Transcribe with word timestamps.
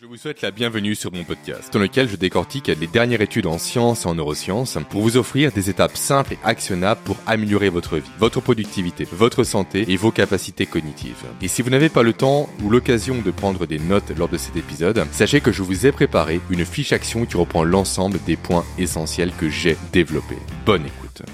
Je 0.00 0.06
vous 0.06 0.16
souhaite 0.16 0.40
la 0.40 0.50
bienvenue 0.50 0.94
sur 0.94 1.12
mon 1.12 1.24
podcast, 1.24 1.70
dans 1.74 1.78
lequel 1.78 2.08
je 2.08 2.16
décortique 2.16 2.68
les 2.68 2.86
dernières 2.86 3.20
études 3.20 3.44
en 3.44 3.58
sciences 3.58 4.06
et 4.06 4.08
en 4.08 4.14
neurosciences 4.14 4.78
pour 4.88 5.02
vous 5.02 5.18
offrir 5.18 5.52
des 5.52 5.68
étapes 5.68 5.94
simples 5.94 6.32
et 6.32 6.38
actionnables 6.42 7.02
pour 7.04 7.18
améliorer 7.26 7.68
votre 7.68 7.98
vie, 7.98 8.10
votre 8.18 8.40
productivité, 8.40 9.06
votre 9.12 9.44
santé 9.44 9.84
et 9.92 9.98
vos 9.98 10.10
capacités 10.10 10.64
cognitives. 10.64 11.26
Et 11.42 11.48
si 11.48 11.60
vous 11.60 11.68
n'avez 11.68 11.90
pas 11.90 12.02
le 12.02 12.14
temps 12.14 12.48
ou 12.62 12.70
l'occasion 12.70 13.20
de 13.20 13.30
prendre 13.30 13.66
des 13.66 13.78
notes 13.78 14.16
lors 14.16 14.30
de 14.30 14.38
cet 14.38 14.56
épisode, 14.56 15.04
sachez 15.12 15.42
que 15.42 15.52
je 15.52 15.62
vous 15.62 15.84
ai 15.84 15.92
préparé 15.92 16.40
une 16.48 16.64
fiche 16.64 16.94
action 16.94 17.26
qui 17.26 17.36
reprend 17.36 17.62
l'ensemble 17.62 18.18
des 18.24 18.36
points 18.36 18.64
essentiels 18.78 19.32
que 19.32 19.50
j'ai 19.50 19.76
développés. 19.92 20.38
Bonne 20.64 20.86
écoute. 20.86 21.24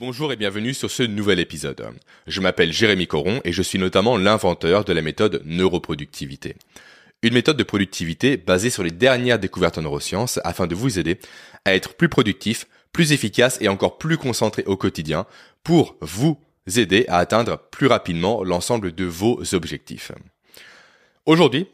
Bonjour 0.00 0.32
et 0.32 0.36
bienvenue 0.36 0.74
sur 0.74 0.92
ce 0.92 1.02
nouvel 1.02 1.40
épisode. 1.40 1.84
Je 2.28 2.40
m'appelle 2.40 2.72
Jérémy 2.72 3.08
Coron 3.08 3.40
et 3.42 3.52
je 3.52 3.62
suis 3.62 3.80
notamment 3.80 4.16
l'inventeur 4.16 4.84
de 4.84 4.92
la 4.92 5.02
méthode 5.02 5.42
neuroproductivité. 5.44 6.54
Une 7.22 7.34
méthode 7.34 7.56
de 7.56 7.64
productivité 7.64 8.36
basée 8.36 8.70
sur 8.70 8.84
les 8.84 8.92
dernières 8.92 9.40
découvertes 9.40 9.76
en 9.76 9.82
neurosciences 9.82 10.38
afin 10.44 10.68
de 10.68 10.76
vous 10.76 11.00
aider 11.00 11.18
à 11.64 11.74
être 11.74 11.94
plus 11.94 12.08
productif, 12.08 12.68
plus 12.92 13.10
efficace 13.10 13.58
et 13.60 13.66
encore 13.66 13.98
plus 13.98 14.18
concentré 14.18 14.62
au 14.66 14.76
quotidien 14.76 15.26
pour 15.64 15.96
vous 16.00 16.38
aider 16.76 17.04
à 17.08 17.18
atteindre 17.18 17.58
plus 17.72 17.88
rapidement 17.88 18.44
l'ensemble 18.44 18.94
de 18.94 19.04
vos 19.04 19.42
objectifs. 19.52 20.12
Aujourd'hui, 21.26 21.66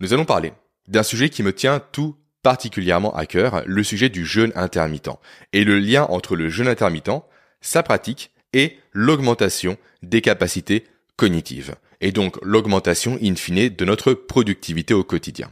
nous 0.00 0.14
allons 0.14 0.24
parler 0.24 0.54
d'un 0.88 1.02
sujet 1.02 1.28
qui 1.28 1.42
me 1.42 1.52
tient 1.52 1.80
tout 1.92 2.16
particulièrement 2.42 3.14
à 3.14 3.26
cœur, 3.26 3.62
le 3.66 3.84
sujet 3.84 4.08
du 4.08 4.24
jeûne 4.24 4.52
intermittent 4.54 5.10
et 5.52 5.64
le 5.64 5.78
lien 5.78 6.04
entre 6.04 6.34
le 6.34 6.48
jeûne 6.48 6.66
intermittent 6.66 7.22
sa 7.62 7.82
pratique 7.82 8.30
et 8.52 8.76
l'augmentation 8.92 9.78
des 10.02 10.20
capacités 10.20 10.84
cognitives, 11.16 11.74
et 12.00 12.12
donc 12.12 12.36
l'augmentation 12.42 13.18
in 13.22 13.36
fine 13.36 13.68
de 13.68 13.84
notre 13.84 14.12
productivité 14.12 14.92
au 14.92 15.04
quotidien. 15.04 15.50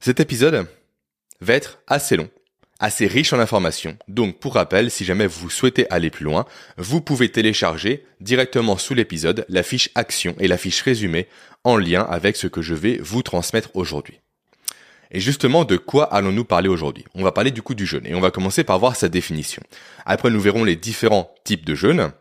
Cet 0.00 0.20
épisode 0.20 0.66
va 1.40 1.54
être 1.54 1.80
assez 1.86 2.16
long, 2.16 2.30
assez 2.78 3.06
riche 3.06 3.32
en 3.32 3.40
informations, 3.40 3.98
donc 4.06 4.38
pour 4.38 4.54
rappel, 4.54 4.90
si 4.90 5.04
jamais 5.04 5.26
vous 5.26 5.50
souhaitez 5.50 5.90
aller 5.90 6.10
plus 6.10 6.24
loin, 6.24 6.46
vous 6.76 7.00
pouvez 7.00 7.30
télécharger 7.30 8.04
directement 8.20 8.78
sous 8.78 8.94
l'épisode 8.94 9.44
la 9.48 9.62
fiche 9.62 9.90
action 9.94 10.36
et 10.38 10.48
la 10.48 10.56
fiche 10.56 10.82
résumée 10.82 11.28
en 11.64 11.76
lien 11.76 12.02
avec 12.02 12.36
ce 12.36 12.46
que 12.46 12.62
je 12.62 12.74
vais 12.74 12.98
vous 12.98 13.22
transmettre 13.22 13.70
aujourd'hui. 13.74 14.20
Et 15.10 15.20
justement, 15.20 15.64
de 15.64 15.76
quoi 15.76 16.04
allons-nous 16.04 16.44
parler 16.44 16.68
aujourd'hui? 16.68 17.04
On 17.14 17.22
va 17.22 17.32
parler 17.32 17.50
du 17.50 17.62
coup 17.62 17.74
du 17.74 17.86
jeûne 17.86 18.06
et 18.06 18.14
on 18.14 18.20
va 18.20 18.30
commencer 18.30 18.64
par 18.64 18.78
voir 18.78 18.96
sa 18.96 19.08
définition. 19.08 19.62
Après, 20.04 20.30
nous 20.30 20.40
verrons 20.40 20.64
les 20.64 20.76
différents 20.76 21.34
types 21.44 21.64
de 21.64 21.74
jeûne. 21.74 22.12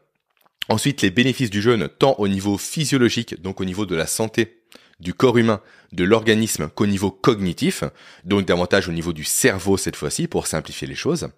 Ensuite, 0.70 1.02
les 1.02 1.12
bénéfices 1.12 1.50
du 1.50 1.62
jeûne 1.62 1.90
tant 2.00 2.16
au 2.18 2.28
niveau 2.28 2.58
physiologique, 2.58 3.42
donc 3.42 3.62
au 3.62 3.66
niveau 3.66 3.86
de 3.86 3.96
la 3.96 4.08
santé 4.08 4.62
du 5.00 5.14
corps 5.14 5.38
humain, 5.38 5.62
de 5.92 6.04
l'organisme 6.04 6.70
qu'au 6.70 6.88
niveau 6.88 7.12
cognitif, 7.12 7.84
donc 8.24 8.46
davantage 8.46 8.90
au 8.90 8.92
niveau 8.92 9.14
du 9.14 9.24
cerveau 9.24 9.78
cette 9.78 9.96
fois-ci 9.96 10.28
pour 10.28 10.48
simplifier 10.48 10.88
les 10.88 10.96
choses. 10.96 11.30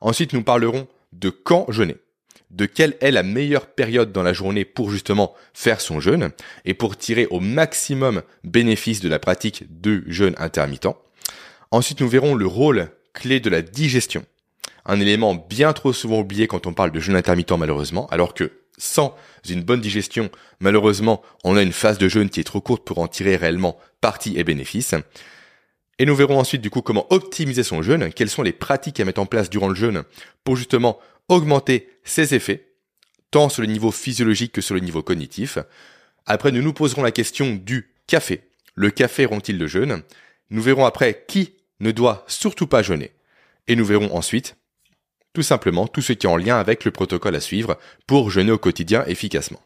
Ensuite, 0.00 0.32
nous 0.32 0.42
parlerons 0.42 0.86
de 1.12 1.30
quand 1.30 1.66
jeûner 1.70 1.96
de 2.54 2.66
quelle 2.66 2.96
est 3.00 3.10
la 3.10 3.22
meilleure 3.22 3.66
période 3.66 4.12
dans 4.12 4.22
la 4.22 4.32
journée 4.32 4.64
pour 4.64 4.90
justement 4.90 5.34
faire 5.52 5.80
son 5.80 6.00
jeûne 6.00 6.30
et 6.64 6.74
pour 6.74 6.96
tirer 6.96 7.26
au 7.30 7.40
maximum 7.40 8.22
bénéfice 8.44 9.00
de 9.00 9.08
la 9.08 9.18
pratique 9.18 9.64
de 9.80 10.04
jeûne 10.06 10.34
intermittent. 10.38 10.88
Ensuite, 11.70 12.00
nous 12.00 12.08
verrons 12.08 12.34
le 12.34 12.46
rôle 12.46 12.90
clé 13.12 13.40
de 13.40 13.50
la 13.50 13.62
digestion. 13.62 14.24
Un 14.86 15.00
élément 15.00 15.34
bien 15.34 15.72
trop 15.72 15.92
souvent 15.92 16.20
oublié 16.20 16.46
quand 16.46 16.66
on 16.66 16.74
parle 16.74 16.92
de 16.92 17.00
jeûne 17.00 17.16
intermittent 17.16 17.58
malheureusement, 17.58 18.06
alors 18.08 18.34
que 18.34 18.52
sans 18.78 19.16
une 19.48 19.62
bonne 19.62 19.80
digestion, 19.80 20.30
malheureusement, 20.60 21.22
on 21.42 21.56
a 21.56 21.62
une 21.62 21.72
phase 21.72 21.98
de 21.98 22.08
jeûne 22.08 22.30
qui 22.30 22.40
est 22.40 22.44
trop 22.44 22.60
courte 22.60 22.84
pour 22.84 22.98
en 22.98 23.08
tirer 23.08 23.36
réellement 23.36 23.78
partie 24.00 24.38
et 24.38 24.44
bénéfice. 24.44 24.94
Et 25.98 26.06
nous 26.06 26.16
verrons 26.16 26.38
ensuite 26.38 26.60
du 26.60 26.70
coup 26.70 26.82
comment 26.82 27.06
optimiser 27.10 27.62
son 27.62 27.82
jeûne, 27.82 28.12
quelles 28.12 28.30
sont 28.30 28.42
les 28.42 28.52
pratiques 28.52 28.98
à 28.98 29.04
mettre 29.04 29.20
en 29.20 29.26
place 29.26 29.48
durant 29.48 29.68
le 29.68 29.76
jeûne 29.76 30.02
pour 30.42 30.56
justement 30.56 30.98
augmenter 31.28 31.88
ses 32.04 32.34
effets, 32.34 32.72
tant 33.30 33.48
sur 33.48 33.62
le 33.62 33.68
niveau 33.68 33.90
physiologique 33.90 34.52
que 34.52 34.60
sur 34.60 34.74
le 34.74 34.80
niveau 34.80 35.02
cognitif. 35.02 35.58
Après, 36.26 36.52
nous 36.52 36.62
nous 36.62 36.72
poserons 36.72 37.02
la 37.02 37.10
question 37.10 37.54
du 37.54 37.92
café. 38.06 38.48
Le 38.74 38.90
café 38.90 39.24
rompt-il 39.24 39.58
le 39.58 39.66
jeûne? 39.66 40.02
Nous 40.50 40.62
verrons 40.62 40.84
après 40.84 41.24
qui 41.26 41.54
ne 41.80 41.90
doit 41.90 42.24
surtout 42.28 42.66
pas 42.66 42.82
jeûner. 42.82 43.12
Et 43.66 43.76
nous 43.76 43.84
verrons 43.84 44.14
ensuite, 44.14 44.56
tout 45.32 45.42
simplement, 45.42 45.86
tout 45.86 46.02
ce 46.02 46.12
qui 46.12 46.26
est 46.26 46.30
en 46.30 46.36
lien 46.36 46.58
avec 46.58 46.84
le 46.84 46.90
protocole 46.90 47.34
à 47.34 47.40
suivre 47.40 47.78
pour 48.06 48.30
jeûner 48.30 48.52
au 48.52 48.58
quotidien 48.58 49.04
efficacement. 49.06 49.62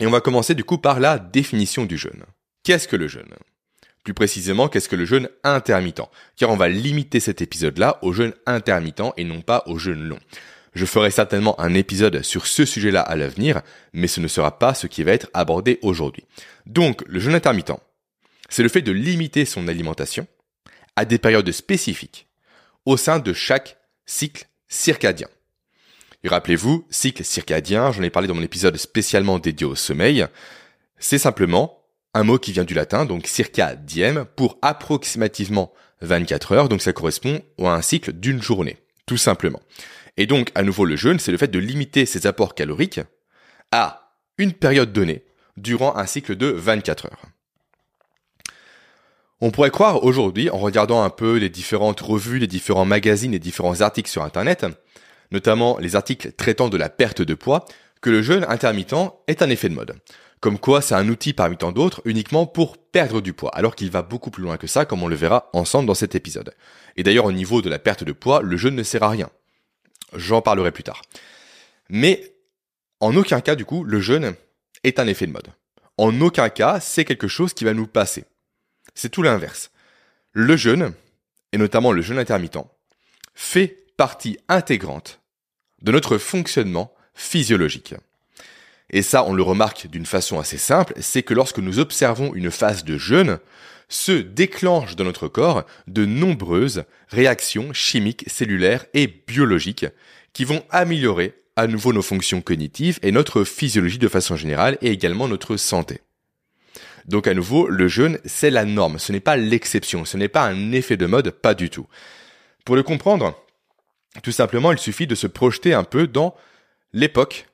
Et 0.00 0.06
on 0.06 0.10
va 0.10 0.20
commencer 0.20 0.54
du 0.54 0.64
coup 0.64 0.78
par 0.78 0.98
la 0.98 1.18
définition 1.18 1.84
du 1.84 1.96
jeûne. 1.96 2.24
Qu'est-ce 2.64 2.88
que 2.88 2.96
le 2.96 3.08
jeûne? 3.08 3.34
Plus 4.02 4.14
précisément, 4.14 4.68
qu'est-ce 4.68 4.88
que 4.88 4.96
le 4.96 5.04
jeûne 5.04 5.28
intermittent? 5.44 6.02
Car 6.36 6.50
on 6.50 6.56
va 6.56 6.68
limiter 6.68 7.20
cet 7.20 7.40
épisode-là 7.40 7.98
au 8.02 8.12
jeûne 8.12 8.34
intermittent 8.46 9.12
et 9.16 9.24
non 9.24 9.42
pas 9.42 9.62
au 9.66 9.78
jeûne 9.78 10.02
long. 10.02 10.18
Je 10.74 10.86
ferai 10.86 11.10
certainement 11.10 11.60
un 11.60 11.74
épisode 11.74 12.22
sur 12.22 12.46
ce 12.46 12.64
sujet-là 12.64 13.02
à 13.02 13.16
l'avenir, 13.16 13.60
mais 13.92 14.06
ce 14.06 14.20
ne 14.20 14.28
sera 14.28 14.58
pas 14.58 14.74
ce 14.74 14.86
qui 14.86 15.02
va 15.02 15.12
être 15.12 15.28
abordé 15.34 15.78
aujourd'hui. 15.82 16.24
Donc, 16.66 17.02
le 17.06 17.20
jeûne 17.20 17.34
intermittent, 17.34 17.72
c'est 18.48 18.62
le 18.62 18.68
fait 18.68 18.82
de 18.82 18.92
limiter 18.92 19.44
son 19.44 19.68
alimentation 19.68 20.26
à 20.96 21.04
des 21.04 21.18
périodes 21.18 21.52
spécifiques 21.52 22.26
au 22.86 22.96
sein 22.96 23.18
de 23.18 23.32
chaque 23.32 23.78
cycle 24.06 24.46
circadien. 24.68 25.28
Et 26.24 26.28
rappelez-vous, 26.28 26.86
cycle 26.90 27.24
circadien, 27.24 27.92
j'en 27.92 28.02
ai 28.02 28.10
parlé 28.10 28.28
dans 28.28 28.34
mon 28.34 28.42
épisode 28.42 28.76
spécialement 28.76 29.38
dédié 29.38 29.66
au 29.66 29.74
sommeil, 29.74 30.26
c'est 30.98 31.18
simplement 31.18 31.82
un 32.14 32.24
mot 32.24 32.38
qui 32.38 32.52
vient 32.52 32.64
du 32.64 32.74
latin, 32.74 33.04
donc 33.04 33.26
circadiem, 33.26 34.24
pour 34.36 34.58
approximativement 34.62 35.72
24 36.02 36.52
heures, 36.52 36.68
donc 36.68 36.82
ça 36.82 36.92
correspond 36.92 37.42
à 37.58 37.74
un 37.74 37.82
cycle 37.82 38.12
d'une 38.12 38.42
journée, 38.42 38.76
tout 39.06 39.16
simplement. 39.16 39.60
Et 40.16 40.26
donc, 40.26 40.50
à 40.54 40.62
nouveau, 40.62 40.84
le 40.84 40.96
jeûne, 40.96 41.18
c'est 41.18 41.32
le 41.32 41.38
fait 41.38 41.48
de 41.48 41.58
limiter 41.58 42.06
ses 42.06 42.26
apports 42.26 42.54
caloriques 42.54 43.00
à 43.70 44.14
une 44.38 44.52
période 44.52 44.92
donnée 44.92 45.24
durant 45.56 45.96
un 45.96 46.06
cycle 46.06 46.36
de 46.36 46.46
24 46.46 47.06
heures. 47.06 47.22
On 49.40 49.50
pourrait 49.50 49.70
croire 49.70 50.04
aujourd'hui, 50.04 50.50
en 50.50 50.58
regardant 50.58 51.02
un 51.02 51.10
peu 51.10 51.36
les 51.36 51.48
différentes 51.48 52.00
revues, 52.00 52.38
les 52.38 52.46
différents 52.46 52.84
magazines, 52.84 53.32
les 53.32 53.38
différents 53.38 53.80
articles 53.80 54.10
sur 54.10 54.22
Internet, 54.22 54.66
notamment 55.32 55.78
les 55.78 55.96
articles 55.96 56.32
traitant 56.32 56.68
de 56.68 56.76
la 56.76 56.88
perte 56.88 57.22
de 57.22 57.34
poids, 57.34 57.64
que 58.00 58.10
le 58.10 58.22
jeûne 58.22 58.46
intermittent 58.48 58.94
est 59.26 59.42
un 59.42 59.50
effet 59.50 59.68
de 59.68 59.74
mode. 59.74 59.96
Comme 60.40 60.58
quoi 60.58 60.80
c'est 60.80 60.94
un 60.94 61.08
outil 61.08 61.32
parmi 61.32 61.56
tant 61.56 61.72
d'autres 61.72 62.02
uniquement 62.04 62.46
pour 62.46 62.76
perdre 62.76 63.20
du 63.20 63.32
poids, 63.32 63.50
alors 63.54 63.74
qu'il 63.74 63.90
va 63.90 64.02
beaucoup 64.02 64.30
plus 64.30 64.42
loin 64.42 64.56
que 64.56 64.66
ça, 64.66 64.84
comme 64.84 65.02
on 65.02 65.08
le 65.08 65.16
verra 65.16 65.50
ensemble 65.52 65.86
dans 65.86 65.94
cet 65.94 66.14
épisode. 66.14 66.52
Et 66.96 67.02
d'ailleurs 67.02 67.24
au 67.24 67.32
niveau 67.32 67.62
de 67.62 67.70
la 67.70 67.78
perte 67.78 68.04
de 68.04 68.12
poids, 68.12 68.42
le 68.42 68.56
jeûne 68.56 68.74
ne 68.74 68.82
sert 68.82 69.02
à 69.02 69.10
rien. 69.10 69.30
J'en 70.14 70.42
parlerai 70.42 70.72
plus 70.72 70.82
tard. 70.82 71.02
Mais 71.88 72.32
en 73.00 73.16
aucun 73.16 73.40
cas, 73.40 73.54
du 73.54 73.64
coup, 73.64 73.84
le 73.84 74.00
jeûne 74.00 74.34
est 74.84 74.98
un 74.98 75.06
effet 75.06 75.26
de 75.26 75.32
mode. 75.32 75.48
En 75.98 76.20
aucun 76.20 76.48
cas, 76.48 76.80
c'est 76.80 77.04
quelque 77.04 77.28
chose 77.28 77.54
qui 77.54 77.64
va 77.64 77.74
nous 77.74 77.86
passer. 77.86 78.24
C'est 78.94 79.10
tout 79.10 79.22
l'inverse. 79.22 79.70
Le 80.32 80.56
jeûne, 80.56 80.94
et 81.52 81.58
notamment 81.58 81.92
le 81.92 82.02
jeûne 82.02 82.18
intermittent, 82.18 82.66
fait 83.34 83.86
partie 83.96 84.38
intégrante 84.48 85.20
de 85.82 85.92
notre 85.92 86.18
fonctionnement 86.18 86.94
physiologique. 87.14 87.94
Et 88.90 89.02
ça, 89.02 89.24
on 89.24 89.32
le 89.32 89.42
remarque 89.42 89.86
d'une 89.86 90.06
façon 90.06 90.38
assez 90.38 90.58
simple, 90.58 90.94
c'est 91.00 91.22
que 91.22 91.34
lorsque 91.34 91.58
nous 91.58 91.78
observons 91.78 92.34
une 92.34 92.50
phase 92.50 92.84
de 92.84 92.98
jeûne, 92.98 93.38
se 93.92 94.12
déclenchent 94.12 94.96
dans 94.96 95.04
notre 95.04 95.28
corps 95.28 95.64
de 95.86 96.06
nombreuses 96.06 96.84
réactions 97.08 97.72
chimiques, 97.72 98.24
cellulaires 98.26 98.86
et 98.94 99.06
biologiques 99.06 99.86
qui 100.32 100.44
vont 100.44 100.64
améliorer 100.70 101.34
à 101.56 101.66
nouveau 101.66 101.92
nos 101.92 102.02
fonctions 102.02 102.40
cognitives 102.40 102.98
et 103.02 103.12
notre 103.12 103.44
physiologie 103.44 103.98
de 103.98 104.08
façon 104.08 104.36
générale 104.36 104.78
et 104.80 104.90
également 104.90 105.28
notre 105.28 105.58
santé. 105.58 106.00
Donc 107.04 107.26
à 107.26 107.34
nouveau, 107.34 107.68
le 107.68 107.88
jeûne, 107.88 108.18
c'est 108.24 108.50
la 108.50 108.64
norme, 108.64 108.98
ce 108.98 109.12
n'est 109.12 109.20
pas 109.20 109.36
l'exception, 109.36 110.04
ce 110.04 110.16
n'est 110.16 110.28
pas 110.28 110.46
un 110.46 110.72
effet 110.72 110.96
de 110.96 111.06
mode, 111.06 111.30
pas 111.30 111.54
du 111.54 111.68
tout. 111.68 111.86
Pour 112.64 112.76
le 112.76 112.82
comprendre, 112.82 113.38
tout 114.22 114.32
simplement, 114.32 114.72
il 114.72 114.78
suffit 114.78 115.06
de 115.06 115.14
se 115.14 115.26
projeter 115.26 115.74
un 115.74 115.84
peu 115.84 116.06
dans 116.06 116.34
l'époque 116.92 117.48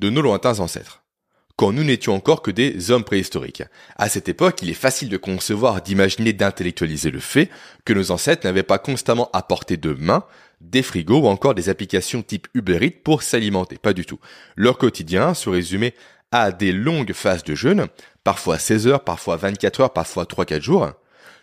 de 0.00 0.10
nos 0.10 0.22
lointains 0.22 0.58
ancêtres 0.58 1.03
quand 1.56 1.72
nous 1.72 1.84
n'étions 1.84 2.14
encore 2.14 2.42
que 2.42 2.50
des 2.50 2.90
hommes 2.90 3.04
préhistoriques. 3.04 3.62
À 3.96 4.08
cette 4.08 4.28
époque, 4.28 4.60
il 4.62 4.70
est 4.70 4.74
facile 4.74 5.08
de 5.08 5.16
concevoir, 5.16 5.82
d'imaginer, 5.82 6.32
d'intellectualiser 6.32 7.10
le 7.10 7.20
fait 7.20 7.48
que 7.84 7.92
nos 7.92 8.10
ancêtres 8.10 8.46
n'avaient 8.46 8.62
pas 8.62 8.78
constamment 8.78 9.30
apporté 9.32 9.76
de 9.76 9.92
main 9.92 10.24
des 10.60 10.82
frigos 10.82 11.20
ou 11.20 11.26
encore 11.26 11.54
des 11.54 11.68
applications 11.68 12.22
type 12.22 12.48
Uber 12.54 12.90
pour 12.90 13.22
s'alimenter. 13.22 13.78
Pas 13.78 13.92
du 13.92 14.04
tout. 14.04 14.18
Leur 14.56 14.78
quotidien 14.78 15.34
se 15.34 15.48
résumait 15.48 15.94
à 16.32 16.50
des 16.50 16.72
longues 16.72 17.12
phases 17.12 17.44
de 17.44 17.54
jeûne, 17.54 17.86
parfois 18.24 18.58
16 18.58 18.88
heures, 18.88 19.04
parfois 19.04 19.36
24 19.36 19.80
heures, 19.80 19.92
parfois 19.92 20.24
3-4 20.24 20.60
jours, 20.60 20.90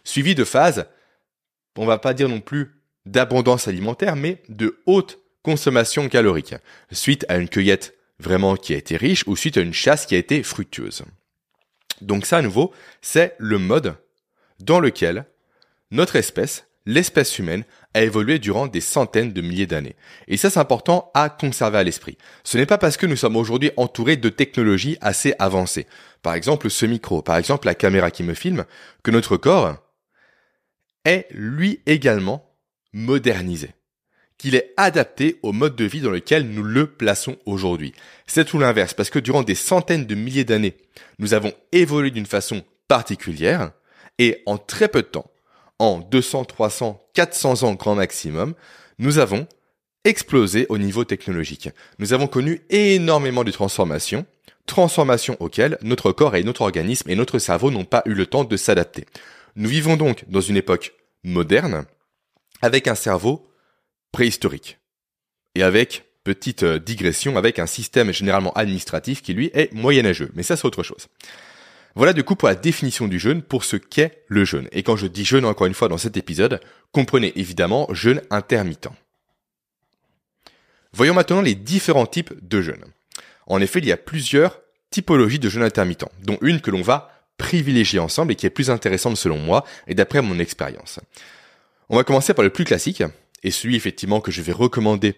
suivies 0.03 0.35
de 0.35 0.43
phases, 0.43 0.85
on 1.77 1.85
va 1.85 1.97
pas 1.97 2.13
dire 2.13 2.27
non 2.27 2.41
plus 2.41 2.71
d'abondance 3.05 3.67
alimentaire, 3.67 4.15
mais 4.15 4.41
de 4.49 4.81
haute 4.85 5.19
consommation 5.43 6.09
calorique, 6.09 6.55
suite 6.91 7.25
à 7.29 7.37
une 7.37 7.47
cueillette 7.47 7.97
vraiment 8.21 8.55
qui 8.55 8.73
a 8.73 8.77
été 8.77 8.97
riche 8.97 9.23
ou 9.27 9.35
suite 9.35 9.57
à 9.57 9.61
une 9.61 9.73
chasse 9.73 10.05
qui 10.05 10.15
a 10.15 10.17
été 10.17 10.43
fructueuse. 10.43 11.03
Donc 12.01 12.25
ça, 12.25 12.37
à 12.37 12.41
nouveau, 12.41 12.73
c'est 13.01 13.35
le 13.37 13.57
mode 13.57 13.95
dans 14.59 14.79
lequel 14.79 15.25
notre 15.91 16.15
espèce, 16.15 16.65
l'espèce 16.85 17.37
humaine, 17.37 17.63
a 17.93 18.01
évolué 18.01 18.39
durant 18.39 18.67
des 18.67 18.81
centaines 18.81 19.33
de 19.33 19.41
milliers 19.41 19.67
d'années. 19.67 19.95
Et 20.27 20.37
ça, 20.37 20.49
c'est 20.49 20.59
important 20.59 21.11
à 21.13 21.29
conserver 21.29 21.77
à 21.77 21.83
l'esprit. 21.83 22.17
Ce 22.43 22.57
n'est 22.57 22.65
pas 22.65 22.77
parce 22.77 22.97
que 22.97 23.05
nous 23.05 23.17
sommes 23.17 23.35
aujourd'hui 23.35 23.71
entourés 23.75 24.17
de 24.17 24.29
technologies 24.29 24.97
assez 25.01 25.33
avancées. 25.37 25.87
Par 26.21 26.33
exemple, 26.33 26.69
ce 26.69 26.85
micro, 26.85 27.21
par 27.21 27.37
exemple, 27.37 27.67
la 27.67 27.75
caméra 27.75 28.09
qui 28.09 28.23
me 28.23 28.33
filme, 28.33 28.65
que 29.03 29.11
notre 29.11 29.37
corps 29.37 29.77
est 31.03 31.27
lui 31.31 31.81
également 31.85 32.55
modernisé 32.93 33.73
qu'il 34.41 34.55
est 34.55 34.73
adapté 34.75 35.37
au 35.43 35.51
mode 35.51 35.75
de 35.75 35.85
vie 35.85 36.01
dans 36.01 36.09
lequel 36.09 36.49
nous 36.49 36.63
le 36.63 36.87
plaçons 36.87 37.37
aujourd'hui. 37.45 37.93
C'est 38.25 38.43
tout 38.43 38.57
l'inverse, 38.57 38.95
parce 38.95 39.11
que 39.11 39.19
durant 39.19 39.43
des 39.43 39.53
centaines 39.53 40.07
de 40.07 40.15
milliers 40.15 40.45
d'années, 40.45 40.77
nous 41.19 41.35
avons 41.35 41.53
évolué 41.71 42.09
d'une 42.09 42.25
façon 42.25 42.63
particulière, 42.87 43.71
et 44.17 44.41
en 44.47 44.57
très 44.57 44.87
peu 44.87 45.03
de 45.03 45.07
temps, 45.07 45.29
en 45.77 45.99
200, 45.99 46.45
300, 46.45 46.99
400 47.13 47.61
ans 47.61 47.73
grand 47.75 47.93
maximum, 47.93 48.55
nous 48.97 49.19
avons 49.19 49.45
explosé 50.05 50.65
au 50.69 50.79
niveau 50.79 51.03
technologique. 51.03 51.69
Nous 51.99 52.13
avons 52.13 52.25
connu 52.25 52.61
énormément 52.71 53.43
de 53.43 53.51
transformations, 53.51 54.25
transformations 54.65 55.37
auxquelles 55.39 55.77
notre 55.83 56.11
corps 56.11 56.35
et 56.35 56.43
notre 56.43 56.61
organisme 56.61 57.11
et 57.11 57.15
notre 57.15 57.37
cerveau 57.37 57.69
n'ont 57.69 57.85
pas 57.85 58.01
eu 58.05 58.15
le 58.15 58.25
temps 58.25 58.43
de 58.43 58.57
s'adapter. 58.57 59.05
Nous 59.55 59.69
vivons 59.69 59.97
donc 59.97 60.25
dans 60.29 60.41
une 60.41 60.57
époque 60.57 60.93
moderne, 61.23 61.85
avec 62.63 62.87
un 62.87 62.95
cerveau 62.95 63.45
préhistorique. 64.11 64.79
Et 65.55 65.63
avec, 65.63 66.05
petite 66.23 66.63
euh, 66.63 66.79
digression, 66.79 67.37
avec 67.37 67.59
un 67.59 67.65
système 67.65 68.11
généralement 68.11 68.53
administratif 68.53 69.21
qui 69.21 69.33
lui 69.33 69.51
est 69.53 69.73
moyenâgeux. 69.73 70.31
Mais 70.35 70.43
ça 70.43 70.55
c'est 70.55 70.65
autre 70.65 70.83
chose. 70.83 71.07
Voilà 71.95 72.13
du 72.13 72.23
coup 72.23 72.35
pour 72.35 72.47
la 72.47 72.55
définition 72.55 73.07
du 73.07 73.19
jeûne, 73.19 73.41
pour 73.41 73.63
ce 73.63 73.75
qu'est 73.75 74.23
le 74.27 74.45
jeûne. 74.45 74.67
Et 74.71 74.83
quand 74.83 74.95
je 74.95 75.07
dis 75.07 75.25
jeûne 75.25 75.45
encore 75.45 75.67
une 75.67 75.73
fois 75.73 75.89
dans 75.89 75.97
cet 75.97 76.15
épisode, 76.15 76.61
comprenez 76.91 77.33
évidemment 77.35 77.87
jeûne 77.93 78.21
intermittent. 78.29 78.89
Voyons 80.93 81.13
maintenant 81.13 81.41
les 81.41 81.55
différents 81.55 82.05
types 82.05 82.33
de 82.41 82.61
jeûne. 82.61 82.83
En 83.47 83.61
effet, 83.61 83.79
il 83.79 83.85
y 83.85 83.91
a 83.91 83.97
plusieurs 83.97 84.59
typologies 84.89 85.39
de 85.39 85.49
jeûne 85.49 85.63
intermittent, 85.63 86.05
dont 86.23 86.37
une 86.41 86.61
que 86.61 86.71
l'on 86.71 86.81
va 86.81 87.11
privilégier 87.37 87.99
ensemble 87.99 88.33
et 88.33 88.35
qui 88.35 88.45
est 88.45 88.51
plus 88.51 88.69
intéressante 88.69 89.17
selon 89.17 89.37
moi 89.37 89.65
et 89.87 89.95
d'après 89.95 90.21
mon 90.21 90.37
expérience. 90.37 90.99
On 91.89 91.97
va 91.97 92.03
commencer 92.03 92.33
par 92.33 92.43
le 92.43 92.51
plus 92.51 92.65
classique, 92.65 93.03
et 93.43 93.51
celui 93.51 93.75
effectivement 93.75 94.21
que 94.21 94.31
je 94.31 94.41
vais 94.41 94.51
recommander 94.51 95.15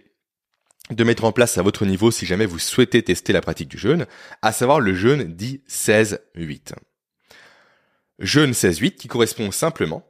de 0.89 1.03
mettre 1.03 1.23
en 1.23 1.31
place 1.31 1.57
à 1.57 1.61
votre 1.61 1.85
niveau 1.85 2.11
si 2.11 2.25
jamais 2.25 2.45
vous 2.45 2.59
souhaitez 2.59 3.03
tester 3.03 3.33
la 3.33 3.41
pratique 3.41 3.69
du 3.69 3.77
jeûne, 3.77 4.05
à 4.41 4.51
savoir 4.51 4.79
le 4.79 4.93
jeûne 4.93 5.23
dit 5.23 5.61
16-8. 5.69 6.73
Jeûne 8.19 8.51
16-8 8.51 8.95
qui 8.95 9.07
correspond 9.07 9.51
simplement 9.51 10.05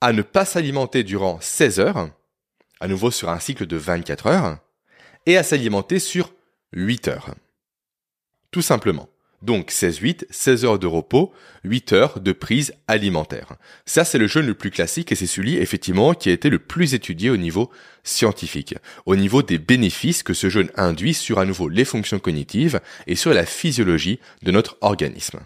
à 0.00 0.12
ne 0.12 0.22
pas 0.22 0.44
s'alimenter 0.44 1.04
durant 1.04 1.40
16 1.40 1.80
heures, 1.80 2.10
à 2.80 2.88
nouveau 2.88 3.10
sur 3.10 3.28
un 3.28 3.38
cycle 3.38 3.66
de 3.66 3.76
24 3.76 4.26
heures, 4.26 4.58
et 5.26 5.36
à 5.36 5.44
s'alimenter 5.44 6.00
sur 6.00 6.32
8 6.72 7.08
heures. 7.08 7.34
Tout 8.50 8.62
simplement. 8.62 9.08
Donc 9.42 9.70
16-8, 9.70 10.24
16 10.30 10.64
heures 10.64 10.78
de 10.78 10.86
repos, 10.86 11.32
8 11.64 11.92
heures 11.92 12.20
de 12.20 12.32
prise 12.32 12.74
alimentaire. 12.86 13.56
Ça, 13.86 14.04
c'est 14.04 14.18
le 14.18 14.28
jeûne 14.28 14.46
le 14.46 14.54
plus 14.54 14.70
classique 14.70 15.10
et 15.10 15.16
c'est 15.16 15.26
celui, 15.26 15.56
effectivement, 15.56 16.14
qui 16.14 16.28
a 16.28 16.32
été 16.32 16.48
le 16.48 16.60
plus 16.60 16.94
étudié 16.94 17.28
au 17.28 17.36
niveau 17.36 17.70
scientifique, 18.04 18.76
au 19.04 19.16
niveau 19.16 19.42
des 19.42 19.58
bénéfices 19.58 20.22
que 20.22 20.34
ce 20.34 20.48
jeûne 20.48 20.70
induit 20.76 21.14
sur 21.14 21.40
à 21.40 21.44
nouveau 21.44 21.68
les 21.68 21.84
fonctions 21.84 22.20
cognitives 22.20 22.80
et 23.08 23.16
sur 23.16 23.34
la 23.34 23.44
physiologie 23.44 24.20
de 24.42 24.52
notre 24.52 24.78
organisme. 24.80 25.40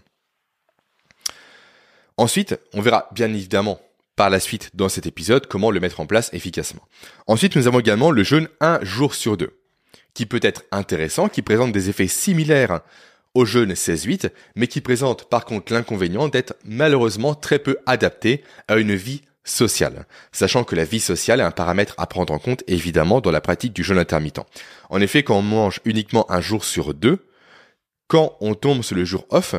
Ensuite, 2.19 2.59
on 2.75 2.81
verra 2.81 3.09
bien 3.13 3.33
évidemment 3.33 3.81
par 4.15 4.31
la 4.31 4.41
suite 4.41 4.71
dans 4.75 4.89
cet 4.89 5.07
épisode 5.07 5.47
comment 5.47 5.71
le 5.71 5.81
mettre 5.81 6.01
en 6.01 6.07
place 6.07 6.33
efficacement. 6.33 6.83
Ensuite, 7.27 7.57
nous 7.57 7.67
avons 7.67 7.81
également 7.81 8.11
le 8.11 8.23
jeûne 8.25 8.49
un 8.61 8.79
jour 8.83 9.15
sur 9.15 9.37
deux, 9.37 9.59
qui 10.15 10.25
peut 10.25 10.41
être 10.43 10.65
intéressant, 10.73 11.29
qui 11.29 11.43
présente 11.43 11.73
des 11.73 11.91
effets 11.91 12.09
similaires 12.09 12.81
au 13.37 13.45
jeûne 13.45 13.73
16-8, 13.73 14.31
mais 14.57 14.67
qui 14.67 14.81
présente 14.81 15.29
par 15.29 15.45
contre 15.45 15.73
l'inconvénient 15.73 16.29
d'être 16.29 16.55
malheureusement 16.65 17.35
très 17.35 17.59
peu 17.59 17.77
adapté 17.87 18.43
à 18.67 18.77
une 18.77 18.95
vie 18.95 19.23
sociale, 19.45 20.07
sachant 20.33 20.65
que 20.65 20.75
la 20.75 20.85
vie 20.85 21.01
sociale 21.01 21.41
est 21.41 21.45
un 21.45 21.51
paramètre 21.51 21.95
à 21.99 22.07
prendre 22.07 22.33
en 22.33 22.39
compte 22.39 22.65
évidemment 22.67 23.21
dans 23.21 23.31
la 23.31 23.41
pratique 23.41 23.73
du 23.73 23.85
jeûne 23.85 23.99
intermittent. 23.99 24.41
En 24.91 25.01
effet, 25.01 25.23
quand 25.23 25.39
on 25.39 25.43
mange 25.43 25.81
uniquement 25.85 26.31
un 26.31 26.41
jour 26.41 26.65
sur 26.65 26.95
deux, 26.95 27.27
quand 28.09 28.37
on 28.41 28.55
tombe 28.55 28.83
sur 28.83 28.97
le 28.97 29.05
jour 29.05 29.27
off, 29.31 29.55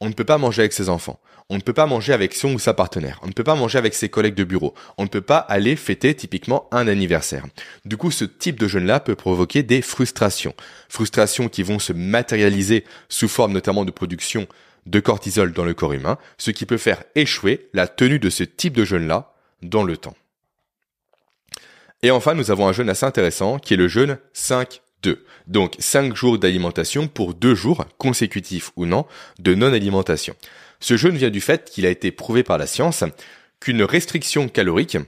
on 0.00 0.08
ne 0.08 0.14
peut 0.14 0.24
pas 0.24 0.38
manger 0.38 0.62
avec 0.62 0.72
ses 0.72 0.88
enfants. 0.88 1.20
On 1.50 1.56
ne 1.56 1.60
peut 1.60 1.72
pas 1.74 1.86
manger 1.86 2.12
avec 2.12 2.34
son 2.34 2.54
ou 2.54 2.58
sa 2.58 2.72
partenaire. 2.72 3.20
On 3.22 3.26
ne 3.26 3.32
peut 3.32 3.44
pas 3.44 3.54
manger 3.54 3.78
avec 3.78 3.94
ses 3.94 4.08
collègues 4.08 4.34
de 4.34 4.44
bureau. 4.44 4.74
On 4.96 5.02
ne 5.02 5.08
peut 5.08 5.20
pas 5.20 5.38
aller 5.38 5.76
fêter 5.76 6.14
typiquement 6.14 6.68
un 6.72 6.88
anniversaire. 6.88 7.44
Du 7.84 7.96
coup, 7.96 8.10
ce 8.10 8.24
type 8.24 8.58
de 8.58 8.66
jeûne-là 8.66 9.00
peut 9.00 9.14
provoquer 9.14 9.62
des 9.62 9.82
frustrations. 9.82 10.54
Frustrations 10.88 11.48
qui 11.48 11.62
vont 11.62 11.78
se 11.78 11.92
matérialiser 11.92 12.84
sous 13.08 13.28
forme 13.28 13.52
notamment 13.52 13.84
de 13.84 13.90
production 13.90 14.46
de 14.86 15.00
cortisol 15.00 15.52
dans 15.52 15.64
le 15.64 15.74
corps 15.74 15.92
humain, 15.92 16.18
ce 16.38 16.50
qui 16.50 16.66
peut 16.66 16.78
faire 16.78 17.02
échouer 17.14 17.68
la 17.72 17.88
tenue 17.88 18.18
de 18.18 18.30
ce 18.30 18.44
type 18.44 18.76
de 18.76 18.84
jeûne-là 18.84 19.32
dans 19.62 19.82
le 19.82 19.96
temps. 19.96 20.16
Et 22.02 22.10
enfin, 22.10 22.34
nous 22.34 22.50
avons 22.50 22.68
un 22.68 22.72
jeûne 22.72 22.90
assez 22.90 23.06
intéressant 23.06 23.58
qui 23.58 23.74
est 23.74 23.78
le 23.78 23.88
jeûne 23.88 24.18
5 24.34 24.82
2. 25.04 25.24
Donc 25.46 25.74
5 25.78 26.16
jours 26.16 26.38
d'alimentation 26.38 27.06
pour 27.06 27.34
2 27.34 27.54
jours, 27.54 27.84
consécutifs 27.98 28.70
ou 28.76 28.86
non, 28.86 29.06
de 29.38 29.54
non-alimentation. 29.54 30.34
Ce 30.80 30.96
jeûne 30.96 31.16
vient 31.16 31.30
du 31.30 31.40
fait 31.40 31.70
qu'il 31.70 31.86
a 31.86 31.90
été 31.90 32.10
prouvé 32.10 32.42
par 32.42 32.58
la 32.58 32.66
science 32.66 33.04
qu'une 33.60 33.82
restriction 33.82 34.48
calorique 34.48 34.98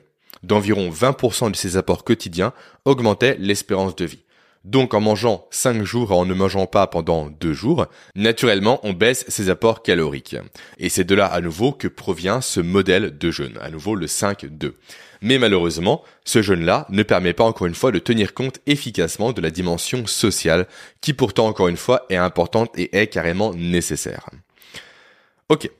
d'environ 0.43 0.91
20% 0.91 1.51
de 1.51 1.57
ses 1.57 1.77
apports 1.77 2.05
quotidiens 2.05 2.53
augmentait 2.85 3.37
l'espérance 3.41 3.97
de 3.97 4.05
vie. 4.05 4.23
Donc 4.65 4.95
en 4.95 5.01
mangeant 5.01 5.47
5 5.51 5.85
jours 5.85 6.11
et 6.11 6.15
en 6.15 6.27
ne 6.27 6.35
mangeant 6.35 6.67
pas 6.67 6.87
pendant 6.87 7.31
2 7.31 7.53
jours, 7.53 7.87
naturellement 8.15 8.81
on 8.83 8.93
baisse 8.93 9.25
ses 9.29 9.49
apports 9.49 9.83
caloriques. 9.83 10.37
Et 10.79 10.89
c'est 10.89 11.05
de 11.05 11.15
là 11.15 11.27
à 11.27 11.41
nouveau 11.41 11.73
que 11.73 11.89
provient 11.89 12.41
ce 12.41 12.61
modèle 12.61 13.17
de 13.17 13.31
jeûne, 13.31 13.59
à 13.63 13.71
nouveau 13.71 13.95
le 13.95 14.07
5-2. 14.07 14.73
Mais 15.23 15.39
malheureusement, 15.39 16.03
ce 16.25 16.43
jeûne-là 16.43 16.87
ne 16.91 17.03
permet 17.03 17.33
pas 17.33 17.45
encore 17.45 17.67
une 17.67 17.75
fois 17.75 17.93
de 17.93 17.99
tenir 17.99 18.35
compte 18.35 18.61
efficacement 18.67 19.33
de 19.33 19.41
la 19.41 19.51
dimension 19.51 20.07
sociale, 20.07 20.67
qui 21.01 21.15
pourtant 21.15 21.47
encore 21.47 21.69
une 21.69 21.77
fois 21.77 22.07
est 22.11 22.17
importante 22.17 22.77
et 22.79 22.97
est 22.97 23.07
carrément 23.07 23.53
nécessaire. 23.55 24.29
Ok. 25.49 25.71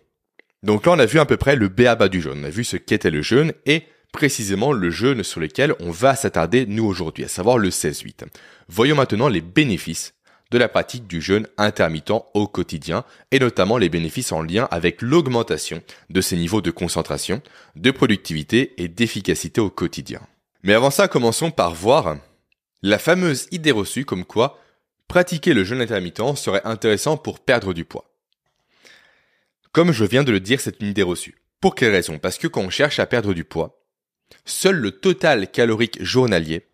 Donc 0.63 0.87
là, 0.87 0.93
on 0.93 0.99
a 0.99 1.07
vu 1.07 1.19
à 1.19 1.27
peu 1.27 1.37
près 1.37 1.57
le 1.57 1.69
béaba 1.69 2.09
du 2.09 2.21
jeûne. 2.21 2.41
On 2.41 2.45
a 2.45 2.51
vu 2.51 2.65
ce 2.65 2.77
qu'était 2.77 3.11
le 3.11 3.23
jeûne 3.23 3.53
et 3.67 3.83
précisément 4.13 4.73
le 4.73 4.91
jeûne 4.91 5.23
sur 5.23 5.41
lequel 5.41 5.75
on 5.81 5.91
va 5.91 6.17
s'attarder 6.17 6.67
nous 6.67 6.85
aujourd'hui, 6.85 7.25
à 7.25 7.29
savoir 7.29 7.59
le 7.59 7.69
16-8. 7.69 8.25
Voyons 8.69 8.97
maintenant 8.97 9.29
les 9.29 9.43
bénéfices 9.43 10.15
de 10.51 10.59
la 10.59 10.69
pratique 10.69 11.07
du 11.07 11.21
jeûne 11.21 11.47
intermittent 11.59 12.13
au 12.35 12.47
quotidien 12.47 13.05
et 13.31 13.39
notamment 13.39 13.79
les 13.79 13.89
bénéfices 13.89 14.33
en 14.33 14.43
lien 14.43 14.69
avec 14.71 15.03
l'augmentation 15.03 15.83
de 16.11 16.21
ses 16.21 16.37
niveaux 16.37 16.61
de 16.61 16.71
concentration, 16.71 17.43
de 17.75 17.91
productivité 17.91 18.75
et 18.83 18.89
d'efficacité 18.89 19.61
au 19.61 19.71
quotidien. 19.71 20.21
Mais 20.63 20.75
avant 20.75 20.91
ça, 20.91 21.09
commençons 21.09 21.51
par 21.51 21.75
voir 21.75 22.17
la 22.83 22.99
fameuse 22.99 23.49
idée 23.51 23.73
reçue 23.73 24.05
comme 24.05 24.25
quoi 24.25 24.61
pratiquer 25.09 25.55
le 25.55 25.65
jeûne 25.65 25.81
intermittent 25.81 26.37
serait 26.37 26.65
intéressant 26.65 27.17
pour 27.17 27.41
perdre 27.41 27.73
du 27.73 27.85
poids. 27.85 28.11
Comme 29.73 29.93
je 29.93 30.05
viens 30.05 30.25
de 30.25 30.33
le 30.33 30.41
dire, 30.41 30.61
c'est 30.61 30.81
une 30.81 30.89
idée 30.89 31.03
reçue. 31.03 31.37
Pour 31.61 31.75
quelle 31.75 31.93
raison? 31.93 32.19
Parce 32.19 32.39
que 32.39 32.49
quand 32.49 32.63
on 32.63 32.71
cherche 32.71 32.99
à 32.99 33.07
perdre 33.07 33.35
du 33.35 33.45
poids, 33.45 33.83
seul 34.45 34.77
le 34.77 34.91
total 34.91 35.51
calorique 35.51 36.03
journalier 36.03 36.67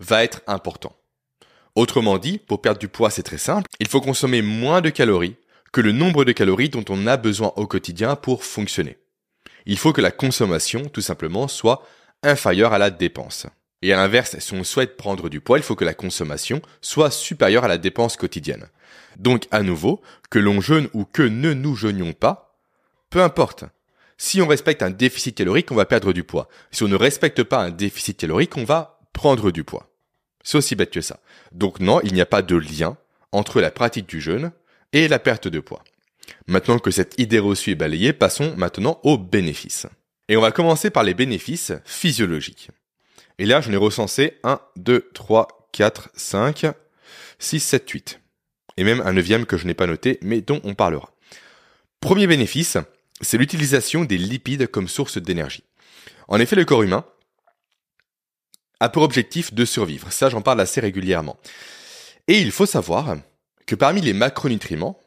va 0.00 0.24
être 0.24 0.42
important. 0.46 0.96
Autrement 1.74 2.18
dit, 2.18 2.38
pour 2.38 2.60
perdre 2.60 2.78
du 2.78 2.88
poids, 2.88 3.10
c'est 3.10 3.22
très 3.22 3.38
simple, 3.38 3.68
il 3.80 3.88
faut 3.88 4.00
consommer 4.00 4.42
moins 4.42 4.80
de 4.80 4.90
calories 4.90 5.36
que 5.72 5.80
le 5.80 5.92
nombre 5.92 6.24
de 6.24 6.32
calories 6.32 6.68
dont 6.68 6.84
on 6.90 7.06
a 7.06 7.16
besoin 7.16 7.52
au 7.56 7.66
quotidien 7.66 8.14
pour 8.14 8.44
fonctionner. 8.44 8.98
Il 9.64 9.78
faut 9.78 9.92
que 9.92 10.02
la 10.02 10.10
consommation, 10.10 10.88
tout 10.88 11.00
simplement, 11.00 11.48
soit 11.48 11.82
inférieure 12.22 12.74
à 12.74 12.78
la 12.78 12.90
dépense. 12.90 13.46
Et 13.80 13.92
à 13.92 13.96
l'inverse, 13.96 14.38
si 14.38 14.52
on 14.52 14.64
souhaite 14.64 14.96
prendre 14.96 15.28
du 15.28 15.40
poids, 15.40 15.58
il 15.58 15.64
faut 15.64 15.74
que 15.74 15.84
la 15.84 15.94
consommation 15.94 16.60
soit 16.82 17.10
supérieure 17.10 17.64
à 17.64 17.68
la 17.68 17.78
dépense 17.78 18.16
quotidienne. 18.16 18.68
Donc 19.16 19.46
à 19.50 19.62
nouveau, 19.62 20.02
que 20.30 20.38
l'on 20.38 20.60
jeûne 20.60 20.88
ou 20.92 21.04
que 21.04 21.22
ne 21.22 21.52
nous 21.52 21.74
jeûnions 21.74 22.12
pas, 22.12 22.58
peu 23.10 23.22
importe. 23.22 23.64
Si 24.18 24.40
on 24.40 24.46
respecte 24.46 24.82
un 24.82 24.90
déficit 24.90 25.36
calorique, 25.36 25.72
on 25.72 25.74
va 25.74 25.84
perdre 25.84 26.12
du 26.12 26.22
poids. 26.22 26.48
Si 26.70 26.84
on 26.84 26.88
ne 26.88 26.96
respecte 26.96 27.42
pas 27.42 27.58
un 27.58 27.70
déficit 27.70 28.16
calorique, 28.16 28.56
on 28.56 28.64
va 28.64 29.00
prendre 29.12 29.50
du 29.50 29.64
poids. 29.64 29.91
C'est 30.42 30.58
aussi 30.58 30.74
bête 30.74 30.90
que 30.90 31.00
ça. 31.00 31.20
Donc 31.52 31.80
non, 31.80 32.00
il 32.02 32.14
n'y 32.14 32.20
a 32.20 32.26
pas 32.26 32.42
de 32.42 32.56
lien 32.56 32.96
entre 33.32 33.60
la 33.60 33.70
pratique 33.70 34.08
du 34.08 34.20
jeûne 34.20 34.52
et 34.92 35.08
la 35.08 35.18
perte 35.18 35.48
de 35.48 35.60
poids. 35.60 35.84
Maintenant 36.46 36.78
que 36.78 36.90
cette 36.90 37.18
idée 37.18 37.38
reçue 37.38 37.70
est 37.70 37.76
balayée, 37.76 38.12
passons 38.12 38.54
maintenant 38.56 39.00
aux 39.02 39.18
bénéfices. 39.18 39.86
Et 40.28 40.36
on 40.36 40.40
va 40.40 40.52
commencer 40.52 40.90
par 40.90 41.02
les 41.02 41.14
bénéfices 41.14 41.72
physiologiques. 41.84 42.70
Et 43.38 43.46
là, 43.46 43.60
j'en 43.60 43.72
ai 43.72 43.76
recensé 43.76 44.38
1, 44.44 44.60
2, 44.76 45.10
3, 45.14 45.68
4, 45.72 46.10
5, 46.14 46.66
6, 47.38 47.60
7, 47.60 47.90
8 47.90 48.18
et 48.76 48.84
même 48.84 49.02
un 49.04 49.12
neuvième 49.12 49.46
que 49.46 49.56
je 49.56 49.66
n'ai 49.66 49.74
pas 49.74 49.86
noté, 49.86 50.18
mais 50.22 50.40
dont 50.40 50.60
on 50.64 50.74
parlera. 50.74 51.14
Premier 52.00 52.26
bénéfice, 52.26 52.78
c'est 53.20 53.38
l'utilisation 53.38 54.04
des 54.04 54.18
lipides 54.18 54.66
comme 54.66 54.88
source 54.88 55.18
d'énergie. 55.18 55.64
En 56.28 56.40
effet, 56.40 56.56
le 56.56 56.64
corps 56.64 56.82
humain 56.82 57.04
a 58.82 58.88
pour 58.88 59.04
objectif 59.04 59.54
de 59.54 59.64
survivre. 59.64 60.10
Ça, 60.10 60.28
j'en 60.28 60.42
parle 60.42 60.60
assez 60.60 60.80
régulièrement. 60.80 61.38
Et 62.26 62.40
il 62.40 62.50
faut 62.50 62.66
savoir 62.66 63.16
que 63.64 63.76
parmi 63.76 64.00
les 64.00 64.12
macronutriments, 64.12 64.98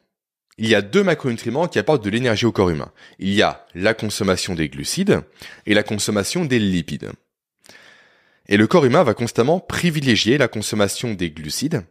il 0.57 0.69
y 0.69 0.75
a 0.75 0.81
deux 0.81 1.03
macronutriments 1.03 1.67
qui 1.67 1.77
apportent 1.77 2.03
de 2.03 2.09
l'énergie 2.09 2.45
au 2.45 2.53
corps 2.53 2.69
humain. 2.69 2.93
Il 3.19 3.33
y 3.33 3.41
a 3.41 3.65
la 3.75 3.93
consommation 3.93 4.55
des 4.55 4.69
glucides 4.69 5.19
et 5.65 5.73
la 5.73 5.83
consommation 5.83 6.45
des 6.45 6.57
lipides. 6.57 7.11
Et 8.47 8.55
le 8.55 8.65
corps 8.65 8.85
humain 8.85 9.03
va 9.03 9.13
constamment 9.13 9.59
privilégier 9.59 10.37
la 10.37 10.47
consommation 10.47 11.13
des 11.13 11.31
glucides 11.31 11.83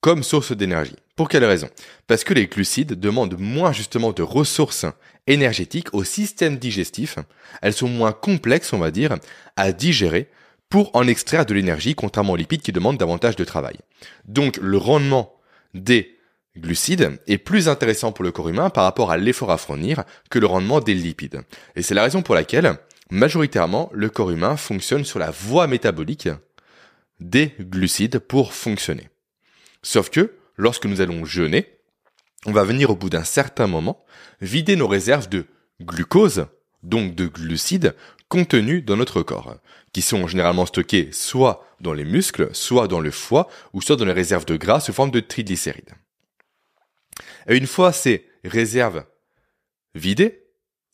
comme 0.00 0.22
source 0.22 0.52
d'énergie. 0.52 0.94
Pour 1.16 1.28
quelle 1.28 1.44
raison? 1.44 1.68
Parce 2.06 2.22
que 2.22 2.34
les 2.34 2.46
glucides 2.46 2.92
demandent 2.92 3.40
moins 3.40 3.72
justement 3.72 4.12
de 4.12 4.22
ressources 4.22 4.86
énergétiques 5.26 5.92
au 5.92 6.04
système 6.04 6.58
digestif. 6.58 7.18
Elles 7.62 7.72
sont 7.72 7.88
moins 7.88 8.12
complexes, 8.12 8.72
on 8.72 8.78
va 8.78 8.92
dire, 8.92 9.16
à 9.56 9.72
digérer 9.72 10.28
pour 10.68 10.94
en 10.94 11.06
extraire 11.06 11.46
de 11.46 11.54
l'énergie, 11.54 11.94
contrairement 11.94 12.32
aux 12.32 12.36
lipides 12.36 12.62
qui 12.62 12.72
demandent 12.72 12.98
davantage 12.98 13.36
de 13.36 13.44
travail. 13.44 13.76
Donc 14.24 14.58
le 14.60 14.78
rendement 14.78 15.32
des 15.74 16.16
glucides 16.56 17.18
est 17.26 17.38
plus 17.38 17.68
intéressant 17.68 18.12
pour 18.12 18.24
le 18.24 18.32
corps 18.32 18.48
humain 18.48 18.70
par 18.70 18.84
rapport 18.84 19.10
à 19.10 19.16
l'effort 19.16 19.50
à 19.50 19.58
fournir 19.58 20.04
que 20.30 20.38
le 20.38 20.46
rendement 20.46 20.80
des 20.80 20.94
lipides. 20.94 21.42
Et 21.76 21.82
c'est 21.82 21.94
la 21.94 22.02
raison 22.02 22.22
pour 22.22 22.34
laquelle, 22.34 22.78
majoritairement, 23.10 23.90
le 23.92 24.08
corps 24.08 24.30
humain 24.30 24.56
fonctionne 24.56 25.04
sur 25.04 25.18
la 25.18 25.30
voie 25.30 25.66
métabolique 25.66 26.28
des 27.20 27.54
glucides 27.60 28.18
pour 28.18 28.52
fonctionner. 28.52 29.08
Sauf 29.82 30.10
que, 30.10 30.34
lorsque 30.56 30.86
nous 30.86 31.00
allons 31.00 31.24
jeûner, 31.24 31.66
on 32.46 32.52
va 32.52 32.64
venir 32.64 32.90
au 32.90 32.96
bout 32.96 33.10
d'un 33.10 33.24
certain 33.24 33.66
moment 33.66 34.04
vider 34.40 34.76
nos 34.76 34.88
réserves 34.88 35.28
de 35.28 35.46
glucose, 35.80 36.46
donc 36.82 37.14
de 37.14 37.26
glucides, 37.26 37.94
contenus 38.28 38.84
dans 38.84 38.96
notre 38.96 39.22
corps, 39.22 39.56
qui 39.96 40.02
sont 40.02 40.26
généralement 40.26 40.66
stockés 40.66 41.08
soit 41.10 41.64
dans 41.80 41.94
les 41.94 42.04
muscles, 42.04 42.50
soit 42.52 42.86
dans 42.86 43.00
le 43.00 43.10
foie, 43.10 43.48
ou 43.72 43.80
soit 43.80 43.96
dans 43.96 44.04
les 44.04 44.12
réserves 44.12 44.44
de 44.44 44.58
gras 44.58 44.80
sous 44.80 44.92
forme 44.92 45.10
de 45.10 45.20
triglycérides. 45.20 45.94
Et 47.48 47.56
une 47.56 47.66
fois 47.66 47.94
ces 47.94 48.28
réserves 48.44 49.06
vidées, 49.94 50.42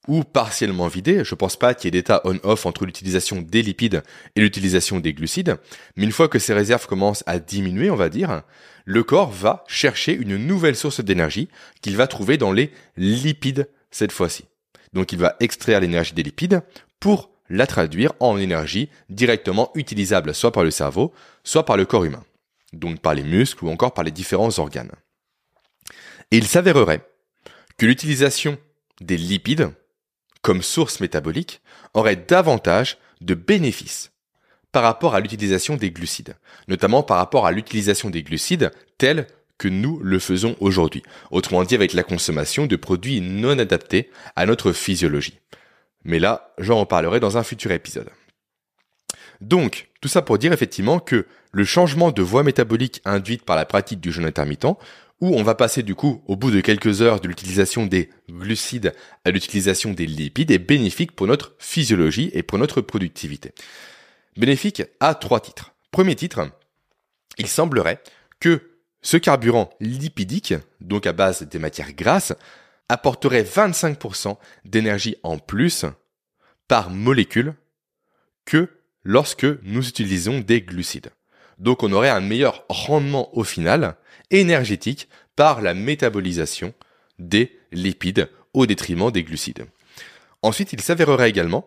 ou 0.06 0.22
partiellement 0.22 0.86
vidées, 0.86 1.24
je 1.24 1.34
pense 1.34 1.56
pas 1.56 1.74
qu'il 1.74 1.86
y 1.86 1.88
ait 1.88 2.00
d'état 2.00 2.20
on-off 2.22 2.64
entre 2.64 2.86
l'utilisation 2.86 3.42
des 3.42 3.62
lipides 3.62 4.04
et 4.36 4.40
l'utilisation 4.40 5.00
des 5.00 5.14
glucides, 5.14 5.56
mais 5.96 6.04
une 6.04 6.12
fois 6.12 6.28
que 6.28 6.38
ces 6.38 6.54
réserves 6.54 6.86
commencent 6.86 7.24
à 7.26 7.40
diminuer, 7.40 7.90
on 7.90 7.96
va 7.96 8.08
dire, 8.08 8.42
le 8.84 9.02
corps 9.02 9.32
va 9.32 9.64
chercher 9.66 10.14
une 10.14 10.36
nouvelle 10.36 10.76
source 10.76 11.00
d'énergie 11.00 11.48
qu'il 11.80 11.96
va 11.96 12.06
trouver 12.06 12.36
dans 12.36 12.52
les 12.52 12.70
lipides 12.96 13.68
cette 13.90 14.12
fois-ci. 14.12 14.44
Donc 14.92 15.10
il 15.10 15.18
va 15.18 15.34
extraire 15.40 15.80
l'énergie 15.80 16.14
des 16.14 16.22
lipides 16.22 16.62
pour 17.00 17.31
la 17.52 17.66
traduire 17.66 18.14
en 18.18 18.38
énergie 18.38 18.88
directement 19.10 19.70
utilisable 19.74 20.34
soit 20.34 20.52
par 20.52 20.64
le 20.64 20.70
cerveau, 20.70 21.12
soit 21.44 21.66
par 21.66 21.76
le 21.76 21.84
corps 21.84 22.04
humain, 22.04 22.24
donc 22.72 23.00
par 23.00 23.14
les 23.14 23.22
muscles 23.22 23.66
ou 23.66 23.68
encore 23.68 23.92
par 23.92 24.04
les 24.04 24.10
différents 24.10 24.58
organes. 24.58 24.90
Et 26.30 26.38
il 26.38 26.46
s'avérerait 26.46 27.06
que 27.76 27.84
l'utilisation 27.84 28.56
des 29.02 29.18
lipides 29.18 29.70
comme 30.40 30.62
source 30.62 31.00
métabolique 31.00 31.60
aurait 31.92 32.16
davantage 32.16 32.96
de 33.20 33.34
bénéfices 33.34 34.12
par 34.72 34.82
rapport 34.82 35.14
à 35.14 35.20
l'utilisation 35.20 35.76
des 35.76 35.90
glucides, 35.90 36.36
notamment 36.68 37.02
par 37.02 37.18
rapport 37.18 37.46
à 37.46 37.52
l'utilisation 37.52 38.08
des 38.08 38.22
glucides 38.22 38.70
tels 38.96 39.26
que 39.58 39.68
nous 39.68 40.00
le 40.02 40.18
faisons 40.18 40.56
aujourd'hui, 40.58 41.02
autrement 41.30 41.64
dit 41.64 41.74
avec 41.74 41.92
la 41.92 42.02
consommation 42.02 42.66
de 42.66 42.76
produits 42.76 43.20
non 43.20 43.58
adaptés 43.58 44.10
à 44.36 44.46
notre 44.46 44.72
physiologie. 44.72 45.38
Mais 46.04 46.18
là, 46.18 46.52
j'en 46.58 46.80
reparlerai 46.80 47.20
dans 47.20 47.38
un 47.38 47.42
futur 47.42 47.70
épisode. 47.70 48.10
Donc, 49.40 49.90
tout 50.00 50.08
ça 50.08 50.22
pour 50.22 50.38
dire 50.38 50.52
effectivement 50.52 50.98
que 50.98 51.26
le 51.52 51.64
changement 51.64 52.12
de 52.12 52.22
voie 52.22 52.42
métabolique 52.42 53.02
induite 53.04 53.44
par 53.44 53.56
la 53.56 53.66
pratique 53.66 54.00
du 54.00 54.12
jeûne 54.12 54.24
intermittent, 54.24 54.66
où 55.20 55.36
on 55.36 55.42
va 55.42 55.54
passer 55.54 55.82
du 55.82 55.94
coup 55.94 56.22
au 56.26 56.36
bout 56.36 56.50
de 56.50 56.60
quelques 56.60 57.02
heures 57.02 57.20
de 57.20 57.28
l'utilisation 57.28 57.86
des 57.86 58.10
glucides 58.28 58.92
à 59.24 59.30
l'utilisation 59.30 59.92
des 59.92 60.06
lipides, 60.06 60.50
est 60.50 60.58
bénéfique 60.58 61.12
pour 61.12 61.26
notre 61.26 61.54
physiologie 61.58 62.30
et 62.34 62.42
pour 62.42 62.58
notre 62.58 62.80
productivité. 62.80 63.52
Bénéfique 64.36 64.82
à 64.98 65.14
trois 65.14 65.40
titres. 65.40 65.74
Premier 65.90 66.16
titre, 66.16 66.40
il 67.38 67.46
semblerait 67.46 68.02
que 68.40 68.72
ce 69.02 69.16
carburant 69.16 69.70
lipidique, 69.80 70.54
donc 70.80 71.06
à 71.06 71.12
base 71.12 71.42
des 71.42 71.58
matières 71.58 71.92
grasses, 71.92 72.32
apporterait 72.92 73.42
25% 73.42 74.36
d'énergie 74.66 75.16
en 75.22 75.38
plus 75.38 75.86
par 76.68 76.90
molécule 76.90 77.54
que 78.44 78.68
lorsque 79.02 79.46
nous 79.62 79.88
utilisons 79.88 80.40
des 80.40 80.60
glucides. 80.60 81.10
Donc 81.58 81.82
on 81.82 81.92
aurait 81.92 82.10
un 82.10 82.20
meilleur 82.20 82.66
rendement 82.68 83.34
au 83.36 83.44
final 83.44 83.96
énergétique 84.30 85.08
par 85.36 85.62
la 85.62 85.72
métabolisation 85.72 86.74
des 87.18 87.58
lipides 87.72 88.28
au 88.52 88.66
détriment 88.66 89.10
des 89.10 89.24
glucides. 89.24 89.64
Ensuite, 90.42 90.74
il 90.74 90.82
s'avérerait 90.82 91.30
également 91.30 91.66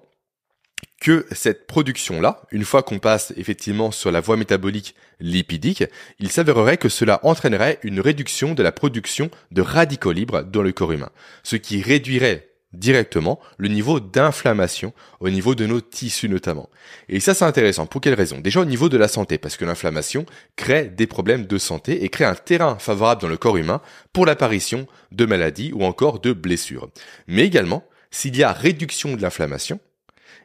que 1.02 1.26
cette 1.32 1.68
production-là, 1.68 2.42
une 2.52 2.66
fois 2.66 2.82
qu'on 2.82 3.00
passe 3.00 3.34
effectivement 3.38 3.92
sur 3.92 4.12
la 4.12 4.22
voie 4.22 4.38
métabolique 4.38 4.96
lipidique, 5.20 5.84
il 6.20 6.32
s'avérerait 6.32 6.78
que 6.78 6.90
cela 6.90 7.20
entraînerait 7.24 7.80
une 7.84 8.00
réduction 8.00 8.54
de 8.54 8.64
la 8.64 8.72
production 8.72 9.30
de 9.52 9.62
radicaux 9.62 10.12
libres 10.12 10.44
dans 10.44 10.62
le 10.64 10.72
corps 10.72 10.92
humain, 10.92 11.12
ce 11.44 11.58
qui 11.58 11.82
réduirait 11.82 12.50
directement 12.74 13.40
le 13.58 13.70
niveau 13.70 14.00
d'inflammation 14.00 14.94
au 15.20 15.30
niveau 15.30 15.56
de 15.56 15.66
nos 15.66 15.80
tissus 15.80 16.28
notamment. 16.28 16.70
Et 17.08 17.20
ça 17.20 17.34
c'est 17.34 17.46
intéressant. 17.46 17.86
Pour 17.86 18.02
quelle 18.02 18.14
raison? 18.16 18.40
Déjà 18.40 18.62
au 18.62 18.66
niveau 18.66 18.90
de 18.90 18.98
la 18.98 19.08
santé, 19.08 19.38
parce 19.38 19.58
que 19.58 19.66
l'inflammation 19.66 20.26
crée 20.56 20.86
des 20.86 21.08
problèmes 21.08 21.46
de 21.46 21.58
santé 21.58 22.04
et 22.04 22.10
crée 22.10 22.26
un 22.26 22.36
terrain 22.36 22.78
favorable 22.78 23.22
dans 23.22 23.28
le 23.28 23.38
corps 23.38 23.58
humain 23.58 23.82
pour 24.12 24.26
l'apparition 24.26 24.88
de 25.12 25.26
maladies 25.26 25.72
ou 25.74 25.86
encore 25.86 26.20
de 26.20 26.34
blessures. 26.34 26.90
Mais 27.28 27.46
également, 27.46 27.86
s'il 28.12 28.36
y 28.36 28.44
a 28.44 28.52
réduction 28.52 29.16
de 29.16 29.22
l'inflammation, 29.22 29.80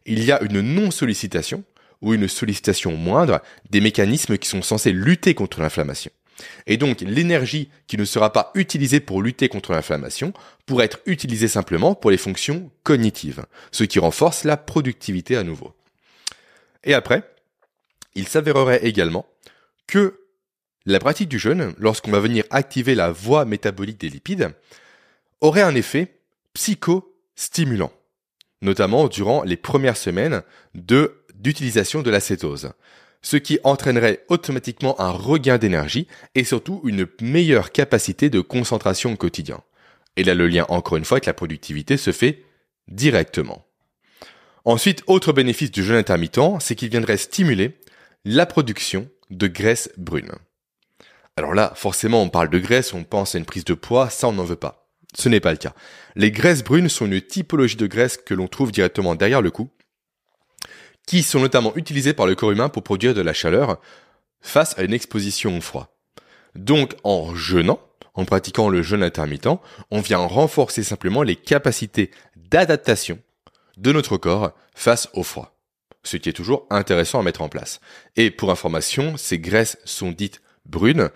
il 0.07 0.25
y 0.25 0.33
a 0.33 0.43
une 0.43 0.61
non-sollicitation 0.61 1.65
ou 2.03 2.15
une 2.15 2.29
sollicitation 2.29 2.97
moindre 2.97 3.41
des 3.71 3.81
mécanismes 3.81 4.39
qui 4.39 4.49
sont 4.49 4.63
censés 4.63 4.93
lutter 4.93 5.35
contre 5.35 5.61
l'inflammation. 5.61 6.11
Et 6.67 6.77
donc 6.77 7.03
l'énergie 7.03 7.69
qui 7.87 7.97
ne 7.99 8.05
sera 8.05 8.33
pas 8.33 8.51
utilisée 8.55 9.01
pour 9.01 9.23
lutter 9.23 9.49
contre 9.49 9.73
l'inflammation 9.73 10.33
pourrait 10.67 10.87
être 10.87 11.01
utilisée 11.07 11.49
simplement 11.49 11.95
pour 11.95 12.11
les 12.11 12.17
fonctions 12.17 12.71
cognitives, 12.83 13.45
ce 13.73 13.85
qui 13.85 13.99
renforce 13.99 14.45
la 14.45 14.57
productivité 14.57 15.37
à 15.37 15.43
nouveau. 15.43 15.75
Et 16.85 16.95
après, 16.95 17.31
il 18.15 18.27
s'avérerait 18.27 18.87
également 18.87 19.27
que 19.87 20.21
la 20.87 20.99
pratique 20.99 21.29
du 21.29 21.39
jeûne, 21.39 21.75
lorsqu'on 21.79 22.11
va 22.11 22.21
venir 22.21 22.45
activer 22.51 22.95
la 22.95 23.13
voie 23.13 23.45
métabolique 23.45 24.01
des 24.01 24.09
lipides, 24.09 24.55
aurait 25.41 25.63
un 25.63 25.75
effet 25.75 26.21
psychostimulant 26.55 27.93
notamment 28.63 29.09
durant 29.09 29.43
les 29.43 29.57
premières 29.57 29.97
semaines 29.97 30.43
de 30.75 31.17
d'utilisation 31.35 32.03
de 32.03 32.11
l'acétose, 32.11 32.73
ce 33.23 33.39
qui 33.39 33.59
entraînerait 33.65 34.25
automatiquement 34.29 35.01
un 35.01 35.11
regain 35.11 35.57
d'énergie 35.57 36.07
et 36.35 36.45
surtout 36.45 36.83
une 36.85 37.07
meilleure 37.23 37.73
capacité 37.73 38.29
de 38.29 38.41
concentration 38.41 39.13
au 39.13 39.17
quotidien. 39.17 39.63
Et 40.17 40.25
là, 40.25 40.35
le 40.35 40.49
lien, 40.49 40.67
encore 40.69 40.99
une 40.99 41.05
fois, 41.05 41.17
avec 41.17 41.27
la 41.27 41.33
productivité 41.33 41.97
se 41.97 42.13
fait 42.13 42.45
directement. 42.89 43.65
Ensuite, 44.67 45.03
autre 45.07 45.33
bénéfice 45.33 45.71
du 45.71 45.83
jeûne 45.83 45.97
intermittent, 45.97 46.61
c'est 46.61 46.75
qu'il 46.75 46.91
viendrait 46.91 47.17
stimuler 47.17 47.79
la 48.25 48.45
production 48.45 49.09
de 49.31 49.47
graisse 49.47 49.91
brune. 49.97 50.33
Alors 51.37 51.55
là, 51.55 51.73
forcément, 51.75 52.23
on 52.23 52.29
parle 52.29 52.51
de 52.51 52.59
graisse, 52.59 52.93
on 52.93 53.05
pense 53.05 53.35
à 53.35 53.39
une 53.39 53.47
prise 53.47 53.65
de 53.65 53.75
poids, 53.75 54.11
ça 54.11 54.29
on 54.29 54.33
n'en 54.33 54.45
veut 54.45 54.57
pas. 54.57 54.80
Ce 55.15 55.29
n'est 55.29 55.41
pas 55.41 55.53
le 55.53 55.59
cas. 55.59 55.75
Les 56.17 56.31
graisses 56.31 56.63
brunes 56.63 56.89
sont 56.89 57.07
une 57.07 57.21
typologie 57.21 57.77
de 57.77 57.87
graisse 57.87 58.17
que 58.17 58.35
l'on 58.35 58.49
trouve 58.49 58.73
directement 58.73 59.15
derrière 59.15 59.43
le 59.43 59.51
cou, 59.51 59.71
qui 61.07 61.23
sont 61.23 61.41
notamment 61.41 61.75
utilisées 61.77 62.13
par 62.13 62.27
le 62.27 62.35
corps 62.35 62.53
humain 62.53 62.69
pour 62.69 62.83
produire 62.83 63.15
de 63.15 63.21
la 63.21 63.33
chaleur 63.33 63.81
face 64.41 64.79
à 64.79 64.83
une 64.83 64.95
exposition 64.95 65.57
au 65.57 65.61
froid. 65.61 65.97
Donc 66.55 66.95
en 67.05 67.35
jeûnant, 67.35 67.81
en 68.15 68.25
pratiquant 68.25 68.69
le 68.69 68.83
jeûne 68.83 69.03
intermittent, 69.03 69.49
on 69.91 70.01
vient 70.01 70.19
renforcer 70.19 70.83
simplement 70.83 71.23
les 71.23 71.37
capacités 71.37 72.11
d'adaptation 72.37 73.19
de 73.77 73.93
notre 73.93 74.17
corps 74.17 74.53
face 74.75 75.09
au 75.15 75.23
froid. 75.23 75.57
Ce 76.03 76.17
qui 76.17 76.29
est 76.29 76.35
toujours 76.35 76.67
intéressant 76.71 77.21
à 77.21 77.23
mettre 77.23 77.43
en 77.43 77.49
place. 77.49 77.81
Et 78.17 78.31
pour 78.31 78.51
information, 78.51 79.17
ces 79.17 79.39
graisses 79.39 79.79
sont 79.85 80.13
dites 80.13 80.41
brunes 80.65 81.11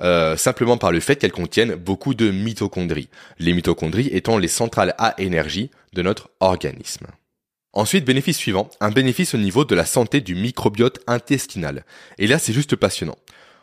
euh, 0.00 0.36
simplement 0.36 0.76
par 0.76 0.92
le 0.92 1.00
fait 1.00 1.16
qu'elles 1.16 1.32
contiennent 1.32 1.74
beaucoup 1.74 2.14
de 2.14 2.30
mitochondries, 2.30 3.08
les 3.38 3.52
mitochondries 3.52 4.08
étant 4.12 4.38
les 4.38 4.48
centrales 4.48 4.94
à 4.98 5.14
énergie 5.20 5.70
de 5.92 6.02
notre 6.02 6.30
organisme. 6.40 7.06
Ensuite, 7.72 8.04
bénéfice 8.04 8.36
suivant, 8.36 8.70
un 8.80 8.90
bénéfice 8.90 9.34
au 9.34 9.38
niveau 9.38 9.64
de 9.64 9.74
la 9.74 9.84
santé 9.84 10.20
du 10.20 10.34
microbiote 10.34 11.00
intestinal. 11.06 11.84
Et 12.18 12.26
là, 12.26 12.38
c'est 12.38 12.52
juste 12.52 12.76
passionnant. 12.76 13.16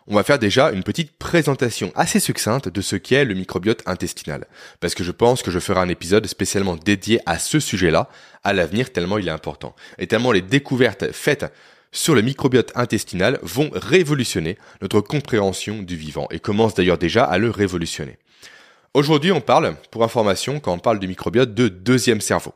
on 0.07 0.15
va 0.15 0.23
faire 0.23 0.37
déjà 0.37 0.71
une 0.71 0.83
petite 0.83 1.17
présentation 1.17 1.91
assez 1.95 2.19
succincte 2.19 2.69
de 2.69 2.81
ce 2.81 2.95
qu'est 2.95 3.25
le 3.25 3.33
microbiote 3.33 3.81
intestinal. 3.87 4.45
Parce 4.79 4.93
que 4.93 5.03
je 5.03 5.11
pense 5.11 5.41
que 5.41 5.49
je 5.51 5.59
ferai 5.59 5.79
un 5.79 5.89
épisode 5.89 6.27
spécialement 6.27 6.75
dédié 6.75 7.19
à 7.25 7.39
ce 7.39 7.59
sujet-là 7.59 8.07
à 8.43 8.53
l'avenir 8.53 8.93
tellement 8.93 9.17
il 9.17 9.27
est 9.27 9.31
important. 9.31 9.75
Et 9.97 10.05
tellement 10.05 10.31
les 10.31 10.41
découvertes 10.41 11.11
faites 11.11 11.51
sur 11.95 12.13
le 12.13 12.21
microbiote 12.21 12.73
intestinal 12.75 13.39
vont 13.41 13.69
révolutionner 13.73 14.57
notre 14.81 14.99
compréhension 14.99 15.81
du 15.81 15.95
vivant 15.95 16.27
et 16.29 16.39
commencent 16.39 16.75
d'ailleurs 16.75 16.97
déjà 16.97 17.23
à 17.23 17.37
le 17.37 17.49
révolutionner. 17.49 18.17
Aujourd'hui, 18.93 19.31
on 19.31 19.39
parle, 19.39 19.75
pour 19.91 20.03
information, 20.03 20.59
quand 20.59 20.73
on 20.73 20.79
parle 20.79 20.99
du 20.99 21.07
microbiote, 21.07 21.53
de 21.53 21.69
deuxième 21.69 22.19
cerveau. 22.19 22.53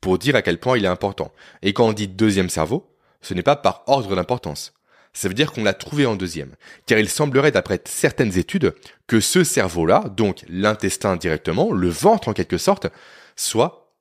Pour 0.00 0.18
dire 0.18 0.36
à 0.36 0.42
quel 0.42 0.60
point 0.60 0.78
il 0.78 0.84
est 0.84 0.88
important. 0.88 1.32
Et 1.62 1.72
quand 1.72 1.88
on 1.88 1.92
dit 1.92 2.06
deuxième 2.06 2.48
cerveau, 2.48 2.88
ce 3.22 3.34
n'est 3.34 3.42
pas 3.42 3.56
par 3.56 3.82
ordre 3.88 4.14
d'importance. 4.14 4.72
Ça 5.12 5.26
veut 5.26 5.34
dire 5.34 5.50
qu'on 5.50 5.64
l'a 5.64 5.74
trouvé 5.74 6.06
en 6.06 6.14
deuxième. 6.14 6.54
Car 6.86 7.00
il 7.00 7.08
semblerait, 7.08 7.50
d'après 7.50 7.80
certaines 7.86 8.38
études, 8.38 8.72
que 9.08 9.18
ce 9.18 9.42
cerveau-là, 9.42 10.04
donc 10.16 10.44
l'intestin 10.48 11.16
directement, 11.16 11.72
le 11.72 11.88
ventre 11.88 12.28
en 12.28 12.34
quelque 12.34 12.58
sorte, 12.58 12.86
soit, 13.34 13.92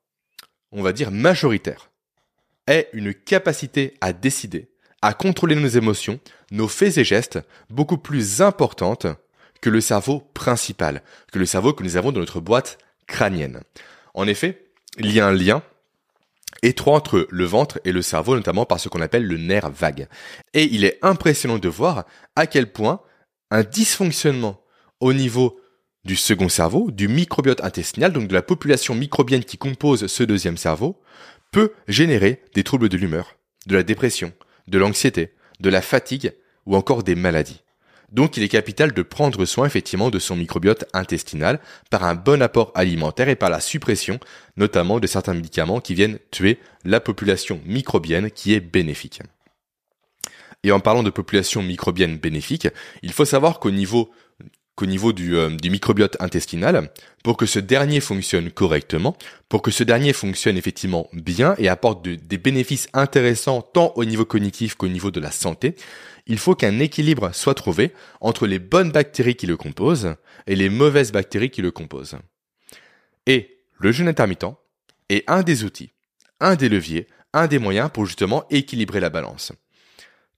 on 0.72 0.84
va 0.84 0.94
dire, 0.94 1.10
majoritaire 1.10 1.87
est 2.68 2.90
une 2.94 3.14
capacité 3.14 3.96
à 4.02 4.14
décider, 4.14 4.70
à 5.02 5.14
contrôler 5.14 5.56
nos 5.56 5.68
émotions, 5.68 6.20
nos 6.52 6.68
faits 6.68 6.98
et 6.98 7.04
gestes, 7.04 7.40
beaucoup 7.70 7.98
plus 7.98 8.42
importante 8.42 9.08
que 9.62 9.70
le 9.70 9.82
cerveau 9.82 10.20
principal, 10.34 11.02
que 11.32 11.40
le 11.40 11.46
cerveau 11.46 11.74
que 11.74 11.84
nous 11.84 11.98
avons 11.98 12.12
dans 12.12 12.20
notre 12.20 12.40
boîte 12.40 12.78
crânienne. 13.08 13.62
En 14.14 14.28
effet, 14.28 14.66
il 14.98 15.12
y 15.12 15.20
a 15.20 15.28
un 15.28 15.34
lien 15.34 15.64
étroit 16.64 16.96
entre 16.96 17.28
le 17.30 17.46
ventre 17.46 17.80
et 17.86 17.92
le 17.92 18.02
cerveau, 18.02 18.36
notamment 18.36 18.66
par 18.66 18.80
ce 18.80 18.90
qu'on 18.90 19.02
appelle 19.02 19.26
le 19.26 19.38
nerf 19.38 19.70
vague. 19.70 20.08
Et 20.54 20.64
il 20.64 20.86
est 20.86 21.00
impressionnant 21.02 21.60
de 21.60 21.70
voir 21.70 22.06
à 22.36 22.48
quel 22.48 22.72
point 22.72 23.02
un 23.52 23.64
dysfonctionnement 23.64 24.62
au 25.00 25.14
niveau 25.14 25.60
du 26.04 26.16
second 26.16 26.50
cerveau, 26.50 26.90
du 26.90 27.08
microbiote 27.08 27.64
intestinal, 27.64 28.14
donc 28.14 28.28
de 28.28 28.34
la 28.34 28.42
population 28.42 28.96
microbienne 28.96 29.44
qui 29.44 29.58
compose 29.58 30.08
ce 30.08 30.24
deuxième 30.24 30.58
cerveau, 30.58 31.00
peut 31.52 31.74
générer 31.88 32.42
des 32.54 32.64
troubles 32.64 32.90
de 32.90 32.98
l'humeur, 32.98 33.38
de 33.66 33.76
la 33.76 33.84
dépression, 33.84 34.34
de 34.68 34.78
l'anxiété, 34.78 35.34
de 35.60 35.70
la 35.70 35.82
fatigue 35.82 36.34
ou 36.66 36.76
encore 36.76 37.04
des 37.04 37.16
maladies. 37.16 37.62
Donc 38.12 38.38
il 38.38 38.44
est 38.44 38.48
capital 38.48 38.94
de 38.94 39.02
prendre 39.02 39.44
soin 39.46 39.66
effectivement 39.66 40.10
de 40.10 40.20
son 40.20 40.38
microbiote 40.38 40.86
intestinal 40.94 41.60
par 41.90 42.06
un 42.06 42.16
bon 42.16 42.42
apport 42.42 42.72
alimentaire 42.74 43.28
et 43.28 43.36
par 43.36 43.50
la 43.50 43.60
suppression 43.60 44.20
notamment 44.56 45.00
de 45.00 45.08
certains 45.08 45.34
médicaments 45.34 45.82
qui 45.82 45.94
viennent 45.94 46.20
tuer 46.32 46.60
la 46.86 47.02
population 47.02 47.62
microbienne 47.66 48.32
qui 48.32 48.54
est 48.54 48.62
bénéfique. 48.62 49.22
Et 50.64 50.72
en 50.72 50.80
parlant 50.80 51.04
de 51.04 51.10
population 51.10 51.62
microbienne 51.62 52.18
bénéfique, 52.18 52.68
il 53.02 53.12
faut 53.12 53.26
savoir 53.26 53.60
qu'au 53.60 53.72
niveau 53.72 54.10
qu'au 54.78 54.86
niveau 54.86 55.12
du, 55.12 55.36
euh, 55.36 55.50
du, 55.50 55.72
microbiote 55.72 56.16
intestinal, 56.22 56.92
pour 57.24 57.36
que 57.36 57.48
ce 57.48 57.58
dernier 57.58 58.00
fonctionne 58.00 58.52
correctement, 58.52 59.18
pour 59.50 59.64
que 59.64 59.72
ce 59.72 59.84
dernier 59.84 60.14
fonctionne 60.14 60.56
effectivement 60.56 61.10
bien 61.14 61.56
et 61.58 61.68
apporte 61.68 62.08
des 62.08 62.38
bénéfices 62.38 62.88
intéressants 62.94 63.64
tant 63.64 63.92
au 63.96 64.06
niveau 64.06 64.24
cognitif 64.24 64.76
qu'au 64.76 64.88
niveau 64.88 65.10
de 65.10 65.20
la 65.20 65.32
santé, 65.32 65.76
il 66.28 66.38
faut 66.38 66.54
qu'un 66.54 66.80
équilibre 66.80 67.32
soit 67.34 67.56
trouvé 67.56 67.92
entre 68.22 68.46
les 68.46 68.60
bonnes 68.60 68.92
bactéries 68.92 69.36
qui 69.36 69.48
le 69.48 69.58
composent 69.58 70.14
et 70.46 70.56
les 70.56 70.70
mauvaises 70.70 71.12
bactéries 71.12 71.50
qui 71.50 71.64
le 71.64 71.72
composent. 71.72 72.18
Et 73.26 73.58
le 73.80 73.92
jeûne 73.92 74.08
intermittent 74.08 74.46
est 75.10 75.24
un 75.28 75.42
des 75.42 75.64
outils, 75.64 75.90
un 76.40 76.56
des 76.56 76.70
leviers, 76.70 77.08
un 77.34 77.48
des 77.48 77.58
moyens 77.58 77.90
pour 77.92 78.06
justement 78.06 78.46
équilibrer 78.52 79.00
la 79.00 79.10
balance. 79.10 79.54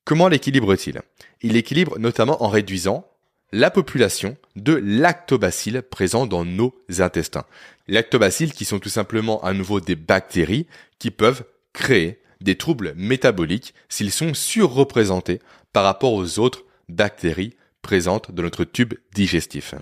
Comment 0.05 0.29
l'équilibre-t-il 0.29 1.01
Il 1.41 1.57
équilibre 1.57 1.99
notamment 1.99 2.41
en 2.41 2.47
réduisant 2.47 3.08
la 3.51 3.71
population 3.71 4.37
de 4.55 4.73
lactobacilles 4.73 5.81
présents 5.81 6.27
dans 6.27 6.45
nos 6.45 6.75
intestins. 6.99 7.45
Lactobacilles 7.87 8.51
qui 8.51 8.65
sont 8.65 8.79
tout 8.79 8.89
simplement 8.89 9.43
à 9.43 9.53
nouveau 9.53 9.79
des 9.79 9.95
bactéries 9.95 10.67
qui 10.99 11.11
peuvent 11.11 11.43
créer 11.73 12.19
des 12.41 12.55
troubles 12.55 12.93
métaboliques 12.95 13.73
s'ils 13.89 14.11
sont 14.11 14.33
surreprésentés 14.33 15.39
par 15.73 15.83
rapport 15.83 16.13
aux 16.13 16.39
autres 16.39 16.65
bactéries 16.87 17.55
présentes 17.81 18.31
dans 18.31 18.43
notre 18.43 18.63
tube 18.63 18.93
digestif. 19.13 19.75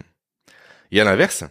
Et 0.91 1.01
à 1.01 1.03
l'inverse, 1.03 1.43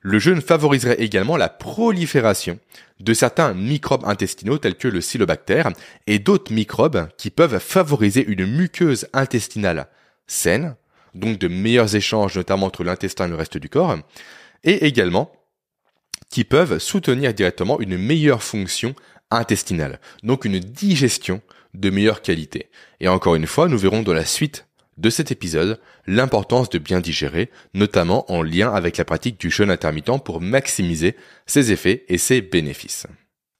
le 0.00 0.18
jeûne 0.18 0.42
favoriserait 0.42 1.00
également 1.00 1.38
la 1.38 1.48
prolifération 1.48 2.58
de 3.00 3.14
certains 3.14 3.54
microbes 3.54 4.04
intestinaux 4.04 4.58
tels 4.58 4.76
que 4.76 4.88
le 4.88 5.00
cylobactère 5.00 5.70
et 6.06 6.18
d'autres 6.18 6.52
microbes 6.52 7.08
qui 7.16 7.30
peuvent 7.30 7.58
favoriser 7.58 8.24
une 8.26 8.44
muqueuse 8.44 9.08
intestinale 9.14 9.88
saine, 10.26 10.76
donc 11.14 11.38
de 11.38 11.48
meilleurs 11.48 11.94
échanges 11.96 12.36
notamment 12.36 12.66
entre 12.66 12.84
l'intestin 12.84 13.26
et 13.26 13.30
le 13.30 13.36
reste 13.36 13.58
du 13.58 13.68
corps, 13.68 13.96
et 14.62 14.86
également 14.86 15.32
qui 16.30 16.44
peuvent 16.44 16.78
soutenir 16.78 17.34
directement 17.34 17.80
une 17.80 17.96
meilleure 17.96 18.42
fonction 18.42 18.94
intestinale, 19.30 20.00
donc 20.22 20.44
une 20.44 20.58
digestion 20.58 21.40
de 21.74 21.90
meilleure 21.90 22.22
qualité. 22.22 22.70
Et 23.00 23.08
encore 23.08 23.34
une 23.34 23.46
fois, 23.46 23.68
nous 23.68 23.78
verrons 23.78 24.02
dans 24.02 24.14
la 24.14 24.24
suite 24.24 24.66
de 24.96 25.10
cet 25.10 25.32
épisode 25.32 25.80
l'importance 26.06 26.70
de 26.70 26.78
bien 26.78 27.00
digérer, 27.00 27.50
notamment 27.74 28.30
en 28.30 28.42
lien 28.42 28.72
avec 28.72 28.96
la 28.96 29.04
pratique 29.04 29.40
du 29.40 29.50
jeûne 29.50 29.70
intermittent 29.70 30.22
pour 30.24 30.40
maximiser 30.40 31.16
ses 31.46 31.72
effets 31.72 32.04
et 32.08 32.18
ses 32.18 32.40
bénéfices. 32.40 33.06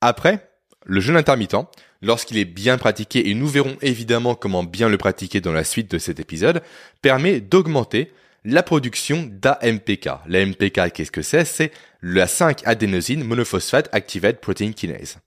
Après, 0.01 0.49
le 0.85 1.01
jeûne 1.01 1.17
intermittent, 1.17 1.57
lorsqu'il 2.05 2.39
est 2.39 2.45
bien 2.45 2.79
pratiqué, 2.79 3.29
et 3.29 3.35
nous 3.35 3.49
verrons 3.49 3.77
évidemment 3.81 4.35
comment 4.35 4.63
bien 4.63 4.89
le 4.89 4.99
pratiquer 4.99 5.41
dans 5.41 5.53
la 5.53 5.65
suite 5.65 5.91
de 5.91 5.99
cet 5.99 6.21
épisode, 6.21 6.63
permet 7.03 7.41
d'augmenter 7.41 8.13
la 8.45 8.63
production 8.63 9.29
d'AMPK. 9.31 10.11
L'AMPK, 10.27 10.93
qu'est-ce 10.93 11.11
que 11.11 11.23
c'est? 11.23 11.45
C'est 11.45 11.73
la 12.03 12.27
5-adénosine 12.27 13.25
monophosphate 13.25 13.89
activated 13.93 14.41
protein 14.41 14.73
kinase. 14.73 15.19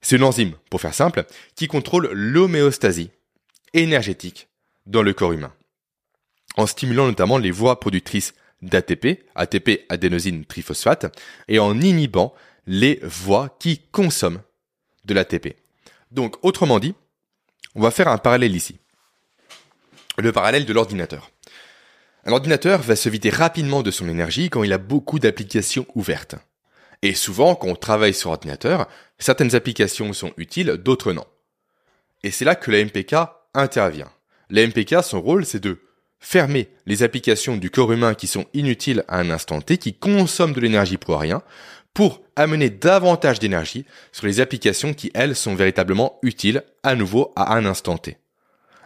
C'est 0.00 0.16
une 0.16 0.24
enzyme, 0.24 0.54
pour 0.70 0.80
faire 0.80 0.94
simple, 0.94 1.24
qui 1.54 1.68
contrôle 1.68 2.10
l'homéostasie 2.12 3.10
énergétique 3.74 4.48
dans 4.86 5.02
le 5.02 5.12
corps 5.12 5.32
humain, 5.32 5.52
en 6.56 6.66
stimulant 6.66 7.06
notamment 7.06 7.36
les 7.36 7.50
voies 7.50 7.78
productrices 7.80 8.32
d'ATP, 8.62 9.24
ATP 9.34 9.84
adénosine 9.90 10.44
triphosphate, 10.46 11.14
et 11.48 11.58
en 11.58 11.78
inhibant 11.80 12.34
les 12.66 12.98
voies 13.02 13.54
qui 13.60 13.82
consomment 13.92 14.40
de 15.04 15.14
l'ATP. 15.14 15.56
Donc, 16.10 16.36
autrement 16.42 16.78
dit, 16.78 16.94
on 17.74 17.82
va 17.82 17.90
faire 17.90 18.08
un 18.08 18.18
parallèle 18.18 18.56
ici. 18.56 18.78
Le 20.16 20.32
parallèle 20.32 20.64
de 20.64 20.72
l'ordinateur. 20.72 21.30
Un 22.24 22.32
ordinateur 22.32 22.80
va 22.82 22.96
se 22.96 23.08
vider 23.08 23.30
rapidement 23.30 23.82
de 23.82 23.90
son 23.90 24.08
énergie 24.08 24.50
quand 24.50 24.62
il 24.62 24.72
a 24.72 24.78
beaucoup 24.78 25.18
d'applications 25.18 25.86
ouvertes. 25.94 26.34
Et 27.02 27.14
souvent, 27.14 27.54
quand 27.54 27.68
on 27.68 27.76
travaille 27.76 28.14
sur 28.14 28.30
ordinateur, 28.30 28.88
certaines 29.18 29.54
applications 29.54 30.12
sont 30.12 30.32
utiles, 30.36 30.72
d'autres 30.72 31.12
non. 31.12 31.24
Et 32.24 32.30
c'est 32.30 32.44
là 32.44 32.56
que 32.56 32.70
la 32.70 32.84
MPK 32.84 33.14
intervient. 33.54 34.10
La 34.50 34.66
MPK, 34.66 35.04
son 35.04 35.20
rôle, 35.20 35.46
c'est 35.46 35.60
de 35.60 35.78
fermer 36.20 36.68
les 36.86 37.04
applications 37.04 37.56
du 37.56 37.70
corps 37.70 37.92
humain 37.92 38.14
qui 38.14 38.26
sont 38.26 38.46
inutiles 38.52 39.04
à 39.06 39.18
un 39.20 39.30
instant 39.30 39.60
T, 39.60 39.78
qui 39.78 39.94
consomment 39.94 40.52
de 40.52 40.60
l'énergie 40.60 40.96
pour 40.96 41.20
rien, 41.20 41.42
pour 41.98 42.22
amener 42.36 42.70
davantage 42.70 43.40
d'énergie 43.40 43.84
sur 44.12 44.28
les 44.28 44.38
applications 44.38 44.94
qui, 44.94 45.10
elles, 45.14 45.34
sont 45.34 45.56
véritablement 45.56 46.20
utiles 46.22 46.62
à 46.84 46.94
nouveau 46.94 47.32
à 47.34 47.56
un 47.56 47.64
instant 47.64 47.98
T. 47.98 48.18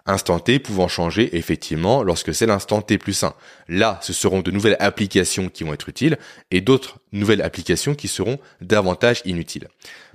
Instant 0.06 0.38
T 0.38 0.58
pouvant 0.58 0.88
changer 0.88 1.36
effectivement 1.36 2.02
lorsque 2.02 2.34
c'est 2.34 2.46
l'instant 2.46 2.80
T 2.80 2.96
plus 2.96 3.22
1. 3.22 3.34
Là, 3.68 3.98
ce 4.00 4.14
seront 4.14 4.40
de 4.40 4.50
nouvelles 4.50 4.78
applications 4.80 5.50
qui 5.50 5.62
vont 5.62 5.74
être 5.74 5.90
utiles 5.90 6.16
et 6.50 6.62
d'autres 6.62 7.00
nouvelles 7.12 7.42
applications 7.42 7.94
qui 7.94 8.08
seront 8.08 8.38
davantage 8.62 9.20
inutiles. 9.26 9.68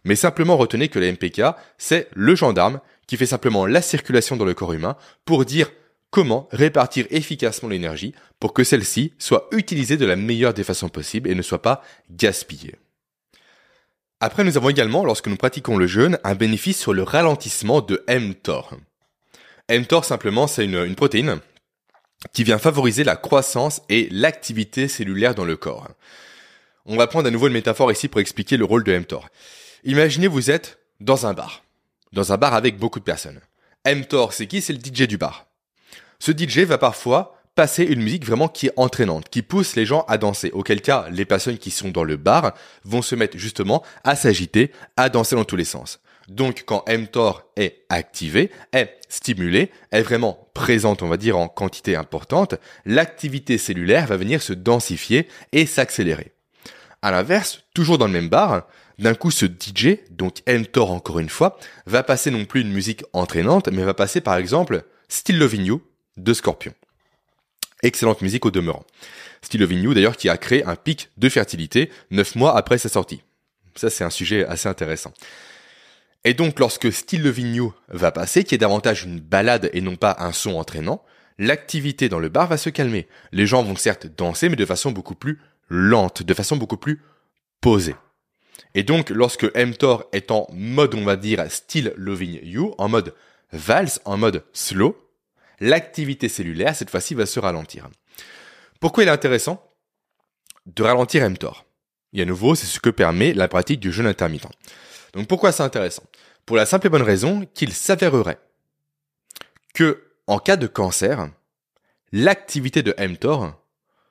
Mais 0.04 0.16
simplement 0.16 0.58
retenez 0.58 0.88
que 0.88 0.98
la 0.98 1.12
MPK, 1.12 1.56
c'est 1.78 2.08
le 2.16 2.34
gendarme 2.34 2.80
qui 3.06 3.16
fait 3.16 3.28
simplement 3.28 3.68
la 3.68 3.84
circulation 3.84 4.38
dans 4.38 4.46
le 4.46 4.56
corps 4.56 4.74
humain 4.74 4.98
pour 5.24 5.46
dire 5.46 5.70
comment 6.10 6.50
répartir 6.52 7.06
efficacement 7.12 7.70
l'énergie 7.70 8.16
pour 8.40 8.54
que 8.54 8.64
celle-ci 8.64 9.14
soit 9.20 9.50
utilisée 9.52 9.98
de 9.98 10.06
la 10.08 10.16
meilleure 10.16 10.56
des 10.56 10.64
façons 10.64 10.90
possibles 10.90 11.30
et 11.30 11.36
ne 11.36 11.44
soit 11.44 11.62
pas 11.62 11.84
gaspillée. 12.10 12.74
Après, 14.20 14.44
nous 14.44 14.58
avons 14.58 14.70
également, 14.70 15.06
lorsque 15.06 15.28
nous 15.28 15.38
pratiquons 15.38 15.78
le 15.78 15.86
jeûne, 15.86 16.18
un 16.24 16.34
bénéfice 16.34 16.80
sur 16.80 16.94
le 16.94 17.04
ralentissement 17.04 17.82
de 17.82 18.04
mTOR 18.08 18.76
mTOR 19.70 20.06
simplement 20.06 20.48
c'est 20.48 20.66
une, 20.66 20.96
protéine 20.96 21.40
qui 22.34 22.44
vient 22.44 22.58
favoriser 22.58 23.04
la 23.04 23.16
croissance 23.16 23.82
et 23.90 24.08
l'activité 24.12 24.88
cellulaire 24.88 25.36
dans 25.36 25.46
le 25.46 25.58
corps. 25.58 25.90
On 26.86 26.96
va 26.96 27.06
prendre 27.06 27.28
à 27.28 27.32
nouveau 27.32 27.48
une 27.48 27.54
métaphore 27.54 27.92
ici 27.92 28.08
pour 28.08 28.22
expliquer 28.22 28.58
le 28.58 28.66
rôle 28.66 28.84
de 28.84 28.98
mTOR. 28.98 29.28
Imaginez 29.84 30.28
vous 30.28 30.50
êtes 30.50 30.80
dans 31.00 31.28
un 31.28 31.34
bar, 31.34 31.64
dans 32.14 32.34
un 32.34 32.38
bar 32.38 32.54
avec 32.54 32.78
beaucoup 32.78 33.00
de 33.00 33.04
personnes. 33.04 33.42
mTOR 33.86 34.34
c'est 34.34 34.48
qui? 34.48 34.62
C'est 34.62 34.74
le 34.74 34.80
DJ 34.80 35.08
du 35.08 35.18
bar. 35.18 35.46
Ce 36.20 36.32
DJ 36.32 36.60
va 36.60 36.78
parfois 36.78 37.37
passer 37.58 37.84
une 37.84 38.04
musique 38.04 38.24
vraiment 38.24 38.48
qui 38.48 38.68
est 38.68 38.74
entraînante, 38.76 39.30
qui 39.30 39.42
pousse 39.42 39.76
les 39.76 39.88
gens 39.88 40.06
à 40.08 40.20
danser, 40.20 40.52
auquel 40.52 40.80
cas 40.80 41.08
les 41.10 41.26
personnes 41.26 41.58
qui 41.58 41.72
sont 41.72 41.90
dans 41.90 42.04
le 42.04 42.16
bar 42.16 42.54
vont 42.86 43.02
se 43.02 43.16
mettre 43.16 43.36
justement 43.36 43.84
à 44.04 44.16
s'agiter, 44.16 44.72
à 44.96 45.10
danser 45.10 45.36
dans 45.36 45.44
tous 45.44 45.56
les 45.56 45.66
sens. 45.66 46.00
Donc 46.28 46.66
quand 46.68 46.86
mTOR 46.88 47.44
est 47.56 47.84
activé, 47.90 48.52
est 48.74 49.00
stimulé, 49.10 49.72
est 49.92 50.04
vraiment 50.04 50.48
présente, 50.54 51.02
on 51.02 51.08
va 51.08 51.18
dire, 51.18 51.36
en 51.36 51.48
quantité 51.48 51.96
importante, 51.96 52.54
l'activité 52.86 53.58
cellulaire 53.58 54.06
va 54.06 54.18
venir 54.18 54.44
se 54.44 54.54
densifier 54.54 55.28
et 55.52 55.66
s'accélérer. 55.66 56.34
À 57.02 57.10
l'inverse, 57.10 57.64
toujours 57.74 57.98
dans 57.98 58.06
le 58.06 58.14
même 58.14 58.30
bar, 58.30 58.68
d'un 59.00 59.16
coup 59.16 59.32
ce 59.32 59.48
DJ, 59.48 59.98
donc 60.12 60.44
mTOR 60.48 60.92
encore 60.92 61.18
une 61.18 61.30
fois, 61.30 61.58
va 61.88 62.04
passer 62.04 62.30
non 62.30 62.46
plus 62.46 62.62
une 62.62 62.72
musique 62.72 63.04
entraînante, 63.14 63.70
mais 63.70 63.82
va 63.82 63.96
passer 63.96 64.22
par 64.22 64.36
exemple 64.36 64.84
Still 65.10 65.40
Loving 65.40 65.66
You 65.66 65.82
de 66.18 66.34
Scorpion. 66.36 66.74
Excellente 67.84 68.22
musique 68.22 68.46
au 68.46 68.52
demeurant. 68.52 68.86
Still 69.42 69.62
Loving 69.62 69.82
You 69.84 69.94
d'ailleurs 69.94 70.18
qui 70.18 70.30
a 70.30 70.38
créé 70.38 70.64
un 70.66 70.76
pic 70.76 71.10
de 71.18 71.30
fertilité 71.30 71.92
neuf 72.12 72.36
mois 72.36 72.58
après 72.58 72.78
sa 72.78 72.90
sortie. 72.90 73.22
Ça 73.76 73.90
c'est 73.90 74.04
un 74.04 74.10
sujet 74.10 74.46
assez 74.46 74.68
intéressant. 74.68 75.14
Et 76.24 76.34
donc, 76.34 76.60
lorsque 76.60 76.92
Still 76.92 77.24
Loving 77.24 77.54
You 77.54 77.74
va 77.88 78.12
passer, 78.12 78.44
qui 78.44 78.54
est 78.54 78.58
davantage 78.58 79.04
une 79.06 79.22
balade 79.22 79.70
et 79.72 79.80
non 79.80 79.96
pas 79.96 80.18
un 80.20 80.34
son 80.34 80.56
entraînant, 80.56 81.02
l'activité 81.38 82.10
dans 82.10 82.20
le 82.20 82.28
bar 82.28 82.48
va 82.48 82.58
se 82.58 82.70
calmer. 82.70 83.08
Les 83.32 83.46
gens 83.46 83.64
vont 83.64 83.78
certes 83.78 84.08
danser, 84.08 84.50
mais 84.50 84.58
de 84.58 84.66
façon 84.66 84.92
beaucoup 84.92 85.16
plus 85.16 85.40
lente, 85.70 86.24
de 86.24 86.34
façon 86.34 86.58
beaucoup 86.58 86.76
plus 86.76 87.02
posée. 87.62 87.96
Et 88.74 88.84
donc, 88.84 89.10
lorsque 89.10 89.46
mTOR 89.56 90.04
est 90.12 90.30
en 90.32 90.48
mode, 90.52 90.96
on 90.96 91.06
va 91.06 91.16
dire, 91.16 91.50
Still 91.50 91.94
Loving 91.96 92.40
You, 92.44 92.76
en 92.78 92.90
mode 92.90 93.14
valse, 93.54 94.02
en 94.04 94.18
mode 94.18 94.44
slow, 94.52 94.98
l'activité 95.60 96.30
cellulaire, 96.30 96.76
cette 96.76 96.90
fois-ci, 96.90 97.16
va 97.16 97.26
se 97.26 97.40
ralentir. 97.40 97.90
Pourquoi 98.80 99.04
il 99.04 99.08
est 99.08 99.12
intéressant 99.12 99.74
de 100.66 100.84
ralentir 100.84 101.28
mTOR? 101.30 101.66
Et 102.14 102.22
à 102.22 102.26
nouveau, 102.26 102.56
c'est 102.56 102.68
ce 102.68 102.80
que 102.80 102.90
permet 102.90 103.34
la 103.34 103.48
pratique 103.48 103.80
du 103.80 103.92
jeûne 103.92 104.08
intermittent. 104.08 104.48
Donc 105.14 105.28
pourquoi 105.28 105.52
c'est 105.52 105.64
intéressant? 105.64 106.04
Pour 106.46 106.56
la 106.56 106.66
simple 106.66 106.88
et 106.88 106.90
bonne 106.90 107.02
raison 107.02 107.46
qu'il 107.54 107.74
s'avérerait 107.74 108.40
que, 109.74 110.04
en 110.28 110.40
cas 110.40 110.58
de 110.58 110.68
cancer, 110.68 111.30
l'activité 112.12 112.84
de 112.84 112.96
mTOR 112.98 113.54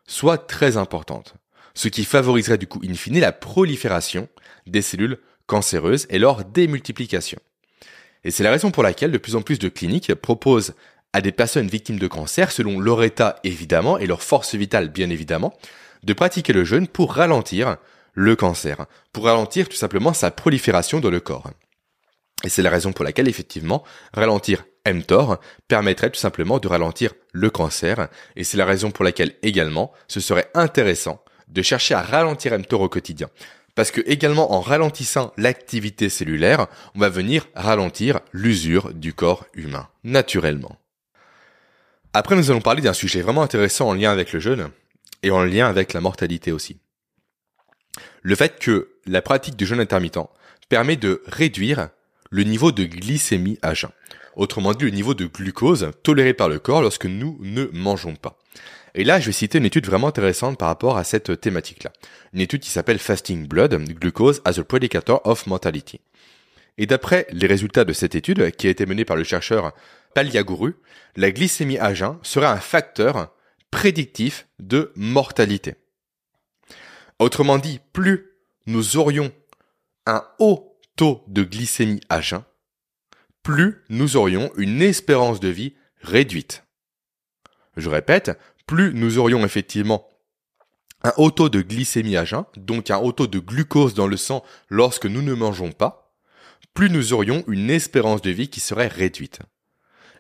soit 0.07 0.39
très 0.39 0.77
importante, 0.77 1.35
ce 1.75 1.89
qui 1.89 2.05
favoriserait 2.05 2.59
du 2.59 2.67
coup 2.67 2.81
in 2.85 2.95
fine 2.95 3.21
la 3.21 3.33
prolifération 3.33 4.29
des 4.67 4.83
cellules 4.83 5.19
cancéreuses 5.47 6.07
et 6.11 6.19
leur 6.19 6.45
démultiplication. 6.45 7.39
Et 8.25 8.31
c'est 8.31 8.43
la 8.43 8.51
raison 8.51 8.71
pour 8.71 8.83
laquelle 8.83 9.13
de 9.13 9.19
plus 9.19 9.37
en 9.37 9.43
plus 9.43 9.59
de 9.59 9.69
cliniques 9.69 10.15
proposent 10.15 10.75
à 11.17 11.23
des 11.23 11.33
personnes 11.33 11.67
victimes 11.67 11.99
de 11.99 12.09
cancer, 12.09 12.53
selon 12.53 12.79
leur 12.79 13.03
état 13.03 13.41
évidemment 13.43 13.97
et 13.97 14.07
leur 14.07 14.23
force 14.23 14.55
vitale 14.55 14.91
bien 14.91 15.09
évidemment, 15.09 15.57
de 16.03 16.13
pratiquer 16.13 16.53
le 16.53 16.63
jeûne 16.63 16.89
pour 16.89 17.15
ralentir 17.15 17.79
le 18.13 18.37
cancer, 18.37 18.85
pour 19.15 19.25
ralentir 19.25 19.67
tout 19.67 19.79
simplement 19.79 20.13
sa 20.13 20.31
prolifération 20.31 21.01
dans 21.01 21.09
le 21.09 21.21
corps. 21.21 21.51
Et 22.45 22.51
c'est 22.51 22.61
la 22.61 22.69
raison 22.69 22.93
pour 22.93 23.03
laquelle, 23.03 23.29
effectivement, 23.29 23.83
ralentir 24.13 24.67
mTOR 24.87 25.39
permettrait 25.69 26.11
tout 26.11 26.21
simplement 26.21 26.59
de 26.59 26.69
ralentir 26.69 27.15
le 27.33 27.49
cancer. 27.49 28.09
Et 28.37 28.45
c'est 28.45 28.59
la 28.59 28.67
raison 28.67 28.91
pour 28.91 29.03
laquelle 29.03 29.37
également, 29.43 29.93
ce 30.09 30.21
serait 30.21 30.51
intéressant 30.53 31.25
de 31.49 31.63
chercher 31.63 31.95
à 31.95 32.03
ralentir 32.03 32.53
mTOR 32.59 32.83
au 32.83 32.89
quotidien. 32.91 33.31
Parce 33.75 33.91
que 33.91 34.03
également 34.05 34.53
en 34.53 34.61
ralentissant 34.61 35.33
l'activité 35.39 36.11
cellulaire, 36.11 36.67
on 36.95 37.01
va 37.01 37.09
venir 37.09 37.49
ralentir 37.55 38.21
l'usure 38.33 38.93
du 38.93 39.15
corps 39.15 39.47
humain, 39.55 39.89
naturellement. 40.05 40.77
Après, 42.19 42.35
nous 42.35 42.51
allons 42.51 42.61
parler 42.61 42.83
d'un 42.83 42.93
sujet 42.93 43.21
vraiment 43.21 43.43
intéressant 43.43 43.89
en 43.89 43.95
lien 43.95 44.11
avec 44.11 44.33
le 44.33 44.41
jeûne 44.41 44.71
et 45.23 45.31
en 45.31 45.45
lien 45.45 45.67
avec 45.67 45.93
la 45.93 46.01
mortalité 46.01 46.51
aussi 46.51 46.79
le 48.27 48.35
fait 48.35 48.59
que 48.59 48.89
la 49.07 49.23
pratique 49.23 49.55
du 49.55 49.67
jeûne 49.67 49.79
intermittent 49.79 50.19
permet 50.69 50.97
de 50.97 51.23
réduire 51.29 51.91
le 52.31 52.43
niveau 52.43 52.73
de 52.73 52.83
glycémie 52.83 53.57
à 53.63 53.73
jeun. 53.73 53.91
Autrement 54.35 54.75
dit, 54.75 54.85
le 54.85 54.91
niveau 54.91 55.15
de 55.15 55.27
glucose 55.27 55.93
toléré 56.03 56.35
par 56.35 56.49
le 56.49 56.59
corps 56.59 56.83
lorsque 56.83 57.07
nous 57.07 57.39
ne 57.41 57.67
mangeons 57.73 58.17
pas. 58.17 58.37
Et 58.97 59.05
là, 59.05 59.21
je 59.21 59.27
vais 59.27 59.33
citer 59.33 59.59
une 59.59 59.65
étude 59.65 59.87
vraiment 59.87 60.09
intéressante 60.09 60.59
par 60.59 60.67
rapport 60.67 60.97
à 60.97 61.05
cette 61.05 61.41
thématique-là. 61.41 61.93
Une 62.33 62.41
étude 62.41 62.63
qui 62.63 62.71
s'appelle 62.71 62.99
Fasting 62.99 63.47
Blood, 63.47 63.75
Glucose 64.01 64.43
as 64.45 64.59
a 64.59 64.65
Predicator 64.65 65.21
of 65.25 65.47
Mortality. 65.47 66.01
Et 66.79 66.87
d'après 66.87 67.29
les 67.31 67.47
résultats 67.47 67.85
de 67.85 67.93
cette 67.93 68.17
étude, 68.17 68.51
qui 68.57 68.67
a 68.67 68.71
été 68.71 68.87
menée 68.87 69.05
par 69.05 69.17
le 69.17 69.25
chercheur 69.25 69.73
La 71.17 71.31
glycémie 71.31 71.79
à 71.79 71.93
jeun 71.93 72.19
serait 72.23 72.47
un 72.47 72.57
facteur 72.57 73.35
prédictif 73.71 74.49
de 74.59 74.93
mortalité. 74.97 75.75
Autrement 77.19 77.59
dit, 77.59 77.81
plus 77.93 78.33
nous 78.67 78.97
aurions 78.97 79.31
un 80.07 80.25
haut 80.39 80.79
taux 80.97 81.23
de 81.29 81.43
glycémie 81.43 82.01
à 82.09 82.23
jeun, 82.23 82.43
plus 83.43 83.83
nous 83.91 84.17
aurions 84.17 84.51
une 84.57 84.81
espérance 84.81 85.39
de 85.39 85.49
vie 85.49 85.75
réduite. 86.01 86.65
Je 87.77 87.91
répète, 87.91 88.39
plus 88.67 88.95
nous 88.95 89.19
aurions 89.19 89.45
effectivement 89.45 90.09
un 91.03 91.13
haut 91.19 91.31
taux 91.31 91.51
de 91.51 91.61
glycémie 91.61 92.17
à 92.17 92.25
jeun, 92.25 92.45
donc 92.57 92.91
un 92.91 92.97
haut 92.99 93.13
taux 93.13 93.27
de 93.27 93.39
glucose 93.39 93.93
dans 93.93 94.07
le 94.07 94.17
sang 94.17 94.43
lorsque 94.71 95.07
nous 95.07 95.23
ne 95.23 95.35
mangeons 95.35 95.73
pas, 95.73 96.15
plus 96.73 96.89
nous 96.89 97.13
aurions 97.13 97.45
une 97.49 97.69
espérance 97.69 98.23
de 98.23 98.31
vie 98.31 98.49
qui 98.49 98.61
serait 98.61 98.89
réduite. 98.89 99.41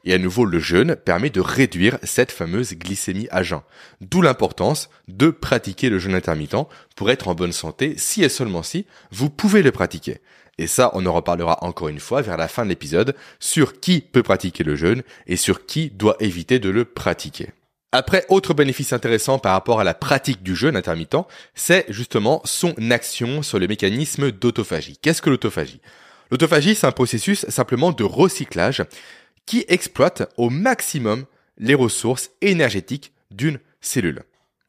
Et 0.06 0.14
à 0.14 0.18
nouveau, 0.18 0.44
le 0.44 0.60
jeûne 0.60 0.94
permet 0.94 1.30
de 1.30 1.40
réduire 1.40 1.98
cette 2.04 2.30
fameuse 2.30 2.74
glycémie 2.74 3.26
à 3.32 3.42
jeun. 3.42 3.60
D'où 4.00 4.22
l'importance 4.22 4.88
de 5.08 5.30
pratiquer 5.30 5.90
le 5.90 5.98
jeûne 5.98 6.14
intermittent 6.14 6.68
pour 6.94 7.10
être 7.10 7.26
en 7.26 7.34
bonne 7.34 7.52
santé, 7.52 7.94
si 7.98 8.22
et 8.22 8.28
seulement 8.28 8.62
si 8.62 8.86
vous 9.10 9.30
pouvez 9.30 9.62
le 9.62 9.72
pratiquer. 9.72 10.20
Et 10.58 10.68
ça, 10.68 10.92
on 10.94 11.04
en 11.06 11.12
reparlera 11.12 11.62
encore 11.64 11.88
une 11.88 11.98
fois 11.98 12.22
vers 12.22 12.36
la 12.36 12.46
fin 12.46 12.64
de 12.64 12.68
l'épisode 12.68 13.16
sur 13.40 13.80
qui 13.80 14.00
peut 14.00 14.22
pratiquer 14.22 14.62
le 14.62 14.76
jeûne 14.76 15.02
et 15.26 15.36
sur 15.36 15.66
qui 15.66 15.90
doit 15.90 16.16
éviter 16.20 16.60
de 16.60 16.70
le 16.70 16.84
pratiquer. 16.84 17.50
Après, 17.90 18.24
autre 18.28 18.54
bénéfice 18.54 18.92
intéressant 18.92 19.40
par 19.40 19.52
rapport 19.52 19.80
à 19.80 19.84
la 19.84 19.94
pratique 19.94 20.42
du 20.42 20.54
jeûne 20.54 20.76
intermittent, 20.76 21.16
c'est 21.54 21.84
justement 21.88 22.42
son 22.44 22.74
action 22.90 23.42
sur 23.42 23.58
le 23.58 23.66
mécanisme 23.66 24.30
d'autophagie. 24.30 24.98
Qu'est-ce 25.02 25.20
que 25.20 25.30
l'autophagie? 25.30 25.80
L'autophagie, 26.30 26.74
c'est 26.74 26.86
un 26.86 26.92
processus 26.92 27.46
simplement 27.48 27.92
de 27.92 28.04
recyclage 28.04 28.82
qui 29.46 29.64
exploite 29.68 30.30
au 30.36 30.50
maximum 30.50 31.24
les 31.58 31.74
ressources 31.74 32.30
énergétiques 32.40 33.12
d'une 33.30 33.58
cellule. 33.80 34.22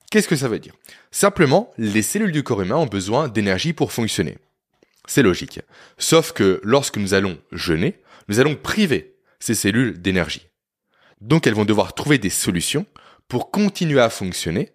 Qu'est-ce 0.10 0.28
que 0.28 0.36
ça 0.36 0.48
veut 0.48 0.60
dire? 0.60 0.74
Simplement, 1.12 1.74
les 1.78 2.02
cellules 2.02 2.32
du 2.32 2.44
corps 2.44 2.62
humain 2.62 2.78
ont 2.78 2.86
besoin 2.86 3.28
d'énergie 3.28 3.74
pour 3.74 3.92
fonctionner. 3.92 4.38
C'est 5.08 5.24
logique. 5.24 5.60
Sauf 5.98 6.32
que 6.32 6.62
lorsque 6.64 6.98
nous 6.98 7.14
allons 7.14 7.38
jeûner, 7.52 8.00
nous 8.30 8.40
allons 8.40 8.56
priver 8.56 9.16
ces 9.40 9.56
cellules 9.56 10.02
d'énergie. 10.02 10.48
Donc 11.20 11.48
elles 11.48 11.54
vont 11.54 11.66
devoir 11.66 11.94
trouver 11.94 12.20
des 12.20 12.30
solutions 12.30 12.86
pour 13.28 13.52
continuer 13.52 14.00
à 14.00 14.10
fonctionner 14.10 14.72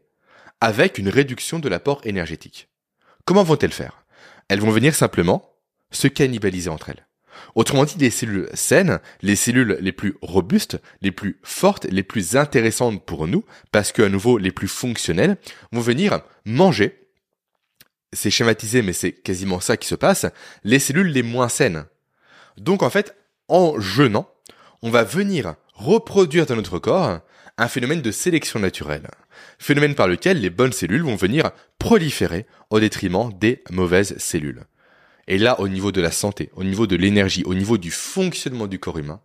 avec 0.61 0.99
une 0.99 1.09
réduction 1.09 1.59
de 1.59 1.69
l'apport 1.69 2.01
énergétique. 2.05 2.69
Comment 3.25 3.43
vont-elles 3.43 3.73
faire? 3.73 4.05
Elles 4.49 4.61
vont 4.61 4.71
venir 4.71 4.95
simplement 4.95 5.55
se 5.91 6.09
cannibaliser 6.09 6.71
entre 6.71 6.91
elles. 6.91 7.07
Autrement 7.55 7.85
dit, 7.85 7.97
les 7.99 8.11
cellules 8.11 8.49
saines, 8.55 9.01
les 9.23 9.37
cellules 9.37 9.79
les 9.81 9.93
plus 9.93 10.15
robustes, 10.23 10.81
les 11.01 11.13
plus 11.13 11.39
fortes, 11.43 11.85
les 11.85 12.03
plus 12.03 12.37
intéressantes 12.37 13.05
pour 13.05 13.27
nous, 13.27 13.45
parce 13.71 13.93
que 13.93 14.03
à 14.03 14.09
nouveau 14.09 14.39
les 14.39 14.53
plus 14.53 14.69
fonctionnelles, 14.69 15.37
vont 15.73 15.81
venir 15.81 16.23
manger. 16.45 16.99
C'est 18.13 18.31
schématisé, 18.31 18.83
mais 18.83 18.93
c'est 18.93 19.13
quasiment 19.13 19.61
ça 19.61 19.77
qui 19.77 19.89
se 19.89 19.95
passe. 19.95 20.27
Les 20.65 20.79
cellules 20.79 21.09
les 21.09 21.23
moins 21.23 21.49
saines. 21.49 21.87
Donc 22.59 22.83
en 22.83 22.91
fait, 22.91 23.17
en 23.49 23.81
jeûnant, 23.81 24.29
on 24.83 24.91
va 24.91 25.05
venir 25.05 25.55
reproduire 25.75 26.47
dans 26.47 26.57
notre 26.57 26.79
corps 26.79 27.21
un 27.59 27.69
phénomène 27.69 28.03
de 28.03 28.11
sélection 28.11 28.61
naturelle. 28.61 29.09
Phénomène 29.59 29.95
par 29.95 30.09
lequel 30.09 30.41
les 30.41 30.51
bonnes 30.51 30.73
cellules 30.73 31.03
vont 31.03 31.17
venir 31.17 31.51
proliférer 31.79 32.47
au 32.71 32.81
détriment 32.81 33.33
des 33.33 33.63
mauvaises 33.71 34.17
cellules. 34.19 34.65
Et 35.33 35.39
là, 35.39 35.59
au 35.61 35.69
niveau 35.69 35.93
de 35.93 36.03
la 36.03 36.11
santé, 36.11 36.51
au 36.57 36.63
niveau 36.63 36.87
de 36.87 36.95
l'énergie, 36.95 37.43
au 37.45 37.55
niveau 37.55 37.79
du 37.79 37.91
fonctionnement 37.91 38.67
du 38.67 38.79
corps 38.79 38.99
humain, 38.99 39.23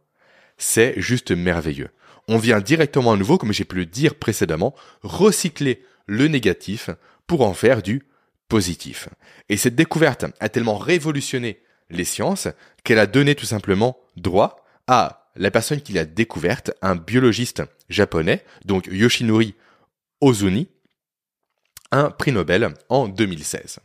c'est 0.58 0.94
juste 0.96 1.32
merveilleux. 1.32 1.90
On 2.30 2.38
vient 2.38 2.62
directement 2.62 3.12
à 3.12 3.18
nouveau, 3.18 3.38
comme 3.38 3.52
j'ai 3.52 3.66
pu 3.66 3.76
le 3.76 3.86
dire 3.86 4.16
précédemment, 4.16 4.74
recycler 5.02 5.84
le 6.06 6.30
négatif 6.30 6.90
pour 7.28 7.42
en 7.42 7.54
faire 7.54 7.82
du 7.82 8.04
positif. 8.48 9.10
Et 9.50 9.58
cette 9.58 9.76
découverte 9.76 10.24
a 10.40 10.48
tellement 10.48 10.78
révolutionné 10.78 11.60
les 11.90 12.06
sciences 12.06 12.48
qu'elle 12.86 13.00
a 13.00 13.06
donné 13.06 13.36
tout 13.36 13.46
simplement 13.46 13.98
droit 14.16 14.66
à 14.88 15.30
la 15.36 15.52
personne 15.52 15.82
qui 15.82 15.92
l'a 15.92 16.06
découverte, 16.06 16.72
un 16.82 16.96
biologiste 16.96 17.64
japonais, 17.90 18.46
donc 18.64 18.88
Yoshinori 18.90 19.56
Ozuni, 20.22 20.70
un 21.92 22.12
prix 22.12 22.32
Nobel 22.32 22.74
en 22.88 23.10
2016. 23.10 23.82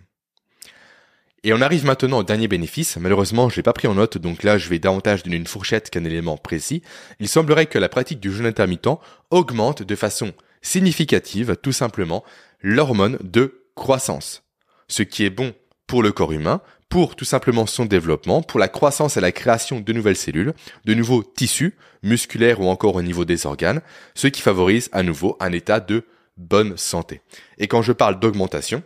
Et 1.44 1.52
on 1.52 1.60
arrive 1.60 1.84
maintenant 1.84 2.18
au 2.18 2.22
dernier 2.22 2.46
bénéfice. 2.46 2.96
Malheureusement, 2.98 3.48
je 3.48 3.56
l'ai 3.56 3.64
pas 3.64 3.72
pris 3.72 3.88
en 3.88 3.94
note, 3.94 4.16
donc 4.16 4.44
là, 4.44 4.58
je 4.58 4.68
vais 4.68 4.78
davantage 4.78 5.24
donner 5.24 5.36
une 5.36 5.46
fourchette 5.46 5.90
qu'un 5.90 6.04
élément 6.04 6.36
précis. 6.36 6.82
Il 7.18 7.28
semblerait 7.28 7.66
que 7.66 7.78
la 7.78 7.88
pratique 7.88 8.20
du 8.20 8.32
jeûne 8.32 8.46
intermittent 8.46 9.00
augmente 9.30 9.82
de 9.82 9.96
façon 9.96 10.32
significative, 10.60 11.56
tout 11.60 11.72
simplement, 11.72 12.22
l'hormone 12.60 13.18
de 13.22 13.64
croissance. 13.74 14.44
Ce 14.86 15.02
qui 15.02 15.24
est 15.24 15.30
bon 15.30 15.52
pour 15.88 16.04
le 16.04 16.12
corps 16.12 16.32
humain, 16.32 16.60
pour 16.88 17.16
tout 17.16 17.24
simplement 17.24 17.66
son 17.66 17.86
développement, 17.86 18.42
pour 18.42 18.60
la 18.60 18.68
croissance 18.68 19.16
et 19.16 19.20
la 19.20 19.32
création 19.32 19.80
de 19.80 19.92
nouvelles 19.92 20.14
cellules, 20.14 20.52
de 20.84 20.94
nouveaux 20.94 21.24
tissus, 21.24 21.74
musculaires 22.04 22.60
ou 22.60 22.66
encore 22.66 22.94
au 22.94 23.02
niveau 23.02 23.24
des 23.24 23.46
organes, 23.46 23.80
ce 24.14 24.28
qui 24.28 24.42
favorise 24.42 24.90
à 24.92 25.02
nouveau 25.02 25.36
un 25.40 25.50
état 25.52 25.80
de 25.80 26.04
bonne 26.36 26.76
santé. 26.76 27.20
Et 27.58 27.66
quand 27.66 27.82
je 27.82 27.92
parle 27.92 28.20
d'augmentation, 28.20 28.82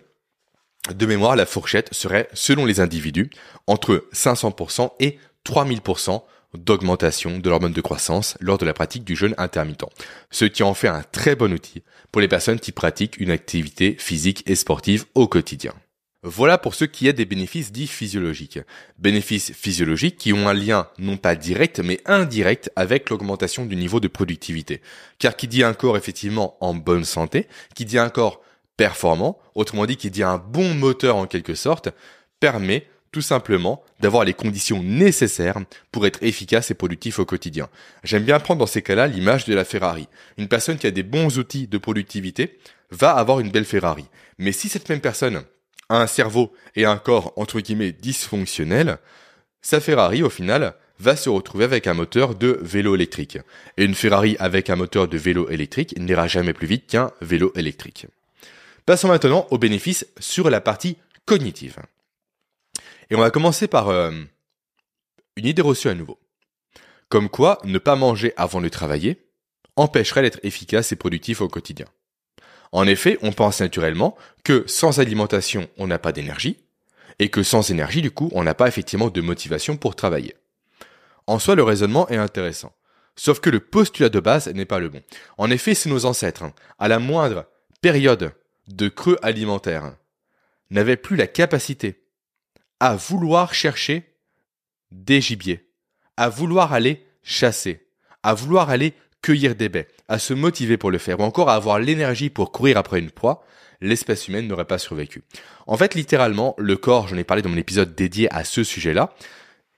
de 0.94 1.06
mémoire, 1.06 1.36
la 1.36 1.46
fourchette 1.46 1.92
serait, 1.92 2.28
selon 2.32 2.64
les 2.64 2.80
individus, 2.80 3.30
entre 3.66 4.06
500% 4.12 4.90
et 5.00 5.18
3000% 5.44 6.22
d'augmentation 6.54 7.38
de 7.38 7.50
l'hormone 7.50 7.72
de 7.72 7.80
croissance 7.80 8.36
lors 8.40 8.58
de 8.58 8.64
la 8.64 8.74
pratique 8.74 9.04
du 9.04 9.16
jeûne 9.16 9.34
intermittent, 9.38 9.84
ce 10.30 10.44
qui 10.44 10.62
en 10.62 10.74
fait 10.74 10.88
un 10.88 11.02
très 11.02 11.36
bon 11.36 11.52
outil 11.52 11.82
pour 12.12 12.20
les 12.20 12.28
personnes 12.28 12.60
qui 12.60 12.72
pratiquent 12.72 13.18
une 13.18 13.30
activité 13.30 13.96
physique 13.98 14.42
et 14.46 14.54
sportive 14.54 15.04
au 15.14 15.28
quotidien. 15.28 15.74
Voilà 16.22 16.58
pour 16.58 16.74
ce 16.74 16.84
qui 16.84 17.06
est 17.06 17.12
des 17.12 17.24
bénéfices 17.24 17.70
dits 17.70 17.86
physiologiques. 17.86 18.58
Bénéfices 18.98 19.52
physiologiques 19.52 20.16
qui 20.16 20.32
ont 20.32 20.48
un 20.48 20.54
lien 20.54 20.88
non 20.98 21.16
pas 21.16 21.36
direct 21.36 21.78
mais 21.78 22.00
indirect 22.04 22.70
avec 22.74 23.10
l'augmentation 23.10 23.64
du 23.64 23.76
niveau 23.76 24.00
de 24.00 24.08
productivité. 24.08 24.80
Car 25.20 25.36
qui 25.36 25.46
dit 25.46 25.62
un 25.62 25.74
corps 25.74 25.96
effectivement 25.96 26.56
en 26.60 26.74
bonne 26.74 27.04
santé, 27.04 27.46
qui 27.76 27.84
dit 27.84 27.98
un 27.98 28.08
corps 28.08 28.40
performant, 28.76 29.38
autrement 29.54 29.86
dit 29.86 29.96
qui 29.96 30.10
dit 30.10 30.22
un 30.22 30.38
bon 30.38 30.74
moteur 30.74 31.16
en 31.16 31.26
quelque 31.26 31.54
sorte, 31.54 31.88
permet 32.40 32.86
tout 33.12 33.22
simplement 33.22 33.82
d'avoir 34.00 34.24
les 34.24 34.34
conditions 34.34 34.82
nécessaires 34.82 35.58
pour 35.90 36.06
être 36.06 36.22
efficace 36.22 36.70
et 36.70 36.74
productif 36.74 37.18
au 37.18 37.24
quotidien. 37.24 37.68
J'aime 38.04 38.24
bien 38.24 38.38
prendre 38.38 38.60
dans 38.60 38.66
ces 38.66 38.82
cas-là 38.82 39.06
l'image 39.06 39.46
de 39.46 39.54
la 39.54 39.64
Ferrari. 39.64 40.06
Une 40.36 40.48
personne 40.48 40.76
qui 40.76 40.86
a 40.86 40.90
des 40.90 41.02
bons 41.02 41.38
outils 41.38 41.66
de 41.66 41.78
productivité 41.78 42.58
va 42.90 43.12
avoir 43.12 43.40
une 43.40 43.50
belle 43.50 43.64
Ferrari. 43.64 44.04
Mais 44.38 44.52
si 44.52 44.68
cette 44.68 44.88
même 44.88 45.00
personne 45.00 45.44
a 45.88 46.02
un 46.02 46.06
cerveau 46.06 46.52
et 46.74 46.84
un 46.84 46.98
corps 46.98 47.32
entre 47.36 47.60
guillemets 47.60 47.92
dysfonctionnel, 47.92 48.98
sa 49.62 49.80
Ferrari 49.80 50.22
au 50.22 50.30
final 50.30 50.74
va 50.98 51.16
se 51.16 51.28
retrouver 51.28 51.64
avec 51.64 51.86
un 51.86 51.94
moteur 51.94 52.34
de 52.34 52.58
vélo 52.62 52.94
électrique. 52.94 53.38
Et 53.76 53.84
une 53.84 53.94
Ferrari 53.94 54.36
avec 54.38 54.70
un 54.70 54.76
moteur 54.76 55.08
de 55.08 55.16
vélo 55.16 55.48
électrique 55.48 55.98
n'ira 55.98 56.26
jamais 56.26 56.52
plus 56.52 56.66
vite 56.66 56.86
qu'un 56.86 57.10
vélo 57.20 57.52
électrique. 57.54 58.06
Passons 58.86 59.08
maintenant 59.08 59.48
aux 59.50 59.58
bénéfices 59.58 60.06
sur 60.20 60.48
la 60.48 60.60
partie 60.60 60.96
cognitive. 61.24 61.78
Et 63.10 63.16
on 63.16 63.20
va 63.20 63.32
commencer 63.32 63.66
par 63.66 63.88
euh, 63.88 64.12
une 65.34 65.46
idée 65.46 65.60
reçue 65.62 65.88
à 65.88 65.94
nouveau. 65.94 66.20
Comme 67.08 67.28
quoi, 67.28 67.58
ne 67.64 67.78
pas 67.78 67.96
manger 67.96 68.32
avant 68.36 68.60
de 68.60 68.68
travailler 68.68 69.26
empêcherait 69.74 70.22
d'être 70.22 70.38
efficace 70.44 70.92
et 70.92 70.96
productif 70.96 71.40
au 71.40 71.48
quotidien. 71.48 71.86
En 72.70 72.86
effet, 72.86 73.18
on 73.22 73.32
pense 73.32 73.60
naturellement 73.60 74.16
que 74.44 74.64
sans 74.68 75.00
alimentation, 75.00 75.68
on 75.78 75.88
n'a 75.88 75.98
pas 75.98 76.12
d'énergie, 76.12 76.56
et 77.18 77.28
que 77.28 77.42
sans 77.42 77.70
énergie, 77.70 78.02
du 78.02 78.12
coup, 78.12 78.30
on 78.34 78.44
n'a 78.44 78.54
pas 78.54 78.68
effectivement 78.68 79.10
de 79.10 79.20
motivation 79.20 79.76
pour 79.76 79.96
travailler. 79.96 80.36
En 81.26 81.40
soi, 81.40 81.56
le 81.56 81.64
raisonnement 81.64 82.08
est 82.08 82.16
intéressant. 82.16 82.72
Sauf 83.16 83.40
que 83.40 83.50
le 83.50 83.60
postulat 83.60 84.10
de 84.10 84.20
base 84.20 84.46
n'est 84.48 84.64
pas 84.64 84.78
le 84.78 84.90
bon. 84.90 85.02
En 85.38 85.50
effet, 85.50 85.74
c'est 85.74 85.90
nos 85.90 86.04
ancêtres, 86.04 86.44
hein, 86.44 86.52
à 86.78 86.86
la 86.86 86.98
moindre 86.98 87.46
période 87.80 88.32
de 88.68 88.88
creux 88.88 89.18
alimentaire, 89.22 89.96
n'avaient 90.70 90.96
plus 90.96 91.16
la 91.16 91.26
capacité 91.26 92.02
à 92.80 92.96
vouloir 92.96 93.54
chercher 93.54 94.14
des 94.90 95.20
gibiers, 95.20 95.70
à 96.16 96.28
vouloir 96.28 96.72
aller 96.72 97.06
chasser, 97.22 97.86
à 98.22 98.34
vouloir 98.34 98.70
aller 98.70 98.94
cueillir 99.22 99.54
des 99.54 99.68
baies, 99.68 99.88
à 100.08 100.18
se 100.18 100.34
motiver 100.34 100.76
pour 100.76 100.90
le 100.90 100.98
faire, 100.98 101.20
ou 101.20 101.24
encore 101.24 101.48
à 101.48 101.54
avoir 101.54 101.78
l'énergie 101.78 102.30
pour 102.30 102.52
courir 102.52 102.76
après 102.76 103.00
une 103.00 103.10
proie, 103.10 103.44
l'espèce 103.80 104.28
humaine 104.28 104.46
n'aurait 104.46 104.66
pas 104.66 104.78
survécu. 104.78 105.22
En 105.66 105.76
fait, 105.76 105.94
littéralement, 105.94 106.54
le 106.58 106.76
corps, 106.76 107.08
j'en 107.08 107.16
ai 107.16 107.24
parlé 107.24 107.42
dans 107.42 107.48
mon 107.48 107.56
épisode 107.56 107.94
dédié 107.94 108.32
à 108.32 108.44
ce 108.44 108.64
sujet-là, 108.64 109.14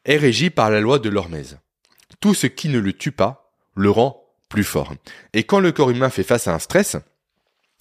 est 0.04 0.16
régi 0.16 0.50
par 0.50 0.70
la 0.70 0.80
loi 0.80 0.98
de 0.98 1.08
l'hormèse. 1.08 1.58
Tout 2.20 2.34
ce 2.34 2.46
qui 2.46 2.68
ne 2.68 2.78
le 2.78 2.92
tue 2.92 3.12
pas 3.12 3.52
le 3.74 3.90
rend 3.90 4.24
plus 4.48 4.64
fort. 4.64 4.94
Et 5.34 5.44
quand 5.44 5.60
le 5.60 5.72
corps 5.72 5.90
humain 5.90 6.10
fait 6.10 6.22
face 6.22 6.48
à 6.48 6.54
un 6.54 6.58
stress, 6.58 6.96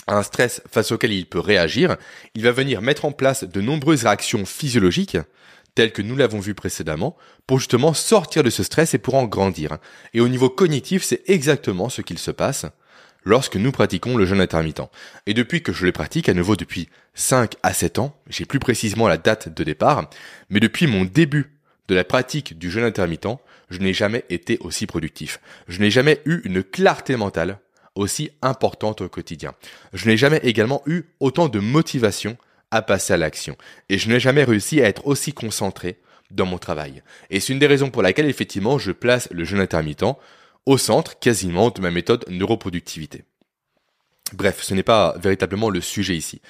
un 0.07 0.23
stress 0.23 0.61
face 0.69 0.91
auquel 0.91 1.11
il 1.11 1.25
peut 1.25 1.39
réagir, 1.39 1.97
il 2.35 2.43
va 2.43 2.51
venir 2.51 2.81
mettre 2.81 3.05
en 3.05 3.11
place 3.11 3.43
de 3.43 3.61
nombreuses 3.61 4.03
réactions 4.03 4.45
physiologiques, 4.45 5.17
telles 5.75 5.91
que 5.91 6.01
nous 6.01 6.15
l'avons 6.15 6.39
vu 6.39 6.53
précédemment, 6.53 7.15
pour 7.45 7.59
justement 7.59 7.93
sortir 7.93 8.43
de 8.43 8.49
ce 8.49 8.63
stress 8.63 8.93
et 8.93 8.97
pour 8.97 9.15
en 9.15 9.25
grandir. 9.25 9.77
Et 10.13 10.21
au 10.21 10.27
niveau 10.27 10.49
cognitif, 10.49 11.03
c'est 11.03 11.21
exactement 11.27 11.89
ce 11.89 12.01
qu'il 12.01 12.17
se 12.17 12.31
passe 12.31 12.65
lorsque 13.23 13.57
nous 13.57 13.71
pratiquons 13.71 14.17
le 14.17 14.25
jeûne 14.25 14.41
intermittent. 14.41 14.89
Et 15.25 15.33
depuis 15.33 15.61
que 15.61 15.73
je 15.73 15.85
le 15.85 15.91
pratique, 15.91 16.29
à 16.29 16.33
nouveau 16.33 16.55
depuis 16.55 16.89
5 17.13 17.55
à 17.61 17.73
7 17.73 17.99
ans, 17.99 18.15
j'ai 18.29 18.45
plus 18.45 18.59
précisément 18.59 19.07
la 19.07 19.17
date 19.17 19.49
de 19.49 19.63
départ, 19.63 20.09
mais 20.49 20.59
depuis 20.59 20.87
mon 20.87 21.03
début 21.03 21.51
de 21.89 21.95
la 21.95 22.03
pratique 22.03 22.57
du 22.57 22.71
jeûne 22.71 22.83
intermittent, 22.83 23.37
je 23.69 23.79
n'ai 23.79 23.93
jamais 23.93 24.23
été 24.29 24.57
aussi 24.61 24.87
productif. 24.87 25.39
Je 25.67 25.79
n'ai 25.79 25.91
jamais 25.91 26.21
eu 26.25 26.41
une 26.45 26.63
clarté 26.63 27.17
mentale 27.17 27.59
aussi 27.97 28.31
importante 28.41 29.01
au 29.01 29.09
quotidien. 29.09 29.53
Je 29.93 30.07
n'ai 30.07 30.17
jamais 30.17 30.39
également 30.43 30.81
eu 30.85 31.03
autant 31.19 31.49
de 31.49 31.59
motivation 31.59 32.37
à 32.71 32.81
passer 32.81 33.13
à 33.13 33.17
l'action. 33.17 33.57
Et 33.89 33.97
je 33.97 34.09
n'ai 34.09 34.19
jamais 34.19 34.43
réussi 34.43 34.81
à 34.81 34.87
être 34.87 35.07
aussi 35.07 35.33
concentré 35.33 35.99
dans 36.31 36.45
mon 36.45 36.57
travail. 36.57 37.03
Et 37.29 37.39
c'est 37.39 37.53
une 37.53 37.59
des 37.59 37.67
raisons 37.67 37.89
pour 37.89 38.01
laquelle 38.01 38.25
effectivement 38.25 38.77
je 38.77 38.91
place 38.91 39.29
le 39.31 39.43
jeûne 39.43 39.61
intermittent 39.61 40.05
au 40.65 40.77
centre 40.77 41.17
quasiment 41.19 41.69
de 41.69 41.81
ma 41.81 41.91
méthode 41.91 42.25
neuroproductivité. 42.29 43.23
Bref, 44.33 44.61
ce 44.61 44.73
n'est 44.73 44.83
pas 44.83 45.15
véritablement 45.17 45.69
le 45.69 45.79
sujet 45.79 46.15
ici. 46.15 46.41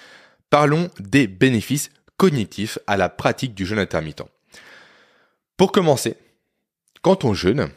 Parlons 0.49 0.89
des 0.99 1.27
bénéfices 1.27 1.91
cognitifs 2.17 2.79
à 2.87 2.97
la 2.97 3.09
pratique 3.09 3.53
du 3.53 3.65
jeûne 3.65 3.77
intermittent. 3.77 4.23
Pour 5.55 5.71
commencer, 5.71 6.15
quand 7.03 7.23
on 7.25 7.35
jeûne, 7.35 7.69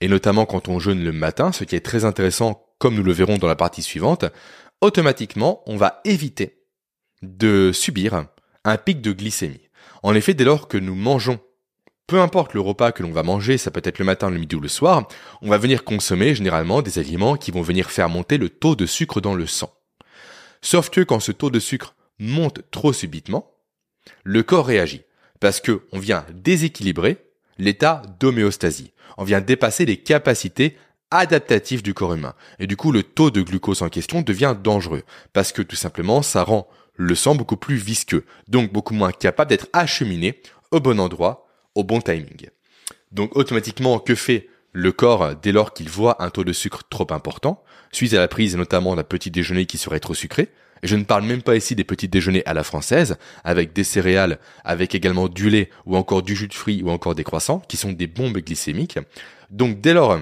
et 0.00 0.06
notamment 0.06 0.46
quand 0.46 0.68
on 0.68 0.78
jeûne 0.78 1.02
le 1.02 1.12
matin, 1.12 1.50
ce 1.50 1.64
qui 1.64 1.74
est 1.74 1.84
très 1.84 2.04
intéressant 2.04 2.67
comme 2.78 2.94
nous 2.94 3.02
le 3.02 3.12
verrons 3.12 3.38
dans 3.38 3.46
la 3.46 3.56
partie 3.56 3.82
suivante, 3.82 4.24
automatiquement, 4.80 5.62
on 5.66 5.76
va 5.76 6.00
éviter 6.04 6.62
de 7.22 7.72
subir 7.72 8.26
un 8.64 8.76
pic 8.76 9.00
de 9.00 9.12
glycémie. 9.12 9.68
En 10.02 10.14
effet, 10.14 10.34
dès 10.34 10.44
lors 10.44 10.68
que 10.68 10.78
nous 10.78 10.94
mangeons, 10.94 11.40
peu 12.06 12.20
importe 12.20 12.54
le 12.54 12.60
repas 12.60 12.92
que 12.92 13.02
l'on 13.02 13.10
va 13.10 13.22
manger, 13.22 13.58
ça 13.58 13.70
peut 13.70 13.82
être 13.84 13.98
le 13.98 14.04
matin, 14.04 14.30
le 14.30 14.38
midi 14.38 14.56
ou 14.56 14.60
le 14.60 14.68
soir, 14.68 15.06
on 15.42 15.50
va 15.50 15.58
venir 15.58 15.84
consommer 15.84 16.34
généralement 16.34 16.80
des 16.80 16.98
aliments 16.98 17.36
qui 17.36 17.50
vont 17.50 17.62
venir 17.62 17.90
faire 17.90 18.08
monter 18.08 18.38
le 18.38 18.48
taux 18.48 18.76
de 18.76 18.86
sucre 18.86 19.20
dans 19.20 19.34
le 19.34 19.46
sang. 19.46 19.74
Sauf 20.62 20.90
que 20.90 21.02
quand 21.02 21.20
ce 21.20 21.32
taux 21.32 21.50
de 21.50 21.60
sucre 21.60 21.94
monte 22.18 22.62
trop 22.70 22.92
subitement, 22.92 23.52
le 24.24 24.42
corps 24.42 24.66
réagit 24.66 25.02
parce 25.40 25.60
que 25.60 25.82
on 25.92 25.98
vient 25.98 26.24
déséquilibrer 26.32 27.18
l'état 27.58 28.02
d'homéostasie. 28.20 28.92
On 29.18 29.24
vient 29.24 29.40
dépasser 29.40 29.84
les 29.84 29.98
capacités 29.98 30.76
adaptatif 31.10 31.82
du 31.82 31.94
corps 31.94 32.14
humain. 32.14 32.34
Et 32.58 32.66
du 32.66 32.76
coup, 32.76 32.92
le 32.92 33.02
taux 33.02 33.30
de 33.30 33.42
glucose 33.42 33.82
en 33.82 33.88
question 33.88 34.22
devient 34.22 34.56
dangereux, 34.62 35.02
parce 35.32 35.52
que 35.52 35.62
tout 35.62 35.76
simplement, 35.76 36.22
ça 36.22 36.42
rend 36.42 36.68
le 36.94 37.14
sang 37.14 37.34
beaucoup 37.34 37.56
plus 37.56 37.76
visqueux, 37.76 38.24
donc 38.48 38.72
beaucoup 38.72 38.94
moins 38.94 39.12
capable 39.12 39.50
d'être 39.50 39.68
acheminé 39.72 40.40
au 40.70 40.80
bon 40.80 40.98
endroit, 41.00 41.46
au 41.74 41.84
bon 41.84 42.00
timing. 42.00 42.48
Donc 43.12 43.36
automatiquement, 43.36 43.98
que 43.98 44.14
fait 44.14 44.48
le 44.72 44.92
corps 44.92 45.34
dès 45.36 45.52
lors 45.52 45.72
qu'il 45.72 45.88
voit 45.88 46.22
un 46.22 46.30
taux 46.30 46.44
de 46.44 46.52
sucre 46.52 46.82
trop 46.90 47.06
important, 47.10 47.62
suite 47.92 48.14
à 48.14 48.18
la 48.18 48.28
prise 48.28 48.56
notamment 48.56 48.96
d'un 48.96 49.04
petit 49.04 49.30
déjeuner 49.30 49.64
qui 49.64 49.78
serait 49.78 50.00
trop 50.00 50.14
sucré, 50.14 50.50
je 50.82 50.96
ne 50.96 51.04
parle 51.04 51.24
même 51.24 51.42
pas 51.42 51.56
ici 51.56 51.74
des 51.74 51.84
petits 51.84 52.08
déjeuners 52.08 52.44
à 52.46 52.54
la 52.54 52.62
française, 52.62 53.16
avec 53.44 53.72
des 53.72 53.84
céréales, 53.84 54.38
avec 54.64 54.94
également 54.94 55.28
du 55.28 55.50
lait, 55.50 55.70
ou 55.86 55.96
encore 55.96 56.22
du 56.22 56.36
jus 56.36 56.48
de 56.48 56.54
fruits, 56.54 56.82
ou 56.84 56.90
encore 56.90 57.14
des 57.14 57.24
croissants, 57.24 57.60
qui 57.68 57.76
sont 57.76 57.92
des 57.92 58.06
bombes 58.06 58.38
glycémiques. 58.38 58.98
Donc 59.50 59.80
dès 59.80 59.94
lors 59.94 60.18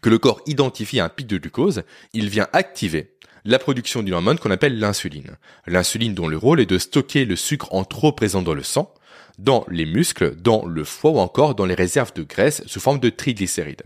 que 0.00 0.10
le 0.10 0.18
corps 0.18 0.40
identifie 0.46 1.00
un 1.00 1.08
pic 1.08 1.26
de 1.26 1.38
glucose, 1.38 1.82
il 2.12 2.28
vient 2.28 2.48
activer 2.52 3.14
la 3.44 3.58
production 3.58 4.02
d'une 4.02 4.14
hormone 4.14 4.38
qu'on 4.38 4.50
appelle 4.50 4.78
l'insuline. 4.78 5.36
L'insuline 5.66 6.14
dont 6.14 6.28
le 6.28 6.36
rôle 6.36 6.60
est 6.60 6.66
de 6.66 6.78
stocker 6.78 7.24
le 7.24 7.36
sucre 7.36 7.74
en 7.74 7.84
trop 7.84 8.12
présent 8.12 8.42
dans 8.42 8.54
le 8.54 8.62
sang, 8.62 8.94
dans 9.38 9.64
les 9.68 9.86
muscles, 9.86 10.36
dans 10.36 10.64
le 10.64 10.84
foie 10.84 11.10
ou 11.10 11.18
encore 11.18 11.54
dans 11.54 11.66
les 11.66 11.74
réserves 11.74 12.12
de 12.14 12.22
graisse 12.22 12.62
sous 12.66 12.80
forme 12.80 13.00
de 13.00 13.10
triglycérides. 13.10 13.82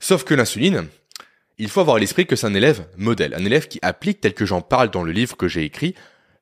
Sauf 0.00 0.24
que 0.24 0.34
l'insuline, 0.34 0.88
il 1.58 1.68
faut 1.68 1.80
avoir 1.80 1.96
à 1.96 2.00
l'esprit 2.00 2.26
que 2.26 2.36
c'est 2.36 2.46
un 2.46 2.54
élève 2.54 2.86
modèle, 2.96 3.34
un 3.34 3.44
élève 3.44 3.68
qui 3.68 3.78
applique, 3.82 4.20
tel 4.20 4.34
que 4.34 4.44
j'en 4.44 4.60
parle 4.60 4.90
dans 4.90 5.02
le 5.04 5.12
livre 5.12 5.36
que 5.36 5.48
j'ai 5.48 5.64
écrit, 5.64 5.94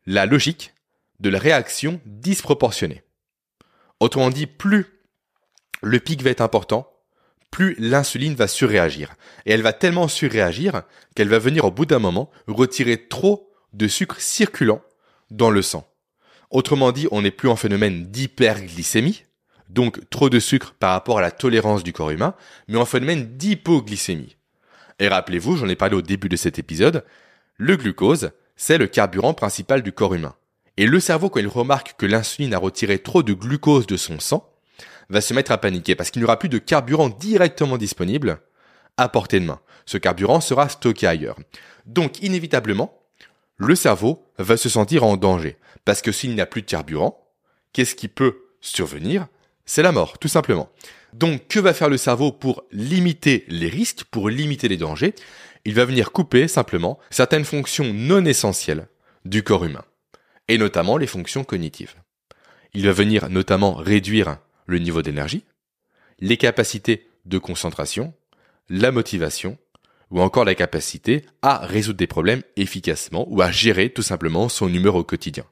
la 0.06 0.26
logique 0.26 0.74
de 1.20 1.30
la 1.30 1.38
réaction 1.38 2.00
disproportionnée. 2.06 3.02
Autrement 4.00 4.30
dit, 4.30 4.46
plus 4.46 4.86
le 5.80 6.00
pic 6.00 6.22
va 6.22 6.30
être 6.30 6.40
important, 6.40 6.91
plus 7.52 7.76
l'insuline 7.78 8.34
va 8.34 8.48
surréagir. 8.48 9.14
Et 9.46 9.52
elle 9.52 9.62
va 9.62 9.72
tellement 9.72 10.08
surréagir 10.08 10.82
qu'elle 11.14 11.28
va 11.28 11.38
venir 11.38 11.64
au 11.64 11.70
bout 11.70 11.86
d'un 11.86 12.00
moment 12.00 12.30
retirer 12.48 13.06
trop 13.06 13.52
de 13.74 13.86
sucre 13.86 14.20
circulant 14.20 14.82
dans 15.30 15.50
le 15.50 15.62
sang. 15.62 15.86
Autrement 16.50 16.90
dit, 16.90 17.06
on 17.12 17.22
n'est 17.22 17.30
plus 17.30 17.48
en 17.48 17.56
phénomène 17.56 18.06
d'hyperglycémie, 18.06 19.22
donc 19.68 20.00
trop 20.10 20.28
de 20.28 20.40
sucre 20.40 20.74
par 20.78 20.92
rapport 20.92 21.18
à 21.18 21.22
la 21.22 21.30
tolérance 21.30 21.84
du 21.84 21.92
corps 21.92 22.10
humain, 22.10 22.34
mais 22.68 22.78
en 22.78 22.84
phénomène 22.84 23.36
d'hypoglycémie. 23.36 24.36
Et 24.98 25.08
rappelez-vous, 25.08 25.56
j'en 25.56 25.68
ai 25.68 25.76
parlé 25.76 25.94
au 25.94 26.02
début 26.02 26.28
de 26.28 26.36
cet 26.36 26.58
épisode, 26.58 27.04
le 27.56 27.76
glucose, 27.76 28.30
c'est 28.56 28.78
le 28.78 28.86
carburant 28.86 29.34
principal 29.34 29.82
du 29.82 29.92
corps 29.92 30.14
humain. 30.14 30.34
Et 30.78 30.86
le 30.86 31.00
cerveau, 31.00 31.28
quand 31.28 31.40
il 31.40 31.48
remarque 31.48 31.94
que 31.98 32.06
l'insuline 32.06 32.54
a 32.54 32.58
retiré 32.58 32.98
trop 32.98 33.22
de 33.22 33.34
glucose 33.34 33.86
de 33.86 33.96
son 33.96 34.20
sang, 34.20 34.51
va 35.08 35.20
se 35.20 35.34
mettre 35.34 35.52
à 35.52 35.58
paniquer 35.58 35.94
parce 35.94 36.10
qu'il 36.10 36.20
n'y 36.20 36.24
aura 36.24 36.38
plus 36.38 36.48
de 36.48 36.58
carburant 36.58 37.08
directement 37.08 37.76
disponible 37.76 38.40
à 38.96 39.08
portée 39.08 39.40
de 39.40 39.46
main. 39.46 39.60
Ce 39.86 39.98
carburant 39.98 40.40
sera 40.40 40.68
stocké 40.68 41.06
ailleurs. 41.06 41.36
Donc, 41.86 42.22
inévitablement, 42.22 43.02
le 43.56 43.74
cerveau 43.74 44.24
va 44.38 44.56
se 44.56 44.68
sentir 44.68 45.04
en 45.04 45.16
danger. 45.16 45.56
Parce 45.84 46.02
que 46.02 46.12
s'il 46.12 46.34
n'y 46.34 46.40
a 46.40 46.46
plus 46.46 46.62
de 46.62 46.66
carburant, 46.66 47.26
qu'est-ce 47.72 47.94
qui 47.94 48.08
peut 48.08 48.36
survenir? 48.60 49.26
C'est 49.64 49.82
la 49.82 49.92
mort, 49.92 50.18
tout 50.18 50.28
simplement. 50.28 50.68
Donc, 51.12 51.48
que 51.48 51.58
va 51.58 51.74
faire 51.74 51.88
le 51.88 51.96
cerveau 51.96 52.32
pour 52.32 52.64
limiter 52.72 53.44
les 53.48 53.68
risques, 53.68 54.04
pour 54.04 54.28
limiter 54.28 54.68
les 54.68 54.76
dangers? 54.76 55.14
Il 55.64 55.74
va 55.74 55.84
venir 55.84 56.12
couper 56.12 56.48
simplement 56.48 56.98
certaines 57.10 57.44
fonctions 57.44 57.92
non 57.92 58.24
essentielles 58.24 58.88
du 59.24 59.42
corps 59.42 59.64
humain, 59.64 59.84
et 60.48 60.58
notamment 60.58 60.96
les 60.96 61.06
fonctions 61.06 61.44
cognitives. 61.44 61.94
Il 62.74 62.86
va 62.86 62.92
venir 62.92 63.28
notamment 63.28 63.74
réduire 63.74 64.38
le 64.72 64.78
niveau 64.78 65.02
d'énergie, 65.02 65.44
les 66.18 66.36
capacités 66.36 67.08
de 67.24 67.38
concentration, 67.38 68.14
la 68.68 68.90
motivation, 68.90 69.58
ou 70.10 70.20
encore 70.20 70.44
la 70.44 70.54
capacité 70.54 71.24
à 71.40 71.58
résoudre 71.58 71.98
des 71.98 72.06
problèmes 72.06 72.42
efficacement 72.56 73.26
ou 73.30 73.40
à 73.40 73.50
gérer 73.50 73.90
tout 73.90 74.02
simplement 74.02 74.48
son 74.48 74.72
humeur 74.72 74.94
au 74.94 75.04
quotidien. 75.04 75.44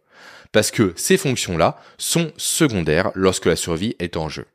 Parce 0.52 0.70
que 0.70 0.92
ces 0.96 1.16
fonctions-là 1.16 1.78
sont 1.96 2.32
secondaires 2.36 3.10
lorsque 3.14 3.46
la 3.46 3.56
survie 3.56 3.96
est 3.98 4.16
en 4.16 4.28
jeu. 4.28 4.46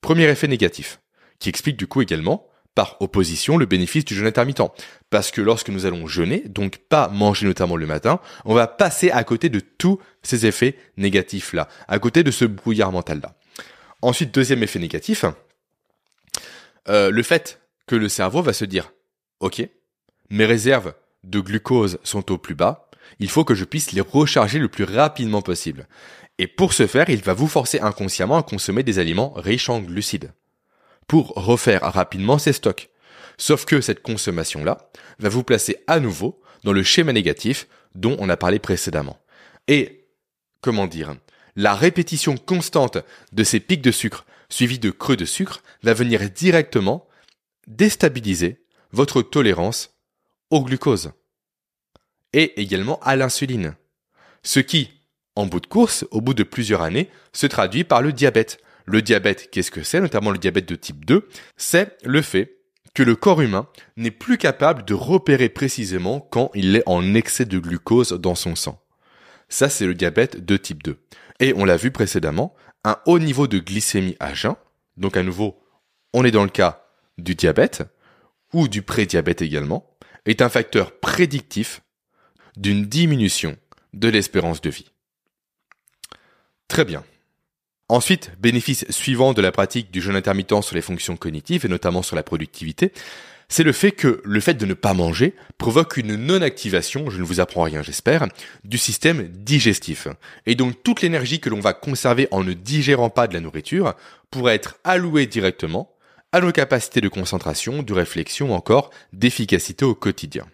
Premier 0.00 0.24
effet 0.24 0.46
négatif, 0.46 1.00
qui 1.40 1.48
explique 1.48 1.76
du 1.76 1.88
coup 1.88 2.02
également, 2.02 2.46
par 2.74 2.96
opposition, 3.00 3.56
le 3.56 3.66
bénéfice 3.66 4.04
du 4.04 4.14
jeûne 4.14 4.28
intermittent. 4.28 4.62
Parce 5.10 5.32
que 5.32 5.40
lorsque 5.40 5.70
nous 5.70 5.84
allons 5.84 6.06
jeûner, 6.06 6.44
donc 6.46 6.78
pas 6.78 7.08
manger 7.08 7.46
notamment 7.46 7.74
le 7.74 7.86
matin, 7.86 8.20
on 8.44 8.54
va 8.54 8.68
passer 8.68 9.10
à 9.10 9.24
côté 9.24 9.48
de 9.48 9.58
tous 9.58 9.98
ces 10.22 10.46
effets 10.46 10.76
négatifs-là, 10.96 11.66
à 11.88 11.98
côté 11.98 12.22
de 12.22 12.30
ce 12.30 12.44
brouillard 12.44 12.92
mental-là. 12.92 13.34
Ensuite, 14.02 14.32
deuxième 14.32 14.62
effet 14.62 14.78
négatif, 14.78 15.24
euh, 16.88 17.10
le 17.10 17.22
fait 17.22 17.60
que 17.86 17.96
le 17.96 18.08
cerveau 18.08 18.42
va 18.42 18.52
se 18.52 18.64
dire, 18.64 18.92
ok, 19.40 19.66
mes 20.30 20.44
réserves 20.44 20.94
de 21.24 21.40
glucose 21.40 21.98
sont 22.04 22.30
au 22.30 22.38
plus 22.38 22.54
bas, 22.54 22.88
il 23.18 23.30
faut 23.30 23.44
que 23.44 23.54
je 23.54 23.64
puisse 23.64 23.92
les 23.92 24.00
recharger 24.00 24.58
le 24.58 24.68
plus 24.68 24.84
rapidement 24.84 25.42
possible. 25.42 25.88
Et 26.38 26.46
pour 26.46 26.72
ce 26.72 26.86
faire, 26.86 27.08
il 27.10 27.22
va 27.22 27.34
vous 27.34 27.48
forcer 27.48 27.80
inconsciemment 27.80 28.38
à 28.38 28.42
consommer 28.42 28.82
des 28.82 28.98
aliments 28.98 29.32
riches 29.34 29.68
en 29.68 29.80
glucides 29.80 30.32
pour 31.08 31.30
refaire 31.30 31.82
rapidement 31.82 32.38
ses 32.38 32.52
stocks. 32.52 32.90
Sauf 33.38 33.64
que 33.64 33.80
cette 33.80 34.02
consommation-là 34.02 34.90
va 35.18 35.28
vous 35.28 35.42
placer 35.42 35.78
à 35.86 36.00
nouveau 36.00 36.40
dans 36.64 36.72
le 36.72 36.82
schéma 36.82 37.12
négatif 37.12 37.66
dont 37.94 38.16
on 38.20 38.28
a 38.28 38.36
parlé 38.36 38.58
précédemment. 38.58 39.18
Et, 39.66 40.06
comment 40.60 40.86
dire, 40.86 41.16
la 41.58 41.74
répétition 41.74 42.36
constante 42.36 42.98
de 43.32 43.42
ces 43.42 43.58
pics 43.58 43.82
de 43.82 43.90
sucre 43.90 44.24
suivis 44.48 44.78
de 44.78 44.90
creux 44.90 45.16
de 45.16 45.24
sucre 45.24 45.60
va 45.82 45.92
venir 45.92 46.30
directement 46.30 47.08
déstabiliser 47.66 48.64
votre 48.92 49.22
tolérance 49.22 49.98
au 50.50 50.62
glucose 50.62 51.10
et 52.32 52.60
également 52.60 53.00
à 53.00 53.16
l'insuline. 53.16 53.74
Ce 54.44 54.60
qui, 54.60 55.02
en 55.34 55.46
bout 55.46 55.58
de 55.58 55.66
course, 55.66 56.06
au 56.12 56.20
bout 56.20 56.32
de 56.32 56.44
plusieurs 56.44 56.82
années, 56.82 57.10
se 57.32 57.48
traduit 57.48 57.82
par 57.82 58.02
le 58.02 58.12
diabète. 58.12 58.60
Le 58.86 59.02
diabète, 59.02 59.50
qu'est-ce 59.50 59.72
que 59.72 59.82
c'est, 59.82 60.00
notamment 60.00 60.30
le 60.30 60.38
diabète 60.38 60.68
de 60.68 60.76
type 60.76 61.04
2 61.04 61.28
C'est 61.56 61.98
le 62.04 62.22
fait 62.22 62.60
que 62.94 63.02
le 63.02 63.16
corps 63.16 63.40
humain 63.40 63.68
n'est 63.96 64.12
plus 64.12 64.38
capable 64.38 64.84
de 64.84 64.94
repérer 64.94 65.48
précisément 65.48 66.20
quand 66.20 66.52
il 66.54 66.76
est 66.76 66.84
en 66.86 67.14
excès 67.14 67.46
de 67.46 67.58
glucose 67.58 68.12
dans 68.12 68.36
son 68.36 68.54
sang. 68.54 68.80
Ça, 69.48 69.68
c'est 69.68 69.86
le 69.86 69.94
diabète 69.94 70.44
de 70.44 70.56
type 70.56 70.82
2. 70.82 70.98
Et 71.40 71.54
on 71.54 71.64
l'a 71.64 71.76
vu 71.76 71.90
précédemment, 71.90 72.54
un 72.84 72.98
haut 73.06 73.18
niveau 73.18 73.46
de 73.46 73.58
glycémie 73.58 74.16
à 74.20 74.34
jeun, 74.34 74.54
donc 74.96 75.16
à 75.16 75.22
nouveau, 75.22 75.60
on 76.12 76.24
est 76.24 76.30
dans 76.30 76.44
le 76.44 76.50
cas 76.50 76.84
du 77.16 77.34
diabète, 77.34 77.82
ou 78.52 78.68
du 78.68 78.82
prédiabète 78.82 79.42
également, 79.42 79.90
est 80.26 80.42
un 80.42 80.48
facteur 80.48 80.98
prédictif 80.98 81.82
d'une 82.56 82.86
diminution 82.86 83.56
de 83.94 84.08
l'espérance 84.08 84.60
de 84.60 84.70
vie. 84.70 84.90
Très 86.66 86.84
bien. 86.84 87.04
Ensuite, 87.88 88.32
bénéfice 88.38 88.84
suivant 88.90 89.32
de 89.32 89.40
la 89.40 89.52
pratique 89.52 89.90
du 89.90 90.02
jeûne 90.02 90.16
intermittent 90.16 90.62
sur 90.62 90.74
les 90.74 90.82
fonctions 90.82 91.16
cognitives 91.16 91.64
et 91.64 91.68
notamment 91.68 92.02
sur 92.02 92.16
la 92.16 92.22
productivité, 92.22 92.92
c'est 93.48 93.64
le 93.64 93.72
fait 93.72 93.92
que 93.92 94.20
le 94.24 94.40
fait 94.40 94.54
de 94.54 94.66
ne 94.66 94.74
pas 94.74 94.94
manger 94.94 95.34
provoque 95.56 95.96
une 95.96 96.16
non-activation, 96.16 97.08
je 97.10 97.18
ne 97.18 97.24
vous 97.24 97.40
apprends 97.40 97.62
rien 97.62 97.82
j'espère, 97.82 98.26
du 98.64 98.78
système 98.78 99.28
digestif. 99.28 100.08
Et 100.46 100.54
donc 100.54 100.82
toute 100.82 101.00
l'énergie 101.00 101.40
que 101.40 101.48
l'on 101.48 101.60
va 101.60 101.72
conserver 101.72 102.28
en 102.30 102.44
ne 102.44 102.52
digérant 102.52 103.10
pas 103.10 103.26
de 103.26 103.34
la 103.34 103.40
nourriture 103.40 103.94
pourrait 104.30 104.54
être 104.54 104.78
allouée 104.84 105.26
directement 105.26 105.90
à 106.32 106.40
nos 106.40 106.52
capacités 106.52 107.00
de 107.00 107.08
concentration, 107.08 107.82
de 107.82 107.92
réflexion, 107.94 108.54
encore 108.54 108.90
d'efficacité 109.14 109.84
au 109.84 109.94
quotidien. 109.94 110.46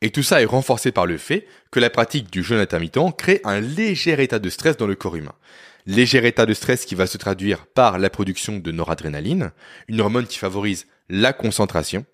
Et 0.00 0.10
tout 0.10 0.22
ça 0.22 0.40
est 0.40 0.46
renforcé 0.46 0.92
par 0.92 1.04
le 1.04 1.18
fait 1.18 1.46
que 1.70 1.80
la 1.80 1.90
pratique 1.90 2.32
du 2.32 2.42
jeûne 2.42 2.60
intermittent 2.60 3.14
crée 3.18 3.42
un 3.44 3.60
léger 3.60 4.20
état 4.22 4.38
de 4.38 4.48
stress 4.48 4.78
dans 4.78 4.86
le 4.86 4.94
corps 4.94 5.16
humain. 5.16 5.34
Léger 5.84 6.26
état 6.26 6.46
de 6.46 6.54
stress 6.54 6.86
qui 6.86 6.94
va 6.94 7.06
se 7.06 7.18
traduire 7.18 7.66
par 7.66 7.98
la 7.98 8.08
production 8.08 8.58
de 8.58 8.72
noradrénaline, 8.72 9.52
une 9.88 10.00
hormone 10.00 10.26
qui 10.26 10.38
favorise 10.38 10.86
la 11.10 11.34
concentration, 11.34 12.06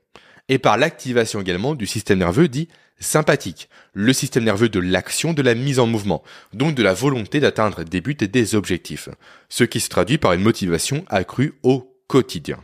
et 0.48 0.58
par 0.58 0.76
l'activation 0.76 1.40
également 1.40 1.74
du 1.74 1.86
système 1.86 2.18
nerveux 2.18 2.48
dit 2.48 2.68
sympathique, 2.98 3.68
le 3.92 4.12
système 4.12 4.44
nerveux 4.44 4.68
de 4.68 4.80
l'action, 4.80 5.32
de 5.32 5.42
la 5.42 5.54
mise 5.54 5.78
en 5.78 5.86
mouvement, 5.86 6.22
donc 6.54 6.74
de 6.74 6.82
la 6.82 6.94
volonté 6.94 7.40
d'atteindre 7.40 7.84
des 7.84 8.00
buts 8.00 8.16
et 8.20 8.26
des 8.26 8.54
objectifs, 8.54 9.10
ce 9.48 9.64
qui 9.64 9.80
se 9.80 9.88
traduit 9.88 10.18
par 10.18 10.32
une 10.32 10.42
motivation 10.42 11.04
accrue 11.08 11.58
au 11.62 11.94
quotidien. 12.06 12.58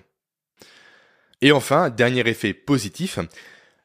Et 1.43 1.53
enfin, 1.53 1.91
dernier 1.91 2.27
effet 2.27 2.55
positif, 2.55 3.19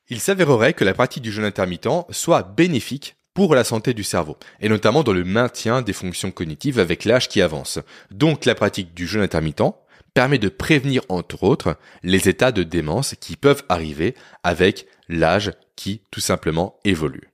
il 0.10 0.22
s'avérerait 0.22 0.74
que 0.74 0.86
la 0.86 0.94
pratique 0.94 1.24
du 1.24 1.32
jeûne 1.32 1.44
intermittent 1.44 2.06
soit 2.12 2.44
bénéfique 2.44 3.16
pour 3.34 3.54
la 3.54 3.64
santé 3.64 3.94
du 3.94 4.04
cerveau, 4.04 4.38
et 4.62 4.70
notamment 4.70 5.04
dans 5.04 5.14
le 5.14 5.24
maintien 5.24 5.82
des 5.82 5.94
fonctions 5.94 6.32
cognitives 6.32 6.80
avec 6.80 7.04
l'âge 7.04 7.28
qui 7.28 7.42
avance. 7.42 7.80
Donc 8.10 8.46
la 8.46 8.56
pratique 8.56 8.94
du 8.94 9.06
jeûne 9.06 9.22
intermittent 9.22 9.76
permet 10.18 10.40
de 10.40 10.50
prévenir 10.50 11.04
entre 11.10 11.44
autres 11.44 11.78
les 12.02 12.28
états 12.28 12.52
de 12.52 12.64
démence 12.64 13.14
qui 13.20 13.36
peuvent 13.36 13.62
arriver 13.70 14.16
avec 14.42 14.88
l'âge 15.10 15.52
qui 15.76 16.02
tout 16.10 16.22
simplement 16.22 16.80
évolue. 16.86 17.30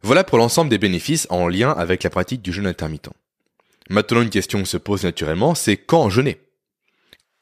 Voilà 0.00 0.24
pour 0.24 0.38
l'ensemble 0.38 0.70
des 0.70 0.78
bénéfices 0.78 1.26
en 1.28 1.46
lien 1.46 1.72
avec 1.72 2.04
la 2.04 2.08
pratique 2.08 2.40
du 2.40 2.54
jeûne 2.54 2.66
intermittent. 2.66 3.10
Maintenant 3.90 4.22
une 4.22 4.30
question 4.30 4.64
se 4.64 4.78
pose 4.78 5.04
naturellement, 5.04 5.54
c'est 5.54 5.76
quand 5.76 6.08
jeûner 6.08 6.40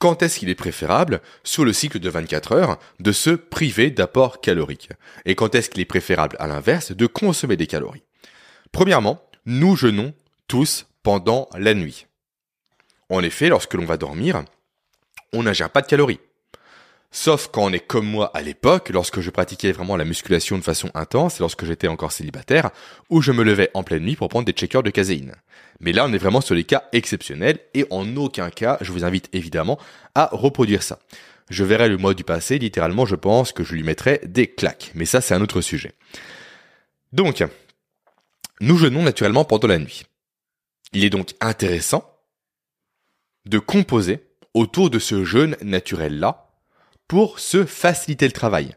quand 0.00 0.22
est-ce 0.22 0.40
qu'il 0.40 0.48
est 0.48 0.54
préférable, 0.56 1.20
sur 1.42 1.64
le 1.64 1.72
cycle 1.72 1.98
de 1.98 2.08
24 2.08 2.52
heures, 2.52 2.78
de 3.00 3.10
se 3.10 3.30
priver 3.30 3.90
d'apport 3.90 4.40
calorique 4.40 4.90
Et 5.24 5.34
quand 5.34 5.56
est-ce 5.56 5.70
qu'il 5.70 5.80
est 5.80 5.84
préférable, 5.84 6.36
à 6.38 6.46
l'inverse, 6.46 6.92
de 6.92 7.06
consommer 7.06 7.56
des 7.56 7.66
calories? 7.66 8.04
Premièrement, 8.70 9.20
nous 9.44 9.74
jeûnons 9.74 10.14
tous 10.46 10.86
pendant 11.02 11.48
la 11.58 11.74
nuit. 11.74 12.06
En 13.10 13.22
effet, 13.22 13.48
lorsque 13.48 13.74
l'on 13.74 13.86
va 13.86 13.96
dormir, 13.96 14.44
on 15.32 15.42
n'ingère 15.42 15.70
pas 15.70 15.82
de 15.82 15.86
calories. 15.86 16.20
Sauf 17.10 17.48
quand 17.50 17.64
on 17.64 17.72
est 17.72 17.86
comme 17.86 18.06
moi 18.06 18.30
à 18.34 18.42
l'époque, 18.42 18.90
lorsque 18.90 19.20
je 19.20 19.30
pratiquais 19.30 19.72
vraiment 19.72 19.96
la 19.96 20.04
musculation 20.04 20.58
de 20.58 20.62
façon 20.62 20.90
intense, 20.94 21.38
lorsque 21.38 21.64
j'étais 21.64 21.88
encore 21.88 22.12
célibataire, 22.12 22.70
où 23.08 23.22
je 23.22 23.32
me 23.32 23.44
levais 23.44 23.70
en 23.72 23.82
pleine 23.82 24.02
nuit 24.02 24.16
pour 24.16 24.28
prendre 24.28 24.44
des 24.44 24.52
checkers 24.52 24.82
de 24.82 24.90
caséine. 24.90 25.34
Mais 25.80 25.92
là, 25.92 26.04
on 26.04 26.12
est 26.12 26.18
vraiment 26.18 26.42
sur 26.42 26.54
les 26.54 26.64
cas 26.64 26.84
exceptionnels, 26.92 27.60
et 27.72 27.86
en 27.90 28.14
aucun 28.16 28.50
cas, 28.50 28.76
je 28.82 28.92
vous 28.92 29.04
invite 29.04 29.30
évidemment 29.32 29.78
à 30.14 30.28
reproduire 30.32 30.82
ça. 30.82 30.98
Je 31.48 31.64
verrai 31.64 31.88
le 31.88 31.96
mois 31.96 32.12
du 32.12 32.24
passé, 32.24 32.58
littéralement, 32.58 33.06
je 33.06 33.16
pense 33.16 33.52
que 33.52 33.64
je 33.64 33.72
lui 33.72 33.82
mettrai 33.82 34.20
des 34.26 34.46
claques. 34.46 34.90
Mais 34.94 35.06
ça, 35.06 35.22
c'est 35.22 35.32
un 35.32 35.40
autre 35.40 35.62
sujet. 35.62 35.92
Donc, 37.12 37.42
nous 38.60 38.76
jeûnons 38.76 39.02
naturellement 39.02 39.46
pendant 39.46 39.68
la 39.68 39.78
nuit. 39.78 40.04
Il 40.92 41.04
est 41.04 41.10
donc 41.10 41.30
intéressant 41.40 42.17
de 43.48 43.58
composer 43.58 44.24
autour 44.54 44.90
de 44.90 44.98
ce 44.98 45.24
jeûne 45.24 45.56
naturel-là, 45.62 46.48
pour 47.06 47.38
se 47.38 47.64
faciliter 47.64 48.26
le 48.26 48.32
travail. 48.32 48.76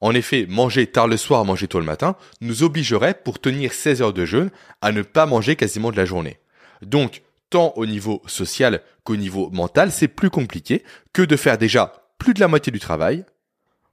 En 0.00 0.12
effet, 0.14 0.46
manger 0.48 0.86
tard 0.86 1.06
le 1.06 1.16
soir, 1.16 1.44
manger 1.44 1.68
tôt 1.68 1.78
le 1.78 1.86
matin, 1.86 2.16
nous 2.40 2.62
obligerait, 2.62 3.14
pour 3.14 3.40
tenir 3.40 3.72
16 3.72 4.02
heures 4.02 4.12
de 4.12 4.24
jeûne, 4.24 4.50
à 4.80 4.92
ne 4.92 5.02
pas 5.02 5.26
manger 5.26 5.56
quasiment 5.56 5.90
de 5.90 5.96
la 5.96 6.04
journée. 6.04 6.38
Donc, 6.82 7.22
tant 7.50 7.72
au 7.76 7.86
niveau 7.86 8.22
social 8.26 8.82
qu'au 9.04 9.16
niveau 9.16 9.50
mental, 9.50 9.90
c'est 9.92 10.08
plus 10.08 10.30
compliqué 10.30 10.84
que 11.12 11.22
de 11.22 11.36
faire 11.36 11.58
déjà 11.58 12.08
plus 12.18 12.34
de 12.34 12.40
la 12.40 12.48
moitié 12.48 12.72
du 12.72 12.80
travail 12.80 13.24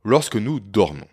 lorsque 0.03 0.35
nous 0.35 0.59
dormons. 0.59 1.07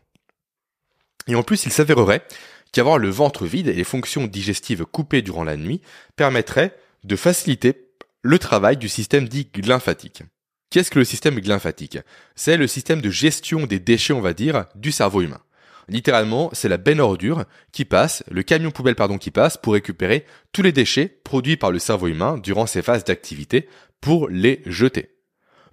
Et 1.27 1.35
en 1.35 1.43
plus, 1.43 1.67
il 1.67 1.73
s'avérerait 1.73 2.25
qu'avoir 2.73 2.99
le 2.99 3.11
ventre 3.11 3.47
vide 3.47 3.69
et 3.69 3.75
les 3.75 3.85
fonctions 3.85 4.27
digestives 4.27 4.87
coupées 4.87 5.23
durant 5.23 5.45
la 5.45 5.57
nuit 5.57 5.83
permettrait 6.17 6.77
de 7.05 7.17
faciliter 7.17 7.92
le 8.23 8.39
travail 8.39 8.77
du 8.77 8.89
système 8.89 9.29
dit 9.29 9.49
lymphatique. 9.65 10.23
Qu'est-ce 10.71 10.91
que 10.91 11.01
le 11.01 11.05
système 11.05 11.39
lymphatique 11.41 11.99
C'est 12.35 12.57
le 12.57 12.67
système 12.67 13.03
de 13.03 13.11
gestion 13.11 13.67
des 13.67 13.81
déchets, 13.81 14.15
on 14.15 14.21
va 14.21 14.33
dire, 14.33 14.67
du 14.75 14.93
cerveau 14.93 15.21
humain. 15.21 15.41
Littéralement, 15.89 16.49
c'est 16.53 16.69
la 16.69 16.79
benne 16.79 17.01
ordure 17.01 17.45
qui 17.73 17.85
passe, 17.85 18.23
le 18.31 18.45
camion 18.45 18.71
poubelle 18.71 18.95
pardon 18.95 19.19
qui 19.19 19.33
passe 19.33 19.57
pour 19.57 19.73
récupérer 19.73 20.25
tous 20.53 20.63
les 20.63 20.73
déchets 20.73 21.09
produits 21.25 21.57
par 21.57 21.73
le 21.73 21.81
cerveau 21.81 22.07
humain 22.07 22.39
durant 22.39 22.67
ces 22.67 22.81
phases 22.81 23.05
d'activité 23.05 23.69
pour 24.01 24.29
les 24.29 24.63
jeter. 24.65 25.11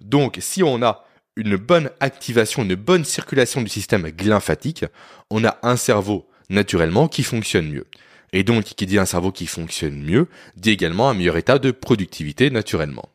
Donc 0.00 0.38
si 0.40 0.62
on 0.64 0.82
a 0.82 1.04
une 1.36 1.56
bonne 1.56 1.90
activation, 2.00 2.64
une 2.64 2.74
bonne 2.74 3.04
circulation 3.04 3.62
du 3.62 3.68
système 3.68 4.10
glymphatique, 4.10 4.84
on 5.30 5.44
a 5.44 5.58
un 5.62 5.76
cerveau 5.76 6.28
naturellement 6.48 7.06
qui 7.06 7.22
fonctionne 7.22 7.70
mieux. 7.70 7.86
Et 8.32 8.44
donc, 8.44 8.64
qui 8.64 8.86
dit 8.86 8.98
un 8.98 9.06
cerveau 9.06 9.32
qui 9.32 9.46
fonctionne 9.46 10.02
mieux, 10.02 10.28
dit 10.56 10.70
également 10.70 11.10
un 11.10 11.14
meilleur 11.14 11.36
état 11.36 11.58
de 11.58 11.70
productivité 11.70 12.50
naturellement. 12.50 13.08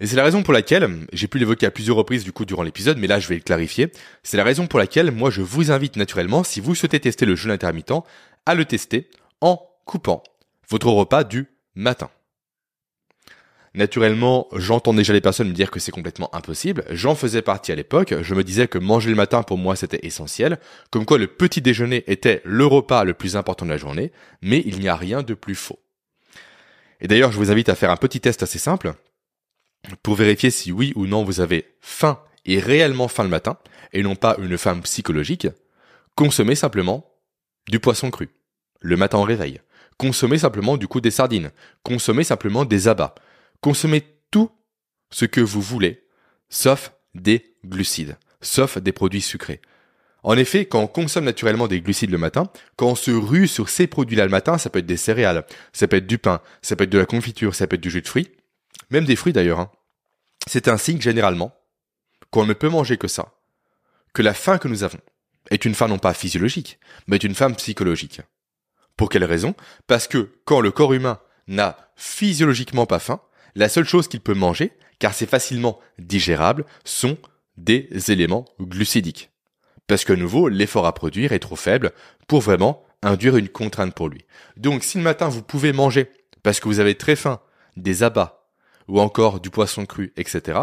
Et 0.00 0.06
c'est 0.06 0.16
la 0.16 0.24
raison 0.24 0.42
pour 0.42 0.52
laquelle, 0.52 1.06
j'ai 1.12 1.28
pu 1.28 1.38
l'évoquer 1.38 1.66
à 1.66 1.70
plusieurs 1.70 1.96
reprises 1.96 2.24
du 2.24 2.32
coup 2.32 2.44
durant 2.44 2.62
l'épisode, 2.62 2.98
mais 2.98 3.06
là 3.06 3.20
je 3.20 3.28
vais 3.28 3.36
le 3.36 3.42
clarifier, 3.42 3.92
c'est 4.22 4.36
la 4.36 4.44
raison 4.44 4.66
pour 4.66 4.78
laquelle 4.78 5.10
moi 5.12 5.30
je 5.30 5.40
vous 5.40 5.70
invite 5.70 5.96
naturellement, 5.96 6.42
si 6.42 6.60
vous 6.60 6.74
souhaitez 6.74 6.98
tester 6.98 7.26
le 7.26 7.36
jeûne 7.36 7.52
intermittent, 7.52 8.02
à 8.44 8.54
le 8.54 8.64
tester 8.64 9.08
en 9.40 9.64
coupant 9.84 10.22
votre 10.68 10.88
repas 10.88 11.24
du 11.24 11.46
matin. 11.74 12.10
Naturellement, 13.74 14.46
j'entends 14.54 14.94
déjà 14.94 15.12
les 15.12 15.20
personnes 15.20 15.48
me 15.48 15.52
dire 15.52 15.72
que 15.72 15.80
c'est 15.80 15.90
complètement 15.90 16.32
impossible. 16.32 16.84
J'en 16.90 17.16
faisais 17.16 17.42
partie 17.42 17.72
à 17.72 17.74
l'époque. 17.74 18.14
Je 18.22 18.34
me 18.34 18.44
disais 18.44 18.68
que 18.68 18.78
manger 18.78 19.10
le 19.10 19.16
matin 19.16 19.42
pour 19.42 19.58
moi 19.58 19.74
c'était 19.74 20.06
essentiel. 20.06 20.58
Comme 20.90 21.04
quoi 21.04 21.18
le 21.18 21.26
petit 21.26 21.60
déjeuner 21.60 22.04
était 22.06 22.40
le 22.44 22.66
repas 22.66 23.02
le 23.02 23.14
plus 23.14 23.36
important 23.36 23.66
de 23.66 23.70
la 23.70 23.76
journée. 23.76 24.12
Mais 24.42 24.62
il 24.64 24.78
n'y 24.78 24.88
a 24.88 24.94
rien 24.94 25.22
de 25.22 25.34
plus 25.34 25.56
faux. 25.56 25.80
Et 27.00 27.08
d'ailleurs, 27.08 27.32
je 27.32 27.38
vous 27.38 27.50
invite 27.50 27.68
à 27.68 27.74
faire 27.74 27.90
un 27.90 27.96
petit 27.96 28.20
test 28.20 28.44
assez 28.44 28.60
simple 28.60 28.94
pour 30.02 30.14
vérifier 30.14 30.50
si 30.50 30.70
oui 30.70 30.92
ou 30.94 31.06
non 31.06 31.24
vous 31.24 31.40
avez 31.40 31.66
faim 31.80 32.20
et 32.46 32.60
réellement 32.60 33.08
faim 33.08 33.24
le 33.24 33.28
matin 33.28 33.58
et 33.92 34.02
non 34.02 34.14
pas 34.14 34.36
une 34.38 34.56
faim 34.56 34.78
psychologique. 34.84 35.48
Consommez 36.14 36.54
simplement 36.54 37.10
du 37.68 37.80
poisson 37.80 38.10
cru 38.10 38.30
le 38.80 38.96
matin 38.96 39.18
au 39.18 39.22
réveil. 39.22 39.60
Consommez 39.98 40.38
simplement 40.38 40.76
du 40.76 40.86
coup 40.86 41.00
des 41.00 41.10
sardines. 41.10 41.50
Consommez 41.82 42.24
simplement 42.24 42.64
des 42.64 42.88
abats 42.88 43.14
Consommez 43.64 44.02
tout 44.30 44.50
ce 45.10 45.24
que 45.24 45.40
vous 45.40 45.62
voulez, 45.62 46.06
sauf 46.50 46.92
des 47.14 47.56
glucides, 47.64 48.18
sauf 48.42 48.76
des 48.76 48.92
produits 48.92 49.22
sucrés. 49.22 49.62
En 50.22 50.36
effet, 50.36 50.66
quand 50.66 50.80
on 50.80 50.86
consomme 50.86 51.24
naturellement 51.24 51.66
des 51.66 51.80
glucides 51.80 52.10
le 52.10 52.18
matin, 52.18 52.50
quand 52.76 52.88
on 52.88 52.94
se 52.94 53.10
rue 53.10 53.48
sur 53.48 53.70
ces 53.70 53.86
produits-là 53.86 54.24
le 54.24 54.30
matin, 54.30 54.58
ça 54.58 54.68
peut 54.68 54.80
être 54.80 54.84
des 54.84 54.98
céréales, 54.98 55.46
ça 55.72 55.88
peut 55.88 55.96
être 55.96 56.06
du 56.06 56.18
pain, 56.18 56.42
ça 56.60 56.76
peut 56.76 56.84
être 56.84 56.90
de 56.90 56.98
la 56.98 57.06
confiture, 57.06 57.54
ça 57.54 57.66
peut 57.66 57.76
être 57.76 57.80
du 57.80 57.88
jus 57.88 58.02
de 58.02 58.06
fruits, 58.06 58.32
même 58.90 59.06
des 59.06 59.16
fruits 59.16 59.32
d'ailleurs. 59.32 59.60
Hein. 59.60 59.70
C'est 60.46 60.68
un 60.68 60.76
signe 60.76 61.00
généralement 61.00 61.56
qu'on 62.30 62.44
ne 62.44 62.52
peut 62.52 62.68
manger 62.68 62.98
que 62.98 63.08
ça, 63.08 63.32
que 64.12 64.20
la 64.20 64.34
faim 64.34 64.58
que 64.58 64.68
nous 64.68 64.82
avons 64.82 65.00
est 65.50 65.64
une 65.64 65.74
faim 65.74 65.88
non 65.88 65.98
pas 65.98 66.12
physiologique, 66.12 66.78
mais 67.06 67.16
une 67.16 67.34
faim 67.34 67.50
psychologique. 67.52 68.20
Pour 68.98 69.08
quelle 69.08 69.24
raison? 69.24 69.54
Parce 69.86 70.06
que 70.06 70.34
quand 70.44 70.60
le 70.60 70.70
corps 70.70 70.92
humain 70.92 71.18
n'a 71.46 71.78
physiologiquement 71.96 72.84
pas 72.84 72.98
faim, 72.98 73.22
la 73.54 73.68
seule 73.68 73.86
chose 73.86 74.08
qu'il 74.08 74.20
peut 74.20 74.34
manger, 74.34 74.72
car 74.98 75.14
c'est 75.14 75.28
facilement 75.28 75.78
digérable, 75.98 76.64
sont 76.84 77.18
des 77.56 77.88
éléments 78.08 78.44
glucidiques. 78.60 79.30
Parce 79.86 80.04
que 80.04 80.12
nouveau, 80.12 80.48
l'effort 80.48 80.86
à 80.86 80.94
produire 80.94 81.32
est 81.32 81.40
trop 81.40 81.56
faible 81.56 81.92
pour 82.26 82.40
vraiment 82.40 82.84
induire 83.02 83.36
une 83.36 83.48
contrainte 83.48 83.94
pour 83.94 84.08
lui. 84.08 84.24
Donc 84.56 84.82
si 84.82 84.98
le 84.98 85.04
matin 85.04 85.28
vous 85.28 85.42
pouvez 85.42 85.72
manger, 85.72 86.10
parce 86.42 86.60
que 86.60 86.68
vous 86.68 86.80
avez 86.80 86.94
très 86.94 87.16
faim, 87.16 87.40
des 87.76 88.02
abats, 88.02 88.48
ou 88.88 89.00
encore 89.00 89.40
du 89.40 89.50
poisson 89.50 89.86
cru, 89.86 90.12
etc., 90.16 90.60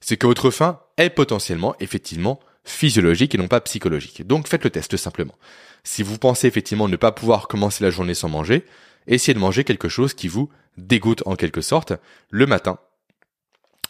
c'est 0.00 0.16
que 0.16 0.26
votre 0.26 0.50
faim 0.50 0.80
est 0.96 1.10
potentiellement, 1.10 1.74
effectivement, 1.80 2.40
physiologique 2.64 3.34
et 3.34 3.38
non 3.38 3.48
pas 3.48 3.60
psychologique. 3.60 4.26
Donc 4.26 4.48
faites 4.48 4.64
le 4.64 4.70
test 4.70 4.96
simplement. 4.96 5.34
Si 5.82 6.02
vous 6.02 6.18
pensez 6.18 6.46
effectivement 6.46 6.88
ne 6.88 6.96
pas 6.96 7.12
pouvoir 7.12 7.48
commencer 7.48 7.82
la 7.82 7.90
journée 7.90 8.14
sans 8.14 8.28
manger, 8.28 8.64
essayez 9.08 9.34
de 9.34 9.40
manger 9.40 9.64
quelque 9.64 9.88
chose 9.88 10.14
qui 10.14 10.28
vous 10.28 10.48
dégoûte 10.76 11.22
en 11.26 11.34
quelque 11.34 11.60
sorte 11.60 11.92
le 12.30 12.46
matin 12.46 12.78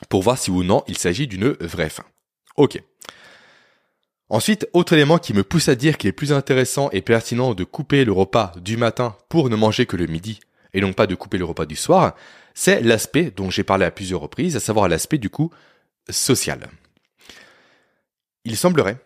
pour 0.09 0.23
voir 0.23 0.39
si 0.39 0.51
ou 0.51 0.65
non 0.65 0.85
il 0.89 0.97
s'agit 0.97 1.27
d'une 1.27 1.51
vraie 1.61 1.91
faim. 1.91 2.05
Ok. 2.57 2.81
Ensuite, 4.31 4.69
autre 4.75 4.93
élément 4.93 5.19
qui 5.19 5.33
me 5.33 5.43
pousse 5.43 5.69
à 5.69 5.75
dire 5.75 5.97
qu'il 5.97 6.09
est 6.09 6.13
plus 6.13 6.33
intéressant 6.33 6.91
et 6.91 7.01
pertinent 7.01 7.55
de 7.55 7.65
couper 7.65 8.05
le 8.05 8.13
repas 8.13 8.53
du 8.63 8.77
matin 8.77 9.17
pour 9.29 9.49
ne 9.49 9.57
manger 9.57 9.87
que 9.87 9.97
le 9.97 10.07
midi 10.07 10.41
et 10.75 10.81
non 10.81 10.93
pas 10.93 11.07
de 11.07 11.15
couper 11.15 11.39
le 11.39 11.47
repas 11.47 11.65
du 11.65 11.77
soir, 11.77 12.15
c'est 12.55 12.81
l'aspect 12.81 13.31
dont 13.31 13.51
j'ai 13.51 13.65
parlé 13.65 13.87
à 13.87 13.91
plusieurs 13.91 14.21
reprises, 14.21 14.57
à 14.57 14.61
savoir 14.61 14.89
l'aspect 14.89 15.19
du 15.19 15.31
coup 15.31 15.51
social. 16.11 16.69
Il 18.45 18.57
semblerait 18.57 18.99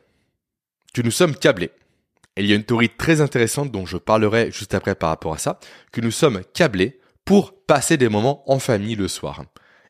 que 0.92 1.02
nous 1.02 1.10
sommes 1.10 1.36
câblés. 1.36 1.70
Et 2.36 2.42
il 2.42 2.46
y 2.46 2.52
a 2.52 2.56
une 2.56 2.64
théorie 2.64 2.88
très 2.88 3.20
intéressante 3.20 3.70
dont 3.70 3.86
je 3.86 3.98
parlerai 3.98 4.50
juste 4.50 4.74
après 4.74 4.94
par 4.94 5.10
rapport 5.10 5.34
à 5.34 5.38
ça, 5.38 5.60
que 5.92 6.00
nous 6.00 6.10
sommes 6.10 6.42
câblés 6.54 7.00
pour 7.24 7.54
passer 7.66 7.96
des 7.96 8.08
moments 8.08 8.42
en 8.50 8.58
famille 8.58 8.96
le 8.96 9.08
soir. 9.08 9.44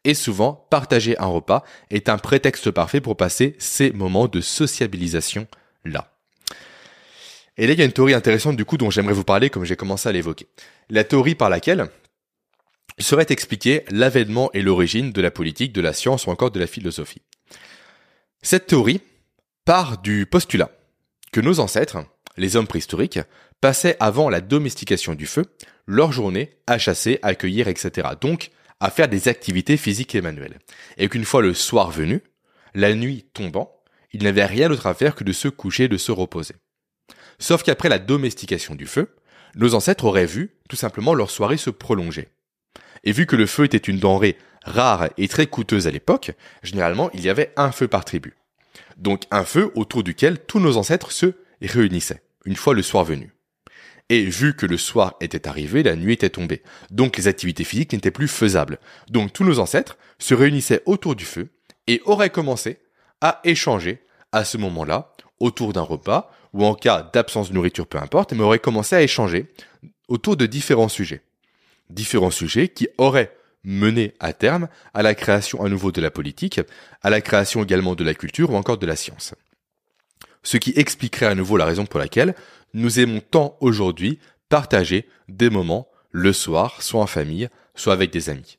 Et 0.05 0.15
souvent, 0.15 0.67
partager 0.71 1.17
un 1.19 1.27
repas 1.27 1.63
est 1.91 2.09
un 2.09 2.19
prétexte 2.19 2.71
parfait 2.71 3.01
pour 3.01 3.17
passer 3.17 3.55
ces 3.59 3.93
moments 3.93 4.27
de 4.27 4.41
sociabilisation 4.41 5.47
là. 5.85 6.13
Et 7.57 7.67
là, 7.67 7.75
il 7.75 7.79
y 7.79 7.83
a 7.83 7.85
une 7.85 7.93
théorie 7.93 8.15
intéressante 8.15 8.57
du 8.57 8.65
coup 8.65 8.77
dont 8.77 8.91
j'aimerais 8.91 9.13
vous 9.13 9.25
parler 9.25 9.51
comme 9.51 9.65
j'ai 9.65 9.77
commencé 9.77 10.09
à 10.09 10.13
l'évoquer. 10.13 10.49
La 10.91 11.05
théorie 11.05 11.35
par 11.35 11.51
laquelle 11.51 11.89
serait 12.99 13.27
expliqué 13.29 13.85
l'avènement 13.91 14.51
et 14.53 14.63
l'origine 14.63 15.13
de 15.13 15.23
la 15.23 15.31
politique, 15.31 15.73
de 15.73 15.81
la 15.81 15.93
science 15.93 16.27
ou 16.27 16.31
encore 16.31 16.51
de 16.51 16.59
la 16.61 16.67
philosophie. 16.67 17.23
Cette 18.43 18.67
théorie 18.67 19.01
part 19.65 19.99
du 19.99 20.27
postulat 20.27 20.71
que 21.31 21.41
nos 21.41 21.61
ancêtres, 21.61 21.99
les 22.37 22.57
hommes 22.57 22.67
préhistoriques, 22.67 23.21
passaient 23.61 23.97
avant 24.01 24.29
la 24.29 24.41
domestication 24.41 25.15
du 25.15 25.27
feu 25.27 25.45
leur 25.87 26.13
journée 26.13 26.57
à 26.67 26.79
chasser, 26.79 27.19
à 27.23 27.35
cueillir, 27.35 27.69
etc. 27.69 28.09
Donc 28.21 28.51
à 28.81 28.91
faire 28.91 29.09
des 29.09 29.29
activités 29.29 29.77
physiques 29.77 30.15
et 30.15 30.21
manuelles. 30.21 30.59
Et 30.99 31.09
qu'une 31.09 31.25
fois 31.25 31.43
le 31.43 31.55
soir 31.55 31.91
venu, 31.91 32.21
la 32.75 32.95
nuit 32.95 33.25
tombant, 33.33 33.77
ils 34.13 34.25
n'avaient 34.25 34.45
rien 34.45 34.69
d'autre 34.69 34.87
à 34.87 34.95
faire 34.95 35.15
que 35.15 35.25
de 35.25 35.33
se 35.33 35.49
coucher, 35.49 35.89
de 35.89 35.97
se 35.97 36.11
reposer. 36.11 36.55
Sauf 37.39 37.63
qu'après 37.63 37.89
la 37.89 37.99
domestication 37.99 38.75
du 38.75 38.87
feu, 38.87 39.15
nos 39.55 39.75
ancêtres 39.75 40.05
auraient 40.05 40.27
vu 40.27 40.57
tout 40.69 40.77
simplement 40.77 41.15
leur 41.15 41.31
soirée 41.31 41.57
se 41.57 41.71
prolonger. 41.71 42.29
Et 43.05 43.13
vu 43.13 43.27
que 43.27 43.37
le 43.37 43.47
feu 43.47 43.65
était 43.65 43.79
une 43.79 43.99
denrée 43.99 44.37
rare 44.65 45.09
et 45.17 45.29
très 45.29 45.47
coûteuse 45.47 45.87
à 45.87 45.91
l'époque, 45.91 46.33
généralement 46.63 47.11
il 47.15 47.21
y 47.21 47.31
avait 47.31 47.53
un 47.57 47.73
feu 47.73 47.89
par 47.89 48.05
tribu. 48.05 48.35
Donc 48.97 49.23
un 49.31 49.45
feu 49.45 49.71
autour 49.75 50.03
duquel 50.03 50.39
tous 50.39 50.61
nos 50.61 50.77
ancêtres 50.77 51.13
se 51.13 51.35
réunissaient, 51.67 52.23
une 52.45 52.57
fois 52.57 52.75
le 52.75 52.83
soir 52.83 53.05
venu. 53.05 53.33
Et 54.09 54.25
vu 54.25 54.55
que 54.55 54.67
le 54.67 54.77
soir 54.77 55.15
était 55.21 55.49
arrivé, 55.49 55.83
la 55.83 55.97
nuit 55.97 56.13
était 56.13 56.31
tombée. 56.31 56.63
Donc 56.91 57.17
les 57.17 57.29
activités 57.29 57.65
physiques 57.65 57.93
n'étaient 57.93 58.11
plus 58.11 58.29
faisables. 58.29 58.79
Donc 59.09 59.33
tous 59.33 59.45
nos 59.45 59.59
ancêtres 59.59 59.97
se 60.19 60.35
réunissaient 60.35 60.83
autour 60.87 61.17
du 61.17 61.25
feu 61.25 61.49
et 61.87 62.03
auraient 62.05 62.31
commencé 62.31 62.79
à 63.21 63.41
échanger 63.45 64.03
à 64.33 64.45
ce 64.45 64.59
moment-là 64.59 65.13
autour 65.41 65.73
d'un 65.73 65.83
repas 65.83 66.31
ou 66.53 66.65
en 66.65 66.75
cas 66.75 67.11
d'absence 67.13 67.49
de 67.49 67.55
nourriture, 67.55 67.87
peu 67.87 67.99
importe, 67.99 68.33
mais 68.33 68.43
auraient 68.43 68.59
commencé 68.59 68.95
à 68.97 69.03
échanger 69.03 69.47
autour 70.09 70.37
de 70.37 70.47
différents 70.47 70.89
sujets. 70.89 71.23
Différents 71.89 72.31
sujets 72.31 72.69
qui 72.69 72.89
auraient 72.99 73.35
mené 73.65 74.15
à 74.21 74.33
terme 74.33 74.69
à 74.93 75.03
la 75.03 75.15
création 75.15 75.65
à 75.65 75.69
nouveau 75.69 75.93
de 75.93 76.01
la 76.01 76.11
politique, 76.11 76.61
à 77.03 77.11
la 77.11 77.21
création 77.21 77.63
également 77.63 77.95
de 77.95 78.05
la 78.05 78.15
culture 78.15 78.51
ou 78.51 78.57
encore 78.57 78.79
de 78.79 78.87
la 78.87 78.97
science. 78.97 79.35
Ce 80.43 80.57
qui 80.57 80.73
expliquerait 80.77 81.27
à 81.27 81.35
nouveau 81.35 81.57
la 81.57 81.65
raison 81.65 81.87
pour 81.87 82.01
laquelle 82.01 82.35
nous 82.75 83.01
aimons 83.01 83.21
tant 83.21 83.57
aujourd'hui 83.61 84.19
partager 84.49 85.09
des 85.29 85.51
moments 85.51 85.89
le 86.11 86.33
soir, 86.33 86.83
soit 86.83 87.01
en 87.01 87.07
famille, 87.07 87.49
soit 87.75 87.93
avec 87.93 88.11
des 88.11 88.29
amis. 88.29 88.59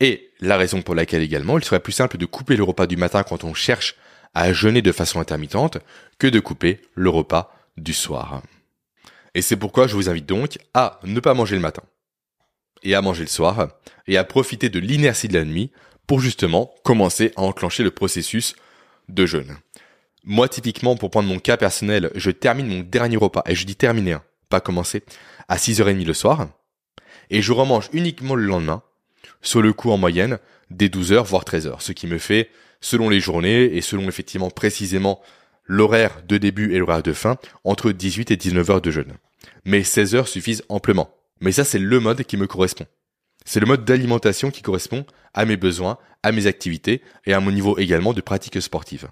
Et 0.00 0.30
la 0.40 0.56
raison 0.56 0.82
pour 0.82 0.94
laquelle 0.94 1.22
également 1.22 1.56
il 1.58 1.64
serait 1.64 1.80
plus 1.80 1.92
simple 1.92 2.18
de 2.18 2.26
couper 2.26 2.56
le 2.56 2.64
repas 2.64 2.86
du 2.86 2.96
matin 2.96 3.22
quand 3.22 3.44
on 3.44 3.54
cherche 3.54 3.96
à 4.34 4.52
jeûner 4.52 4.82
de 4.82 4.92
façon 4.92 5.20
intermittente 5.20 5.78
que 6.18 6.26
de 6.26 6.40
couper 6.40 6.80
le 6.94 7.08
repas 7.08 7.54
du 7.76 7.94
soir. 7.94 8.42
Et 9.34 9.42
c'est 9.42 9.56
pourquoi 9.56 9.86
je 9.86 9.94
vous 9.94 10.08
invite 10.08 10.26
donc 10.26 10.58
à 10.74 11.00
ne 11.04 11.20
pas 11.20 11.34
manger 11.34 11.54
le 11.54 11.62
matin 11.62 11.82
et 12.82 12.94
à 12.94 13.02
manger 13.02 13.22
le 13.22 13.28
soir 13.28 13.68
et 14.06 14.18
à 14.18 14.24
profiter 14.24 14.68
de 14.68 14.78
l'inertie 14.78 15.28
de 15.28 15.38
la 15.38 15.44
nuit 15.44 15.70
pour 16.06 16.20
justement 16.20 16.74
commencer 16.84 17.32
à 17.36 17.42
enclencher 17.42 17.82
le 17.82 17.90
processus 17.90 18.54
de 19.08 19.26
jeûne. 19.26 19.56
Moi, 20.24 20.48
typiquement, 20.48 20.96
pour 20.96 21.10
prendre 21.10 21.28
mon 21.28 21.38
cas 21.38 21.58
personnel, 21.58 22.10
je 22.14 22.30
termine 22.30 22.66
mon 22.66 22.80
dernier 22.80 23.16
repas, 23.16 23.42
et 23.46 23.54
je 23.54 23.66
dis 23.66 23.76
terminer, 23.76 24.12
hein, 24.12 24.22
pas 24.48 24.60
commencer, 24.60 25.02
à 25.48 25.56
6h30 25.56 26.04
le 26.04 26.14
soir, 26.14 26.48
et 27.28 27.42
je 27.42 27.52
remange 27.52 27.90
uniquement 27.92 28.34
le 28.34 28.44
lendemain, 28.44 28.82
sur 29.42 29.60
le 29.60 29.74
coup 29.74 29.90
en 29.90 29.98
moyenne, 29.98 30.38
des 30.70 30.88
12h, 30.88 31.24
voire 31.24 31.44
13h, 31.44 31.80
ce 31.80 31.92
qui 31.92 32.06
me 32.06 32.16
fait, 32.16 32.48
selon 32.80 33.10
les 33.10 33.20
journées, 33.20 33.64
et 33.76 33.82
selon 33.82 34.08
effectivement 34.08 34.48
précisément 34.48 35.20
l'horaire 35.66 36.22
de 36.26 36.38
début 36.38 36.74
et 36.74 36.78
l'horaire 36.78 37.02
de 37.02 37.12
fin, 37.12 37.36
entre 37.64 37.92
18 37.92 38.30
et 38.30 38.36
19 38.36 38.70
heures 38.70 38.80
de 38.80 38.90
jeûne. 38.90 39.12
Mais 39.66 39.82
16 39.82 40.14
heures 40.14 40.28
suffisent 40.28 40.64
amplement. 40.70 41.10
Mais 41.40 41.52
ça, 41.52 41.64
c'est 41.64 41.78
le 41.78 42.00
mode 42.00 42.24
qui 42.24 42.38
me 42.38 42.46
correspond. 42.46 42.86
C'est 43.44 43.60
le 43.60 43.66
mode 43.66 43.84
d'alimentation 43.84 44.50
qui 44.50 44.62
correspond 44.62 45.04
à 45.34 45.44
mes 45.44 45.58
besoins, 45.58 45.98
à 46.22 46.32
mes 46.32 46.46
activités 46.46 47.02
et 47.26 47.34
à 47.34 47.40
mon 47.40 47.50
niveau 47.50 47.76
également 47.76 48.14
de 48.14 48.22
pratique 48.22 48.60
sportive. 48.62 49.08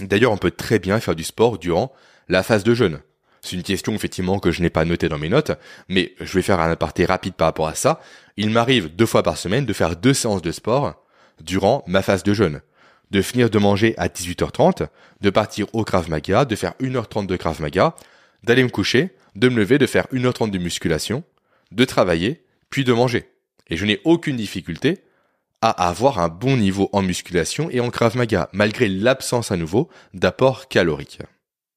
D'ailleurs, 0.00 0.32
on 0.32 0.36
peut 0.36 0.50
très 0.50 0.78
bien 0.78 1.00
faire 1.00 1.14
du 1.14 1.24
sport 1.24 1.58
durant 1.58 1.92
la 2.28 2.42
phase 2.42 2.64
de 2.64 2.74
jeûne 2.74 3.00
C'est 3.40 3.56
une 3.56 3.62
question 3.62 3.94
effectivement 3.94 4.38
que 4.38 4.50
je 4.50 4.60
n'ai 4.60 4.70
pas 4.70 4.84
notée 4.84 5.08
dans 5.08 5.18
mes 5.18 5.30
notes, 5.30 5.52
mais 5.88 6.14
je 6.20 6.34
vais 6.34 6.42
faire 6.42 6.60
un 6.60 6.70
aparté 6.70 7.06
rapide 7.06 7.34
par 7.34 7.46
rapport 7.46 7.68
à 7.68 7.74
ça. 7.74 8.00
Il 8.36 8.50
m'arrive 8.50 8.94
deux 8.94 9.06
fois 9.06 9.22
par 9.22 9.38
semaine 9.38 9.64
de 9.64 9.72
faire 9.72 9.96
deux 9.96 10.12
séances 10.12 10.42
de 10.42 10.52
sport 10.52 11.02
durant 11.40 11.82
ma 11.86 12.02
phase 12.02 12.22
de 12.22 12.34
jeûne. 12.34 12.60
De 13.10 13.22
finir 13.22 13.48
de 13.48 13.58
manger 13.58 13.94
à 13.96 14.08
18h30, 14.08 14.88
de 15.20 15.30
partir 15.30 15.66
au 15.72 15.84
Krav 15.84 16.10
Maga, 16.10 16.44
de 16.44 16.56
faire 16.56 16.74
1h30 16.80 17.26
de 17.26 17.36
Krav 17.36 17.62
Maga, 17.62 17.94
d'aller 18.42 18.64
me 18.64 18.68
coucher, 18.68 19.14
de 19.34 19.48
me 19.48 19.56
lever, 19.56 19.78
de 19.78 19.86
faire 19.86 20.06
1h30 20.12 20.50
de 20.50 20.58
musculation, 20.58 21.22
de 21.70 21.84
travailler, 21.84 22.44
puis 22.68 22.84
de 22.84 22.92
manger. 22.92 23.30
Et 23.68 23.76
je 23.76 23.86
n'ai 23.86 24.00
aucune 24.04 24.36
difficulté 24.36 24.98
à 25.70 25.88
avoir 25.88 26.18
un 26.18 26.28
bon 26.28 26.56
niveau 26.56 26.88
en 26.92 27.02
musculation 27.02 27.68
et 27.70 27.80
en 27.80 27.90
Krav 27.90 28.16
Maga, 28.16 28.48
malgré 28.52 28.88
l'absence 28.88 29.50
à 29.50 29.56
nouveau 29.56 29.88
d'apport 30.14 30.68
calorique. 30.68 31.20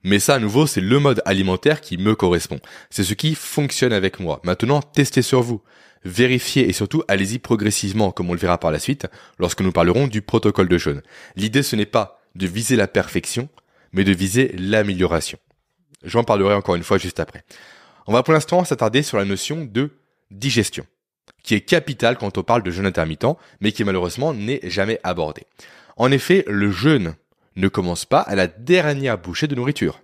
Mais 0.03 0.19
ça, 0.19 0.35
à 0.35 0.39
nouveau, 0.39 0.65
c'est 0.65 0.81
le 0.81 0.99
mode 0.99 1.21
alimentaire 1.25 1.81
qui 1.81 1.97
me 1.97 2.15
correspond. 2.15 2.59
C'est 2.89 3.03
ce 3.03 3.13
qui 3.13 3.35
fonctionne 3.35 3.93
avec 3.93 4.19
moi. 4.19 4.39
Maintenant, 4.43 4.81
testez 4.81 5.21
sur 5.21 5.41
vous. 5.41 5.61
Vérifiez 6.05 6.69
et 6.69 6.73
surtout, 6.73 7.03
allez-y 7.09 7.39
progressivement, 7.39 8.11
comme 8.11 8.29
on 8.29 8.33
le 8.33 8.39
verra 8.39 8.57
par 8.57 8.71
la 8.71 8.79
suite, 8.79 9.07
lorsque 9.37 9.61
nous 9.61 9.73
parlerons 9.73 10.07
du 10.07 10.21
protocole 10.21 10.69
de 10.69 10.77
jeûne. 10.77 11.01
L'idée, 11.35 11.63
ce 11.63 11.75
n'est 11.75 11.85
pas 11.85 12.21
de 12.35 12.47
viser 12.47 12.77
la 12.77 12.87
perfection, 12.87 13.49
mais 13.91 14.05
de 14.05 14.13
viser 14.13 14.55
l'amélioration. 14.57 15.37
J'en 16.03 16.23
parlerai 16.23 16.53
encore 16.53 16.75
une 16.75 16.83
fois 16.83 16.97
juste 16.97 17.19
après. 17.19 17.43
On 18.07 18.13
va 18.13 18.23
pour 18.23 18.33
l'instant 18.33 18.63
s'attarder 18.63 19.03
sur 19.03 19.17
la 19.17 19.25
notion 19.25 19.65
de 19.65 19.91
digestion, 20.31 20.85
qui 21.43 21.55
est 21.55 21.61
capitale 21.61 22.17
quand 22.17 22.37
on 22.37 22.43
parle 22.43 22.63
de 22.63 22.71
jeûne 22.71 22.85
intermittent, 22.85 23.37
mais 23.61 23.71
qui 23.71 23.83
malheureusement 23.83 24.33
n'est 24.33 24.61
jamais 24.63 24.99
abordée. 25.03 25.45
En 25.97 26.11
effet, 26.11 26.43
le 26.47 26.71
jeûne 26.71 27.15
ne 27.55 27.67
commence 27.67 28.05
pas 28.05 28.21
à 28.21 28.35
la 28.35 28.47
dernière 28.47 29.17
bouchée 29.17 29.47
de 29.47 29.55
nourriture. 29.55 30.01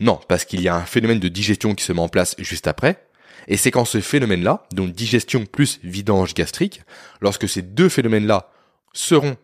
Non, 0.00 0.20
parce 0.28 0.44
qu'il 0.44 0.60
y 0.60 0.68
a 0.68 0.76
un 0.76 0.84
phénomène 0.84 1.20
de 1.20 1.28
digestion 1.28 1.74
qui 1.74 1.84
se 1.84 1.92
met 1.92 2.00
en 2.00 2.08
place 2.08 2.34
juste 2.38 2.66
après, 2.66 3.06
et 3.46 3.56
c'est 3.56 3.70
quand 3.70 3.84
ce 3.84 4.00
phénomène-là, 4.00 4.66
donc 4.72 4.92
digestion 4.92 5.46
plus 5.46 5.78
vidange 5.82 6.34
gastrique, 6.34 6.82
lorsque 7.20 7.48
ces 7.48 7.62
deux 7.62 7.88
phénomènes-là 7.88 8.50
seront 8.92 9.36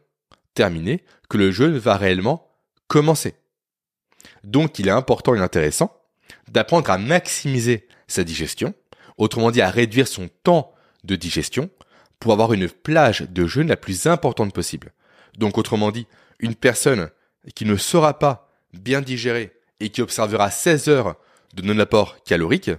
terminés, 0.55 1.05
que 1.29 1.39
le 1.39 1.51
jeûne 1.51 1.79
va 1.79 1.97
réellement 1.97 2.51
commencer. 2.89 3.35
Donc 4.43 4.79
il 4.79 4.89
est 4.89 4.93
important 4.93 5.35
et 5.35 5.41
intéressant 5.41 5.97
d'apprendre 6.49 6.91
à 6.91 6.99
maximiser 6.99 7.87
sa 8.09 8.25
digestion, 8.25 8.75
autrement 9.17 9.51
dit 9.51 9.61
à 9.61 9.71
réduire 9.71 10.09
son 10.09 10.29
temps 10.43 10.73
de 11.05 11.17
digestion, 11.17 11.71
pour 12.19 12.33
avoir 12.33 12.53
une 12.53 12.69
plage 12.69 13.23
de 13.23 13.47
jeûne 13.47 13.69
la 13.69 13.77
plus 13.77 14.07
importante 14.07 14.55
possible. 14.55 14.93
Donc 15.39 15.59
autrement 15.59 15.91
dit, 15.91 16.07
une 16.39 16.55
personne 16.55 17.11
qui 17.55 17.65
ne 17.65 17.77
saura 17.77 18.19
pas 18.19 18.53
bien 18.75 19.01
digérer 19.01 19.53
et 19.81 19.89
qui 19.89 20.03
observera 20.03 20.51
16 20.51 20.89
heures 20.89 21.17
de 21.55 21.63
non-apport 21.63 22.23
calorique 22.25 22.71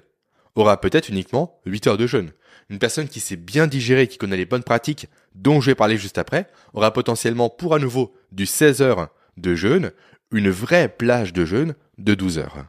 aura 0.56 0.80
peut-être 0.80 1.10
uniquement 1.10 1.60
8 1.66 1.88
heures 1.88 1.98
de 1.98 2.08
jeûne. 2.08 2.32
Une 2.70 2.80
personne 2.80 3.08
qui 3.08 3.20
sait 3.20 3.36
bien 3.36 3.68
digérer, 3.68 4.08
qui 4.08 4.18
connaît 4.18 4.38
les 4.38 4.46
bonnes 4.46 4.64
pratiques 4.64 5.08
dont 5.36 5.60
je 5.60 5.72
vais 5.72 5.76
parler 5.76 5.98
juste 5.98 6.18
après, 6.18 6.50
aura 6.74 6.94
potentiellement 6.94 7.50
pour 7.50 7.74
à 7.74 7.80
nouveau 7.80 8.14
du 8.32 8.46
16 8.46 8.82
heures 8.82 9.10
de 9.38 9.56
jeûne, 9.56 9.92
une 10.32 10.50
vraie 10.50 10.88
plage 10.88 11.34
de 11.34 11.46
jeûne 11.46 11.76
de 11.98 12.14
12 12.14 12.38
heures. 12.38 12.66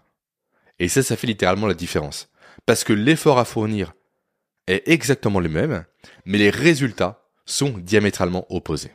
Et 0.79 0.89
ça, 0.89 1.03
ça 1.03 1.17
fait 1.17 1.27
littéralement 1.27 1.67
la 1.67 1.75
différence. 1.75 2.29
Parce 2.67 2.85
que 2.85 2.93
l'effort 2.93 3.39
à 3.39 3.45
fournir 3.45 3.95
est 4.67 4.83
exactement 4.87 5.41
le 5.41 5.49
même, 5.49 5.85
mais 6.25 6.39
les 6.39 6.51
résultats 6.51 7.29
sont 7.47 7.77
diamétralement 7.79 8.47
opposés. 8.51 8.93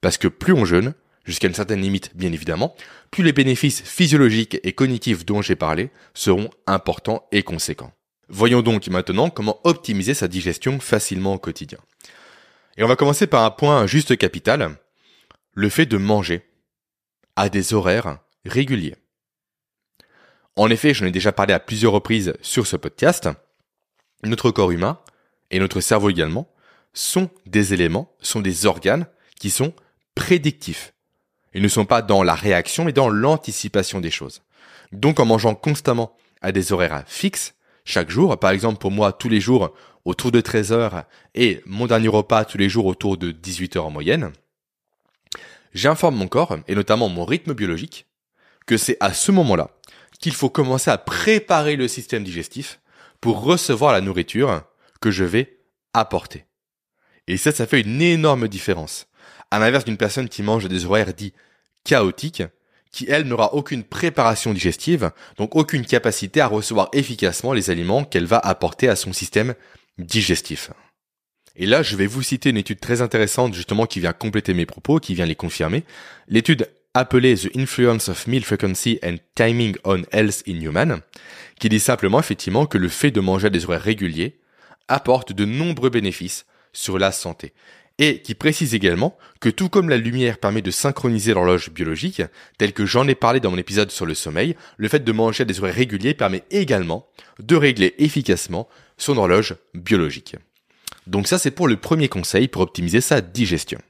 Parce 0.00 0.18
que 0.18 0.28
plus 0.28 0.52
on 0.52 0.64
jeûne, 0.64 0.94
jusqu'à 1.24 1.48
une 1.48 1.54
certaine 1.54 1.80
limite 1.80 2.16
bien 2.16 2.32
évidemment, 2.32 2.74
plus 3.10 3.22
les 3.22 3.32
bénéfices 3.32 3.82
physiologiques 3.82 4.58
et 4.62 4.72
cognitifs 4.72 5.24
dont 5.24 5.42
j'ai 5.42 5.56
parlé 5.56 5.90
seront 6.14 6.50
importants 6.66 7.26
et 7.32 7.42
conséquents. 7.42 7.92
Voyons 8.28 8.62
donc 8.62 8.86
maintenant 8.88 9.28
comment 9.28 9.60
optimiser 9.64 10.14
sa 10.14 10.28
digestion 10.28 10.80
facilement 10.80 11.34
au 11.34 11.38
quotidien. 11.38 11.78
Et 12.76 12.84
on 12.84 12.88
va 12.88 12.96
commencer 12.96 13.26
par 13.26 13.44
un 13.44 13.50
point 13.50 13.86
juste 13.86 14.16
capital, 14.16 14.76
le 15.54 15.68
fait 15.68 15.86
de 15.86 15.96
manger 15.96 16.42
à 17.36 17.48
des 17.48 17.74
horaires 17.74 18.18
réguliers. 18.44 18.96
En 20.56 20.70
effet, 20.70 20.94
j'en 20.94 21.06
ai 21.06 21.10
déjà 21.10 21.32
parlé 21.32 21.52
à 21.52 21.60
plusieurs 21.60 21.92
reprises 21.92 22.34
sur 22.40 22.66
ce 22.66 22.76
podcast, 22.76 23.28
notre 24.24 24.50
corps 24.50 24.70
humain, 24.70 25.00
et 25.50 25.58
notre 25.58 25.80
cerveau 25.80 26.10
également, 26.10 26.48
sont 26.92 27.30
des 27.46 27.72
éléments, 27.74 28.12
sont 28.20 28.40
des 28.40 28.66
organes 28.66 29.06
qui 29.38 29.50
sont 29.50 29.72
prédictifs. 30.14 30.92
Ils 31.54 31.62
ne 31.62 31.68
sont 31.68 31.84
pas 31.84 32.02
dans 32.02 32.22
la 32.22 32.34
réaction, 32.34 32.84
mais 32.84 32.92
dans 32.92 33.08
l'anticipation 33.08 34.00
des 34.00 34.10
choses. 34.10 34.42
Donc 34.92 35.20
en 35.20 35.24
mangeant 35.24 35.54
constamment 35.54 36.16
à 36.42 36.52
des 36.52 36.72
horaires 36.72 37.04
fixes, 37.06 37.54
chaque 37.84 38.10
jour, 38.10 38.38
par 38.38 38.50
exemple 38.50 38.78
pour 38.78 38.90
moi 38.90 39.12
tous 39.12 39.28
les 39.28 39.40
jours 39.40 39.72
autour 40.04 40.32
de 40.32 40.40
13 40.40 40.72
heures 40.72 41.04
et 41.34 41.60
mon 41.66 41.86
dernier 41.86 42.08
repas 42.08 42.44
tous 42.44 42.58
les 42.58 42.68
jours 42.68 42.86
autour 42.86 43.16
de 43.16 43.30
18 43.30 43.76
heures 43.76 43.86
en 43.86 43.90
moyenne, 43.90 44.32
j'informe 45.74 46.16
mon 46.16 46.28
corps, 46.28 46.56
et 46.68 46.74
notamment 46.74 47.08
mon 47.08 47.24
rythme 47.24 47.54
biologique, 47.54 48.06
que 48.66 48.76
c'est 48.76 48.96
à 49.00 49.12
ce 49.12 49.32
moment-là 49.32 49.70
qu'il 50.20 50.34
faut 50.34 50.50
commencer 50.50 50.90
à 50.90 50.98
préparer 50.98 51.76
le 51.76 51.88
système 51.88 52.24
digestif 52.24 52.80
pour 53.20 53.42
recevoir 53.42 53.92
la 53.92 54.00
nourriture 54.00 54.62
que 55.00 55.10
je 55.10 55.24
vais 55.24 55.58
apporter. 55.92 56.44
Et 57.26 57.36
ça, 57.36 57.52
ça 57.52 57.66
fait 57.66 57.80
une 57.80 58.02
énorme 58.02 58.48
différence. 58.48 59.06
À 59.50 59.58
l'inverse 59.58 59.84
d'une 59.84 59.96
personne 59.96 60.28
qui 60.28 60.42
mange 60.42 60.68
des 60.68 60.84
horaires 60.84 61.14
dits 61.14 61.32
chaotiques, 61.84 62.42
qui 62.92 63.06
elle 63.08 63.24
n'aura 63.24 63.54
aucune 63.54 63.84
préparation 63.84 64.52
digestive, 64.52 65.10
donc 65.36 65.54
aucune 65.54 65.86
capacité 65.86 66.40
à 66.40 66.48
recevoir 66.48 66.88
efficacement 66.92 67.52
les 67.52 67.70
aliments 67.70 68.04
qu'elle 68.04 68.26
va 68.26 68.38
apporter 68.38 68.88
à 68.88 68.96
son 68.96 69.12
système 69.12 69.54
digestif. 69.98 70.70
Et 71.56 71.66
là, 71.66 71.82
je 71.82 71.96
vais 71.96 72.06
vous 72.06 72.22
citer 72.22 72.50
une 72.50 72.56
étude 72.56 72.80
très 72.80 73.02
intéressante 73.02 73.54
justement 73.54 73.86
qui 73.86 74.00
vient 74.00 74.12
compléter 74.12 74.54
mes 74.54 74.66
propos, 74.66 74.98
qui 74.98 75.14
vient 75.14 75.26
les 75.26 75.34
confirmer. 75.34 75.84
L'étude 76.28 76.68
appelée 76.94 77.36
The 77.36 77.56
Influence 77.56 78.08
of 78.08 78.26
Meal 78.26 78.44
Frequency 78.44 78.98
and 79.04 79.16
Timing 79.34 79.76
on 79.84 80.02
Health 80.12 80.42
in 80.48 80.60
Human, 80.60 81.00
qui 81.60 81.68
dit 81.68 81.80
simplement 81.80 82.18
effectivement 82.18 82.66
que 82.66 82.78
le 82.78 82.88
fait 82.88 83.10
de 83.10 83.20
manger 83.20 83.48
à 83.48 83.50
des 83.50 83.64
horaires 83.64 83.82
réguliers 83.82 84.39
apporte 84.88 85.32
de 85.32 85.44
nombreux 85.44 85.90
bénéfices 85.90 86.46
sur 86.72 86.98
la 86.98 87.12
santé 87.12 87.52
et 88.00 88.22
qui 88.22 88.34
précise 88.34 88.74
également 88.74 89.16
que 89.40 89.50
tout 89.50 89.68
comme 89.68 89.90
la 89.90 89.98
lumière 89.98 90.38
permet 90.38 90.62
de 90.62 90.70
synchroniser 90.70 91.34
l'horloge 91.34 91.70
biologique, 91.70 92.22
tel 92.56 92.72
que 92.72 92.86
j'en 92.86 93.06
ai 93.06 93.14
parlé 93.14 93.40
dans 93.40 93.50
mon 93.50 93.58
épisode 93.58 93.90
sur 93.90 94.06
le 94.06 94.14
sommeil, 94.14 94.56
le 94.78 94.88
fait 94.88 95.04
de 95.04 95.12
manger 95.12 95.42
à 95.42 95.44
des 95.44 95.60
horaires 95.60 95.74
réguliers 95.74 96.14
permet 96.14 96.42
également 96.50 97.06
de 97.38 97.56
régler 97.56 97.94
efficacement 97.98 98.68
son 98.96 99.18
horloge 99.18 99.54
biologique. 99.74 100.36
Donc 101.06 101.28
ça 101.28 101.38
c'est 101.38 101.50
pour 101.50 101.68
le 101.68 101.76
premier 101.76 102.08
conseil 102.08 102.48
pour 102.48 102.62
optimiser 102.62 103.02
sa 103.02 103.20
digestion. 103.20 103.80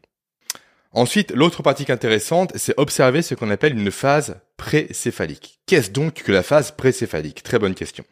Ensuite, 0.92 1.30
l'autre 1.30 1.62
pratique 1.62 1.90
intéressante, 1.90 2.52
c'est 2.56 2.74
observer 2.76 3.22
ce 3.22 3.36
qu'on 3.36 3.50
appelle 3.50 3.78
une 3.78 3.92
phase 3.92 4.40
précéphalique. 4.56 5.60
Qu'est-ce 5.66 5.92
donc 5.92 6.14
que 6.14 6.32
la 6.32 6.42
phase 6.42 6.72
précéphalique? 6.72 7.44
Très 7.44 7.60
bonne 7.60 7.76
question. 7.76 8.04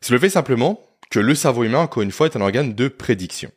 C'est 0.00 0.12
le 0.12 0.18
fait 0.18 0.28
simplement 0.28 0.80
que 1.10 1.18
le 1.18 1.34
cerveau 1.34 1.64
humain, 1.64 1.80
encore 1.80 2.02
une 2.02 2.12
fois, 2.12 2.26
est 2.26 2.36
un 2.36 2.40
organe 2.40 2.74
de 2.74 2.88
prédiction. 2.88 3.50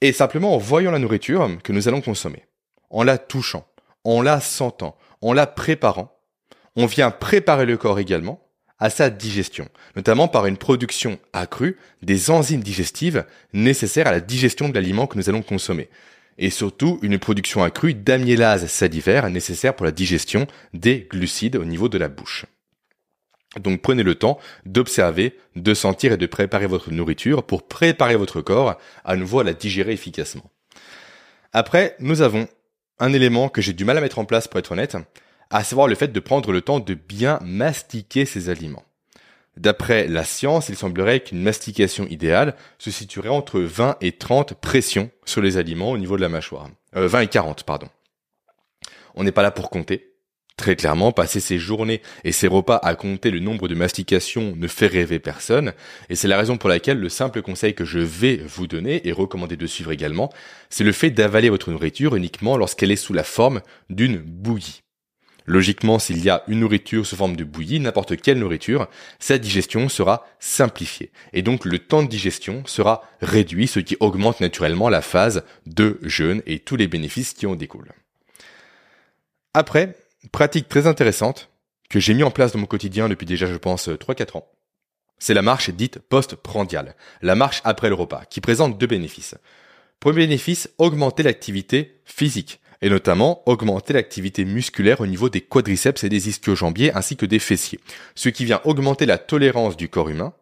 Et 0.00 0.12
simplement 0.12 0.54
en 0.54 0.58
voyant 0.58 0.90
la 0.90 0.98
nourriture 0.98 1.48
que 1.62 1.72
nous 1.72 1.88
allons 1.88 2.00
consommer, 2.00 2.44
en 2.90 3.02
la 3.02 3.18
touchant, 3.18 3.66
en 4.04 4.22
la 4.22 4.40
sentant, 4.40 4.96
en 5.20 5.32
la 5.32 5.46
préparant, 5.46 6.18
on 6.76 6.86
vient 6.86 7.10
préparer 7.10 7.66
le 7.66 7.76
corps 7.76 7.98
également 7.98 8.40
à 8.78 8.90
sa 8.90 9.10
digestion, 9.10 9.68
notamment 9.96 10.28
par 10.28 10.46
une 10.46 10.56
production 10.56 11.18
accrue 11.32 11.76
des 12.02 12.30
enzymes 12.30 12.62
digestives 12.62 13.26
nécessaires 13.52 14.06
à 14.06 14.12
la 14.12 14.20
digestion 14.20 14.68
de 14.68 14.74
l'aliment 14.74 15.08
que 15.08 15.18
nous 15.18 15.28
allons 15.28 15.42
consommer, 15.42 15.88
et 16.38 16.50
surtout 16.50 17.00
une 17.02 17.18
production 17.18 17.64
accrue 17.64 17.94
d'amylase 17.94 18.66
salivaire 18.66 19.28
nécessaire 19.30 19.74
pour 19.74 19.84
la 19.84 19.92
digestion 19.92 20.46
des 20.72 21.08
glucides 21.10 21.56
au 21.56 21.64
niveau 21.64 21.88
de 21.88 21.98
la 21.98 22.08
bouche. 22.08 22.46
Donc 23.56 23.80
prenez 23.80 24.02
le 24.02 24.14
temps 24.14 24.38
d'observer, 24.66 25.36
de 25.56 25.74
sentir 25.74 26.12
et 26.12 26.16
de 26.16 26.26
préparer 26.26 26.66
votre 26.66 26.90
nourriture 26.90 27.42
pour 27.42 27.66
préparer 27.66 28.16
votre 28.16 28.40
corps 28.40 28.78
à 29.04 29.16
nouveau 29.16 29.40
à 29.40 29.44
la 29.44 29.54
digérer 29.54 29.92
efficacement. 29.92 30.50
Après, 31.52 31.96
nous 31.98 32.20
avons 32.20 32.46
un 32.98 33.12
élément 33.12 33.48
que 33.48 33.62
j'ai 33.62 33.72
du 33.72 33.84
mal 33.84 33.96
à 33.96 34.00
mettre 34.00 34.18
en 34.18 34.24
place 34.24 34.48
pour 34.48 34.58
être 34.58 34.72
honnête, 34.72 34.96
à 35.50 35.64
savoir 35.64 35.88
le 35.88 35.94
fait 35.94 36.08
de 36.08 36.20
prendre 36.20 36.52
le 36.52 36.60
temps 36.60 36.80
de 36.80 36.94
bien 36.94 37.38
mastiquer 37.42 38.26
ces 38.26 38.50
aliments. 38.50 38.84
D'après 39.56 40.06
la 40.06 40.24
science, 40.24 40.68
il 40.68 40.76
semblerait 40.76 41.20
qu'une 41.20 41.42
mastication 41.42 42.06
idéale 42.06 42.54
se 42.78 42.90
situerait 42.90 43.28
entre 43.28 43.58
20 43.60 43.96
et 44.00 44.12
30 44.12 44.54
pressions 44.54 45.10
sur 45.24 45.40
les 45.40 45.56
aliments 45.56 45.90
au 45.90 45.98
niveau 45.98 46.16
de 46.16 46.22
la 46.22 46.28
mâchoire. 46.28 46.68
20 46.92 47.18
euh, 47.18 47.22
et 47.22 47.26
40, 47.26 47.64
pardon. 47.64 47.88
On 49.16 49.24
n'est 49.24 49.32
pas 49.32 49.42
là 49.42 49.50
pour 49.50 49.70
compter. 49.70 50.12
Très 50.58 50.74
clairement, 50.74 51.12
passer 51.12 51.38
ses 51.38 51.56
journées 51.56 52.02
et 52.24 52.32
ses 52.32 52.48
repas 52.48 52.80
à 52.82 52.96
compter 52.96 53.30
le 53.30 53.38
nombre 53.38 53.68
de 53.68 53.76
mastications 53.76 54.54
ne 54.56 54.66
fait 54.66 54.88
rêver 54.88 55.20
personne, 55.20 55.72
et 56.10 56.16
c'est 56.16 56.26
la 56.26 56.36
raison 56.36 56.56
pour 56.56 56.68
laquelle 56.68 56.98
le 56.98 57.08
simple 57.08 57.42
conseil 57.42 57.74
que 57.74 57.84
je 57.84 58.00
vais 58.00 58.42
vous 58.44 58.66
donner 58.66 59.06
et 59.06 59.12
recommander 59.12 59.56
de 59.56 59.66
suivre 59.68 59.92
également, 59.92 60.32
c'est 60.68 60.82
le 60.82 60.90
fait 60.90 61.10
d'avaler 61.10 61.48
votre 61.48 61.70
nourriture 61.70 62.16
uniquement 62.16 62.56
lorsqu'elle 62.56 62.90
est 62.90 62.96
sous 62.96 63.12
la 63.12 63.22
forme 63.22 63.60
d'une 63.88 64.16
bouillie. 64.16 64.82
Logiquement, 65.46 66.00
s'il 66.00 66.24
y 66.24 66.28
a 66.28 66.42
une 66.48 66.58
nourriture 66.58 67.06
sous 67.06 67.14
forme 67.14 67.36
de 67.36 67.44
bouillie, 67.44 67.78
n'importe 67.78 68.20
quelle 68.20 68.40
nourriture, 68.40 68.88
sa 69.20 69.38
digestion 69.38 69.88
sera 69.88 70.26
simplifiée. 70.40 71.12
Et 71.32 71.42
donc 71.42 71.66
le 71.66 71.78
temps 71.78 72.02
de 72.02 72.08
digestion 72.08 72.64
sera 72.66 73.04
réduit, 73.22 73.68
ce 73.68 73.78
qui 73.78 73.96
augmente 74.00 74.40
naturellement 74.40 74.88
la 74.88 75.02
phase 75.02 75.44
de 75.66 76.00
jeûne 76.02 76.42
et 76.46 76.58
tous 76.58 76.74
les 76.74 76.88
bénéfices 76.88 77.32
qui 77.32 77.46
en 77.46 77.54
découlent. 77.54 77.92
Après, 79.54 79.96
pratique 80.32 80.68
très 80.68 80.86
intéressante 80.86 81.50
que 81.90 82.00
j'ai 82.00 82.14
mis 82.14 82.22
en 82.22 82.30
place 82.30 82.52
dans 82.52 82.58
mon 82.58 82.66
quotidien 82.66 83.08
depuis 83.08 83.26
déjà, 83.26 83.46
je 83.46 83.56
pense, 83.56 83.88
3-4 83.88 84.38
ans. 84.38 84.48
C'est 85.18 85.34
la 85.34 85.42
marche 85.42 85.70
dite 85.70 85.98
post-prandiale, 85.98 86.94
la 87.22 87.34
marche 87.34 87.60
après 87.64 87.88
le 87.88 87.94
repas, 87.94 88.24
qui 88.28 88.40
présente 88.40 88.78
deux 88.78 88.86
bénéfices. 88.86 89.34
Premier 90.00 90.26
bénéfice, 90.26 90.70
augmenter 90.78 91.24
l'activité 91.24 92.00
physique, 92.04 92.60
et 92.80 92.90
notamment 92.90 93.42
augmenter 93.48 93.92
l'activité 93.92 94.44
musculaire 94.44 95.00
au 95.00 95.06
niveau 95.06 95.28
des 95.28 95.40
quadriceps 95.40 96.04
et 96.04 96.08
des 96.08 96.28
ischio-jambiers 96.28 96.94
ainsi 96.94 97.16
que 97.16 97.26
des 97.26 97.40
fessiers, 97.40 97.80
ce 98.14 98.28
qui 98.28 98.44
vient 98.44 98.60
augmenter 98.64 99.06
la 99.06 99.18
tolérance 99.18 99.76
du 99.76 99.88
corps 99.88 100.08
humain 100.08 100.32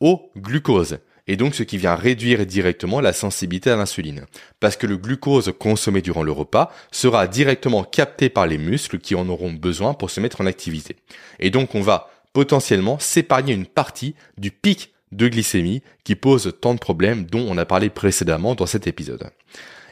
au 0.00 0.30
glucose, 0.36 0.98
et 1.26 1.36
donc 1.36 1.54
ce 1.54 1.62
qui 1.62 1.78
vient 1.78 1.94
réduire 1.94 2.44
directement 2.46 3.00
la 3.00 3.12
sensibilité 3.12 3.70
à 3.70 3.76
l'insuline. 3.76 4.26
Parce 4.60 4.76
que 4.76 4.86
le 4.86 4.96
glucose 4.96 5.52
consommé 5.58 6.02
durant 6.02 6.22
le 6.22 6.32
repas 6.32 6.72
sera 6.92 7.26
directement 7.26 7.84
capté 7.84 8.28
par 8.28 8.46
les 8.46 8.58
muscles 8.58 8.98
qui 8.98 9.14
en 9.14 9.28
auront 9.28 9.52
besoin 9.52 9.94
pour 9.94 10.10
se 10.10 10.20
mettre 10.20 10.40
en 10.40 10.46
activité. 10.46 10.96
Et 11.40 11.50
donc 11.50 11.74
on 11.74 11.80
va 11.80 12.10
potentiellement 12.32 12.98
s'épargner 12.98 13.54
une 13.54 13.66
partie 13.66 14.14
du 14.36 14.50
pic 14.50 14.92
de 15.12 15.28
glycémie 15.28 15.82
qui 16.02 16.16
pose 16.16 16.52
tant 16.60 16.74
de 16.74 16.80
problèmes 16.80 17.24
dont 17.24 17.46
on 17.48 17.56
a 17.56 17.64
parlé 17.64 17.88
précédemment 17.88 18.54
dans 18.54 18.66
cet 18.66 18.86
épisode. 18.86 19.30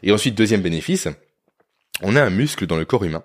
Et 0.03 0.11
ensuite, 0.11 0.35
deuxième 0.35 0.63
bénéfice, 0.63 1.09
on 2.03 2.17
a 2.17 2.23
un 2.23 2.31
muscle 2.31 2.67
dans 2.67 2.77
le 2.77 2.85
corps 2.85 3.05
humain 3.05 3.23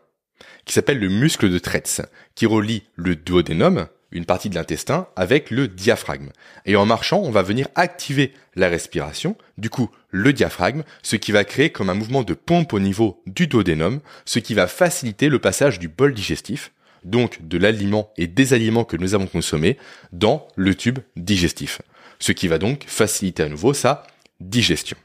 qui 0.65 0.73
s'appelle 0.73 0.99
le 0.99 1.09
muscle 1.09 1.49
de 1.49 1.57
Tretz, 1.59 2.01
qui 2.35 2.45
relie 2.45 2.83
le 2.95 3.15
duodénum, 3.15 3.87
une 4.11 4.25
partie 4.25 4.49
de 4.49 4.55
l'intestin, 4.55 5.07
avec 5.15 5.51
le 5.51 5.67
diaphragme. 5.67 6.29
Et 6.65 6.75
en 6.75 6.85
marchant, 6.85 7.19
on 7.19 7.31
va 7.31 7.41
venir 7.41 7.67
activer 7.75 8.33
la 8.55 8.69
respiration, 8.69 9.35
du 9.57 9.69
coup 9.69 9.89
le 10.09 10.33
diaphragme, 10.33 10.83
ce 11.03 11.15
qui 11.15 11.31
va 11.31 11.43
créer 11.43 11.69
comme 11.69 11.89
un 11.89 11.93
mouvement 11.93 12.23
de 12.23 12.33
pompe 12.33 12.73
au 12.73 12.79
niveau 12.79 13.21
du 13.27 13.47
duodénum, 13.47 13.99
ce 14.25 14.39
qui 14.39 14.53
va 14.53 14.67
faciliter 14.67 15.29
le 15.29 15.39
passage 15.39 15.79
du 15.79 15.89
bol 15.89 16.13
digestif, 16.13 16.71
donc 17.03 17.45
de 17.47 17.57
l'aliment 17.57 18.11
et 18.17 18.27
des 18.27 18.53
aliments 18.53 18.85
que 18.85 18.97
nous 18.97 19.13
avons 19.13 19.27
consommés, 19.27 19.77
dans 20.11 20.47
le 20.55 20.75
tube 20.75 20.99
digestif, 21.15 21.81
ce 22.19 22.31
qui 22.31 22.47
va 22.47 22.57
donc 22.57 22.85
faciliter 22.87 23.43
à 23.43 23.49
nouveau 23.49 23.73
sa 23.73 24.07
digestion. 24.39 24.97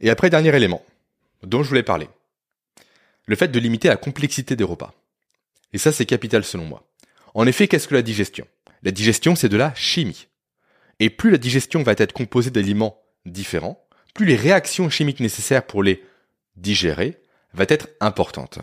Et 0.00 0.10
après, 0.10 0.30
dernier 0.30 0.54
élément, 0.54 0.84
dont 1.42 1.62
je 1.62 1.68
voulais 1.68 1.82
parler. 1.82 2.08
Le 3.26 3.36
fait 3.36 3.48
de 3.48 3.60
limiter 3.60 3.88
la 3.88 3.96
complexité 3.96 4.56
des 4.56 4.64
repas. 4.64 4.94
Et 5.72 5.78
ça, 5.78 5.92
c'est 5.92 6.06
capital 6.06 6.44
selon 6.44 6.64
moi. 6.64 6.86
En 7.34 7.46
effet, 7.46 7.68
qu'est-ce 7.68 7.88
que 7.88 7.94
la 7.94 8.02
digestion? 8.02 8.46
La 8.82 8.90
digestion, 8.90 9.34
c'est 9.34 9.48
de 9.48 9.56
la 9.56 9.74
chimie. 9.74 10.26
Et 10.98 11.10
plus 11.10 11.30
la 11.30 11.38
digestion 11.38 11.82
va 11.82 11.92
être 11.96 12.12
composée 12.12 12.50
d'aliments 12.50 13.02
différents, 13.26 13.84
plus 14.14 14.26
les 14.26 14.36
réactions 14.36 14.90
chimiques 14.90 15.20
nécessaires 15.20 15.66
pour 15.66 15.82
les 15.82 16.02
digérer 16.56 17.20
va 17.54 17.64
être 17.68 17.88
importante. 18.00 18.58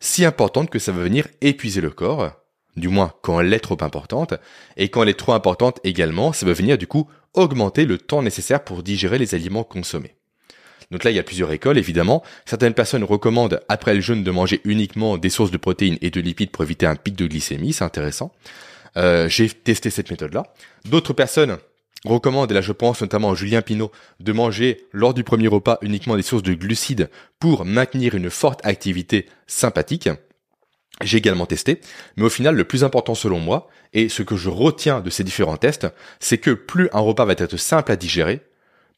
Si 0.00 0.24
importante 0.24 0.70
que 0.70 0.78
ça 0.78 0.92
va 0.92 1.02
venir 1.02 1.28
épuiser 1.40 1.80
le 1.80 1.90
corps, 1.90 2.32
du 2.76 2.88
moins 2.88 3.14
quand 3.22 3.40
elle 3.40 3.52
est 3.52 3.60
trop 3.60 3.78
importante, 3.82 4.34
et 4.76 4.88
quand 4.88 5.02
elle 5.02 5.08
est 5.08 5.18
trop 5.18 5.32
importante 5.32 5.80
également, 5.84 6.32
ça 6.32 6.46
va 6.46 6.52
venir 6.52 6.78
du 6.78 6.86
coup 6.86 7.08
augmenter 7.34 7.84
le 7.84 7.98
temps 7.98 8.22
nécessaire 8.22 8.64
pour 8.64 8.82
digérer 8.82 9.18
les 9.18 9.34
aliments 9.34 9.64
consommés. 9.64 10.16
Donc 10.92 11.04
là, 11.04 11.10
il 11.10 11.16
y 11.16 11.18
a 11.18 11.22
plusieurs 11.22 11.50
écoles, 11.50 11.78
évidemment. 11.78 12.22
Certaines 12.44 12.74
personnes 12.74 13.02
recommandent, 13.02 13.60
après 13.68 13.94
le 13.94 14.00
jeûne, 14.00 14.22
de 14.22 14.30
manger 14.30 14.60
uniquement 14.64 15.16
des 15.16 15.30
sources 15.30 15.50
de 15.50 15.56
protéines 15.56 15.96
et 16.02 16.10
de 16.10 16.20
lipides 16.20 16.50
pour 16.50 16.62
éviter 16.62 16.86
un 16.86 16.96
pic 16.96 17.16
de 17.16 17.26
glycémie. 17.26 17.72
C'est 17.72 17.82
intéressant. 17.82 18.30
Euh, 18.98 19.26
j'ai 19.26 19.48
testé 19.48 19.88
cette 19.88 20.10
méthode-là. 20.10 20.44
D'autres 20.84 21.14
personnes 21.14 21.56
recommandent, 22.04 22.50
et 22.50 22.54
là 22.54 22.60
je 22.60 22.72
pense 22.72 23.00
notamment 23.00 23.30
à 23.30 23.34
Julien 23.34 23.62
Pinault, 23.62 23.90
de 24.20 24.32
manger 24.32 24.86
lors 24.92 25.14
du 25.14 25.24
premier 25.24 25.48
repas 25.48 25.78
uniquement 25.80 26.16
des 26.16 26.22
sources 26.22 26.42
de 26.42 26.52
glucides 26.52 27.08
pour 27.38 27.64
maintenir 27.64 28.14
une 28.14 28.28
forte 28.28 28.60
activité 28.64 29.26
sympathique. 29.46 30.10
J'ai 31.00 31.18
également 31.18 31.46
testé, 31.46 31.80
mais 32.16 32.24
au 32.24 32.28
final, 32.28 32.54
le 32.54 32.64
plus 32.64 32.84
important 32.84 33.14
selon 33.14 33.38
moi, 33.38 33.68
et 33.94 34.08
ce 34.08 34.22
que 34.22 34.36
je 34.36 34.50
retiens 34.50 35.00
de 35.00 35.10
ces 35.10 35.24
différents 35.24 35.56
tests, 35.56 35.86
c'est 36.20 36.38
que 36.38 36.50
plus 36.50 36.90
un 36.92 37.00
repas 37.00 37.24
va 37.24 37.32
être 37.32 37.56
simple 37.56 37.92
à 37.92 37.96
digérer, 37.96 38.42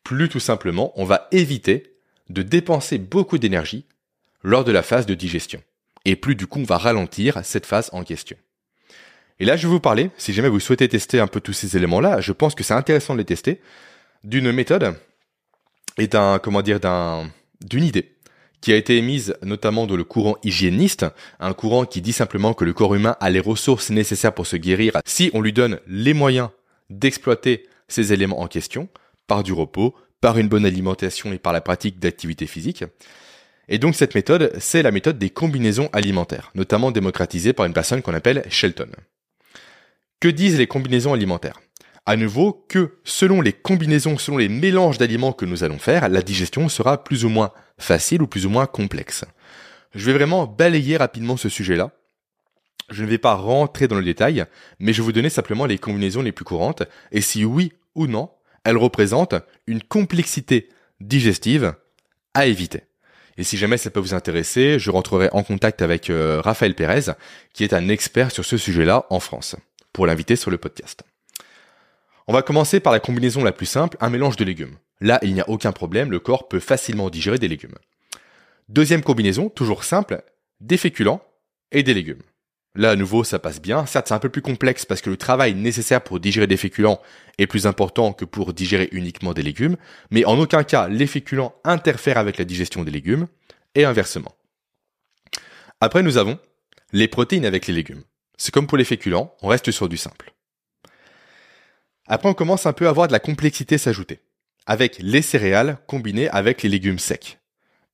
plus 0.05 0.28
tout 0.28 0.40
simplement 0.40 0.92
on 0.96 1.05
va 1.05 1.28
éviter 1.32 1.94
de 2.30 2.42
dépenser 2.42 2.98
beaucoup 2.98 3.38
d'énergie 3.38 3.86
lors 4.42 4.64
de 4.64 4.72
la 4.72 4.82
phase 4.82 5.07
de 5.07 5.14
digestion. 5.14 5.62
Et 6.05 6.16
plus 6.16 6.36
du 6.36 6.46
coup 6.46 6.61
on 6.61 6.64
va 6.64 6.78
ralentir 6.78 7.40
cette 7.44 7.66
phase 7.66 7.90
en 7.92 8.05
question. 8.05 8.36
Et 9.40 9.44
là 9.44 9.57
je 9.57 9.66
vais 9.66 9.72
vous 9.72 9.80
parler, 9.80 10.11
si 10.16 10.32
jamais 10.32 10.48
vous 10.48 10.61
souhaitez 10.61 10.88
tester 10.88 11.18
un 11.18 11.26
peu 11.26 11.40
tous 11.40 11.52
ces 11.52 11.76
éléments-là, 11.76 12.20
je 12.20 12.32
pense 12.32 12.55
que 12.55 12.62
c'est 12.62 12.74
intéressant 12.74 13.14
de 13.14 13.18
les 13.18 13.24
tester, 13.24 13.61
d'une 14.22 14.52
méthode 14.52 14.94
et 15.98 16.07
d'un, 16.07 16.38
comment 16.38 16.62
dire, 16.62 16.80
d'un, 16.80 17.30
d'une 17.61 17.84
idée 17.84 18.14
qui 18.64 18.72
a 18.72 18.76
été 18.76 18.96
émise 18.96 19.36
notamment 19.42 19.86
dans 19.86 19.94
le 19.94 20.05
courant 20.05 20.36
hygiéniste, 20.42 21.05
un 21.38 21.52
courant 21.52 21.84
qui 21.84 22.00
dit 22.00 22.14
simplement 22.14 22.55
que 22.55 22.64
le 22.64 22.72
corps 22.72 22.94
humain 22.94 23.14
a 23.20 23.28
les 23.28 23.38
ressources 23.38 23.90
nécessaires 23.90 24.32
pour 24.32 24.46
se 24.46 24.57
guérir 24.57 24.94
si 25.05 25.30
on 25.34 25.42
lui 25.42 25.52
donne 25.52 25.80
les 25.86 26.14
moyens 26.14 26.48
d'exploiter 26.88 27.66
ces 27.88 28.14
éléments 28.14 28.40
en 28.40 28.46
question, 28.46 28.88
par 29.26 29.42
du 29.42 29.52
repos, 29.52 29.94
par 30.20 30.38
une 30.38 30.48
bonne 30.48 30.66
alimentation 30.66 31.32
et 31.32 31.38
par 31.38 31.52
la 31.52 31.60
pratique 31.60 31.98
d'activité 31.98 32.46
physique. 32.46 32.84
Et 33.68 33.78
donc 33.78 33.94
cette 33.94 34.14
méthode, 34.14 34.52
c'est 34.58 34.82
la 34.82 34.90
méthode 34.90 35.18
des 35.18 35.30
combinaisons 35.30 35.88
alimentaires, 35.92 36.50
notamment 36.54 36.90
démocratisée 36.90 37.52
par 37.52 37.66
une 37.66 37.72
personne 37.72 38.02
qu'on 38.02 38.14
appelle 38.14 38.44
Shelton. 38.50 38.90
Que 40.20 40.28
disent 40.28 40.58
les 40.58 40.66
combinaisons 40.66 41.12
alimentaires? 41.12 41.60
À 42.06 42.16
nouveau, 42.16 42.66
que 42.68 42.98
selon 43.04 43.40
les 43.40 43.54
combinaisons, 43.54 44.18
selon 44.18 44.36
les 44.36 44.50
mélanges 44.50 44.98
d'aliments 44.98 45.32
que 45.32 45.46
nous 45.46 45.64
allons 45.64 45.78
faire, 45.78 46.10
la 46.10 46.20
digestion 46.20 46.68
sera 46.68 47.02
plus 47.02 47.24
ou 47.24 47.30
moins 47.30 47.52
facile 47.78 48.20
ou 48.20 48.26
plus 48.26 48.44
ou 48.44 48.50
moins 48.50 48.66
complexe. 48.66 49.24
Je 49.94 50.04
vais 50.06 50.12
vraiment 50.12 50.46
balayer 50.46 50.98
rapidement 50.98 51.38
ce 51.38 51.48
sujet-là. 51.48 51.92
Je 52.90 53.04
ne 53.04 53.08
vais 53.08 53.18
pas 53.18 53.34
rentrer 53.34 53.88
dans 53.88 53.96
le 53.96 54.04
détail, 54.04 54.44
mais 54.78 54.92
je 54.92 55.00
vais 55.00 55.06
vous 55.06 55.12
donner 55.12 55.30
simplement 55.30 55.64
les 55.64 55.78
combinaisons 55.78 56.20
les 56.20 56.32
plus 56.32 56.44
courantes, 56.44 56.82
et 57.12 57.22
si 57.22 57.46
oui 57.46 57.72
ou 57.94 58.06
non, 58.06 58.30
elle 58.64 58.76
représente 58.76 59.34
une 59.66 59.82
complexité 59.82 60.68
digestive 61.00 61.74
à 62.34 62.46
éviter. 62.46 62.82
Et 63.36 63.44
si 63.44 63.56
jamais 63.56 63.76
ça 63.76 63.90
peut 63.90 64.00
vous 64.00 64.14
intéresser, 64.14 64.78
je 64.78 64.90
rentrerai 64.90 65.28
en 65.32 65.42
contact 65.42 65.82
avec 65.82 66.08
euh, 66.08 66.40
Raphaël 66.40 66.74
Pérez, 66.74 67.12
qui 67.52 67.64
est 67.64 67.72
un 67.72 67.88
expert 67.88 68.30
sur 68.30 68.44
ce 68.44 68.56
sujet-là 68.56 69.06
en 69.10 69.20
France, 69.20 69.56
pour 69.92 70.06
l'inviter 70.06 70.36
sur 70.36 70.50
le 70.50 70.58
podcast. 70.58 71.02
On 72.26 72.32
va 72.32 72.42
commencer 72.42 72.80
par 72.80 72.92
la 72.92 73.00
combinaison 73.00 73.42
la 73.42 73.52
plus 73.52 73.66
simple, 73.66 73.96
un 74.00 74.08
mélange 74.08 74.36
de 74.36 74.44
légumes. 74.44 74.76
Là, 75.00 75.18
il 75.22 75.34
n'y 75.34 75.40
a 75.40 75.48
aucun 75.48 75.72
problème, 75.72 76.10
le 76.10 76.20
corps 76.20 76.48
peut 76.48 76.60
facilement 76.60 77.10
digérer 77.10 77.38
des 77.38 77.48
légumes. 77.48 77.74
Deuxième 78.68 79.02
combinaison, 79.02 79.50
toujours 79.50 79.84
simple, 79.84 80.22
des 80.60 80.76
féculents 80.76 81.22
et 81.72 81.82
des 81.82 81.92
légumes. 81.92 82.22
Là, 82.76 82.90
à 82.90 82.96
nouveau, 82.96 83.22
ça 83.22 83.38
passe 83.38 83.62
bien. 83.62 83.86
Certes, 83.86 84.08
c'est 84.08 84.14
un 84.14 84.18
peu 84.18 84.28
plus 84.28 84.42
complexe 84.42 84.84
parce 84.84 85.00
que 85.00 85.10
le 85.10 85.16
travail 85.16 85.54
nécessaire 85.54 86.02
pour 86.02 86.18
digérer 86.18 86.48
des 86.48 86.56
féculents 86.56 87.00
est 87.38 87.46
plus 87.46 87.66
important 87.66 88.12
que 88.12 88.24
pour 88.24 88.52
digérer 88.52 88.88
uniquement 88.90 89.32
des 89.32 89.42
légumes, 89.42 89.76
mais 90.10 90.24
en 90.24 90.38
aucun 90.38 90.64
cas, 90.64 90.88
les 90.88 91.06
féculents 91.06 91.54
interfèrent 91.62 92.18
avec 92.18 92.36
la 92.36 92.44
digestion 92.44 92.82
des 92.82 92.90
légumes, 92.90 93.28
et 93.74 93.84
inversement. 93.84 94.34
Après, 95.80 96.02
nous 96.02 96.16
avons 96.16 96.38
les 96.92 97.08
protéines 97.08 97.46
avec 97.46 97.66
les 97.66 97.74
légumes. 97.74 98.02
C'est 98.36 98.52
comme 98.52 98.66
pour 98.66 98.78
les 98.78 98.84
féculents, 98.84 99.34
on 99.42 99.48
reste 99.48 99.70
sur 99.70 99.88
du 99.88 99.96
simple. 99.96 100.32
Après, 102.06 102.28
on 102.28 102.34
commence 102.34 102.66
un 102.66 102.72
peu 102.72 102.88
à 102.88 102.92
voir 102.92 103.08
de 103.08 103.12
la 103.12 103.20
complexité 103.20 103.78
s'ajouter, 103.78 104.20
avec 104.66 104.98
les 105.00 105.22
céréales 105.22 105.78
combinées 105.86 106.28
avec 106.28 106.62
les 106.62 106.68
légumes 106.68 106.98
secs 106.98 107.38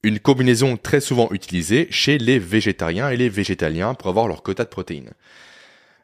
une 0.03 0.19
combinaison 0.19 0.77
très 0.77 1.01
souvent 1.01 1.29
utilisée 1.31 1.89
chez 1.91 2.19
les 2.19 2.39
végétariens 2.39 3.11
et 3.11 3.17
les 3.17 3.29
végétaliens 3.29 3.95
pour 3.95 4.09
avoir 4.09 4.29
leur 4.29 4.43
quota 4.43 4.65
de 4.65 4.69
protéines. 4.69 5.13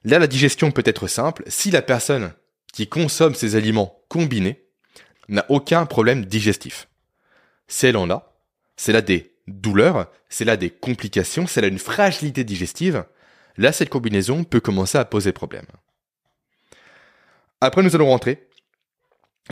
Là, 0.04 0.18
la 0.18 0.26
digestion 0.26 0.70
peut 0.70 0.82
être 0.84 1.08
simple 1.08 1.42
si 1.46 1.70
la 1.70 1.82
personne 1.82 2.32
qui 2.72 2.88
consomme 2.88 3.34
ces 3.34 3.56
aliments 3.56 4.00
combinés 4.08 4.64
n'a 5.28 5.46
aucun 5.48 5.86
problème 5.86 6.26
digestif. 6.26 6.88
Si 7.68 7.86
elle 7.86 7.96
en 7.96 8.10
a, 8.10 8.34
c'est 8.76 8.92
là 8.92 9.00
des 9.00 9.32
douleurs, 9.48 10.10
c'est 10.28 10.44
là 10.44 10.56
des 10.56 10.70
complications, 10.70 11.46
c'est 11.46 11.60
là 11.60 11.68
une 11.68 11.78
fragilité 11.78 12.44
digestive, 12.44 13.04
là 13.56 13.72
cette 13.72 13.88
combinaison 13.88 14.44
peut 14.44 14.60
commencer 14.60 14.98
à 14.98 15.04
poser 15.04 15.32
problème. 15.32 15.66
Après, 17.60 17.82
nous 17.82 17.94
allons 17.96 18.10
rentrer 18.10 18.48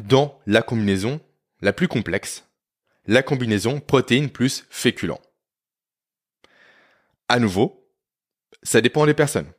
dans 0.03 0.39
la 0.47 0.63
combinaison 0.63 1.21
la 1.63 1.73
plus 1.73 1.89
complexe, 1.89 2.45
la 3.07 3.23
combinaison 3.23 3.81
protéines 3.81 4.31
plus 4.31 4.65
féculents. 4.71 5.21
À 7.29 7.39
nouveau, 7.39 7.89
ça 8.63 8.81
dépend 8.81 9.07
des 9.07 9.15
personnes. 9.15 9.51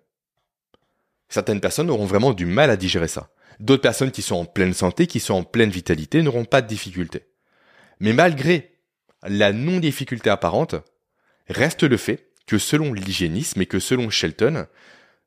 Certaines 1.29 1.61
personnes 1.61 1.89
auront 1.89 2.05
vraiment 2.05 2.33
du 2.33 2.45
mal 2.45 2.69
à 2.69 2.77
digérer 2.77 3.07
ça. 3.07 3.29
D'autres 3.59 3.81
personnes 3.81 4.11
qui 4.11 4.21
sont 4.21 4.35
en 4.35 4.45
pleine 4.45 4.73
santé, 4.73 5.07
qui 5.07 5.19
sont 5.19 5.33
en 5.33 5.43
pleine 5.43 5.69
vitalité, 5.69 6.21
n'auront 6.21 6.45
pas 6.45 6.61
de 6.61 6.67
difficultés. 6.67 7.25
Mais 7.99 8.13
malgré 8.13 8.73
la 9.23 9.53
non-difficulté 9.53 10.29
apparente, 10.29 10.75
reste 11.47 11.83
le 11.83 11.97
fait 11.97 12.29
que 12.45 12.57
selon 12.57 12.93
l'hygiénisme 12.93 13.61
et 13.61 13.65
que 13.65 13.79
selon 13.79 14.09
Shelton, 14.09 14.67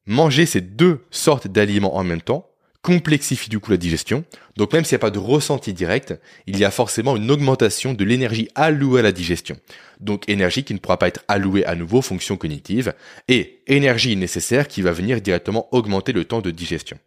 manger 0.06 0.46
ces 0.46 0.60
deux 0.60 1.04
sortes 1.10 1.48
d'aliments 1.48 1.96
en 1.96 2.04
même 2.04 2.22
temps 2.22 2.47
complexifie 2.88 3.50
du 3.50 3.60
coup 3.60 3.70
la 3.70 3.76
digestion. 3.76 4.24
Donc 4.56 4.72
même 4.72 4.82
s'il 4.82 4.94
n'y 4.94 5.00
a 5.00 5.06
pas 5.06 5.10
de 5.10 5.18
ressenti 5.18 5.74
direct, 5.74 6.18
il 6.46 6.58
y 6.58 6.64
a 6.64 6.70
forcément 6.70 7.16
une 7.16 7.30
augmentation 7.30 7.92
de 7.92 8.02
l'énergie 8.02 8.48
allouée 8.54 9.00
à 9.00 9.02
la 9.02 9.12
digestion. 9.12 9.58
Donc 10.00 10.26
énergie 10.26 10.64
qui 10.64 10.72
ne 10.72 10.78
pourra 10.78 10.98
pas 10.98 11.08
être 11.08 11.22
allouée 11.28 11.66
à 11.66 11.74
nouveau 11.74 11.98
aux 11.98 12.02
fonctions 12.02 12.38
cognitives 12.38 12.94
et 13.28 13.60
énergie 13.66 14.16
nécessaire 14.16 14.68
qui 14.68 14.80
va 14.80 14.92
venir 14.92 15.20
directement 15.20 15.68
augmenter 15.72 16.12
le 16.12 16.24
temps 16.24 16.40
de 16.40 16.50
digestion. 16.50 16.98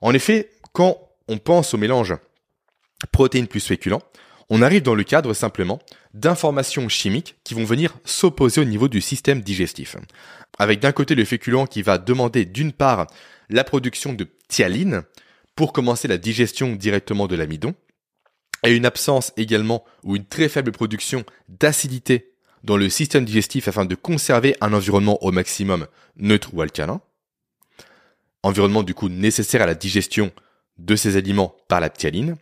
En 0.00 0.14
effet, 0.14 0.48
quand 0.72 0.98
on 1.28 1.36
pense 1.36 1.74
au 1.74 1.76
mélange 1.76 2.14
protéines 3.12 3.46
plus 3.46 3.60
féculents, 3.60 4.02
on 4.48 4.62
arrive 4.62 4.80
dans 4.80 4.94
le 4.94 5.04
cadre 5.04 5.34
simplement 5.34 5.80
d'informations 6.14 6.88
chimiques 6.88 7.36
qui 7.44 7.52
vont 7.52 7.64
venir 7.64 7.94
s'opposer 8.06 8.62
au 8.62 8.64
niveau 8.64 8.88
du 8.88 9.02
système 9.02 9.42
digestif. 9.42 9.96
Avec 10.58 10.80
d'un 10.80 10.92
côté 10.92 11.14
le 11.14 11.26
féculent 11.26 11.66
qui 11.68 11.82
va 11.82 11.98
demander 11.98 12.46
d'une 12.46 12.72
part 12.72 13.06
la 13.50 13.64
production 13.64 14.12
de 14.12 14.26
thialine 14.48 15.02
pour 15.56 15.72
commencer 15.72 16.08
la 16.08 16.18
digestion 16.18 16.74
directement 16.74 17.26
de 17.26 17.36
l'amidon, 17.36 17.74
et 18.64 18.74
une 18.74 18.86
absence 18.86 19.32
également 19.36 19.84
ou 20.04 20.16
une 20.16 20.24
très 20.24 20.48
faible 20.48 20.72
production 20.72 21.24
d'acidité 21.48 22.32
dans 22.64 22.76
le 22.76 22.88
système 22.88 23.24
digestif 23.24 23.68
afin 23.68 23.84
de 23.84 23.94
conserver 23.94 24.56
un 24.60 24.72
environnement 24.72 25.22
au 25.22 25.30
maximum 25.30 25.86
neutre 26.16 26.50
ou 26.52 26.60
alcalin. 26.60 27.00
Environnement 28.42 28.82
du 28.82 28.94
coup 28.94 29.08
nécessaire 29.08 29.62
à 29.62 29.66
la 29.66 29.74
digestion 29.74 30.32
de 30.78 30.96
ces 30.96 31.16
aliments 31.16 31.54
par 31.68 31.80
la 31.80 31.90
ptyaline. 31.90 32.36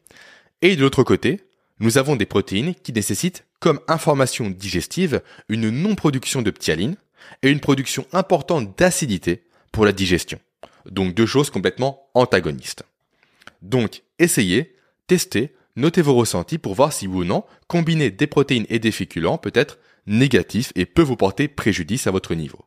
Et 0.63 0.77
de 0.77 0.83
l'autre 0.83 1.03
côté, 1.03 1.41
nous 1.81 1.99
avons 1.99 2.17
des 2.17 2.27
protéines 2.27 2.75
qui 2.75 2.93
nécessitent 2.93 3.45
comme 3.61 3.81
information 3.89 4.51
digestive 4.51 5.23
une 5.49 5.71
non-production 5.71 6.43
de 6.43 6.51
ptyaline 6.51 6.97
et 7.43 7.51
une 7.51 7.61
production 7.61 8.07
importante 8.13 8.79
d'acidité 8.79 9.45
pour 9.73 9.85
la 9.85 9.93
digestion. 9.93 10.39
Donc 10.91 11.15
deux 11.15 11.27
choses 11.27 11.51
complètement 11.51 12.09
antagonistes. 12.15 12.85
Donc 13.63 14.03
essayez, 14.19 14.77
testez, 15.07 15.55
notez 15.77 16.03
vos 16.03 16.15
ressentis 16.15 16.59
pour 16.59 16.75
voir 16.75 16.93
si 16.93 17.07
oui 17.07 17.19
ou 17.19 17.25
non 17.25 17.45
combiner 17.67 18.11
des 18.11 18.27
protéines 18.27 18.67
et 18.69 18.79
des 18.79 18.93
féculents 18.93 19.39
peut 19.39 19.53
être 19.55 19.79
négatif 20.07 20.73
et 20.75 20.87
peut 20.87 21.03
vous 21.03 21.17
porter 21.17 21.49
préjudice 21.49 22.07
à 22.07 22.11
votre 22.11 22.35
niveau. 22.35 22.65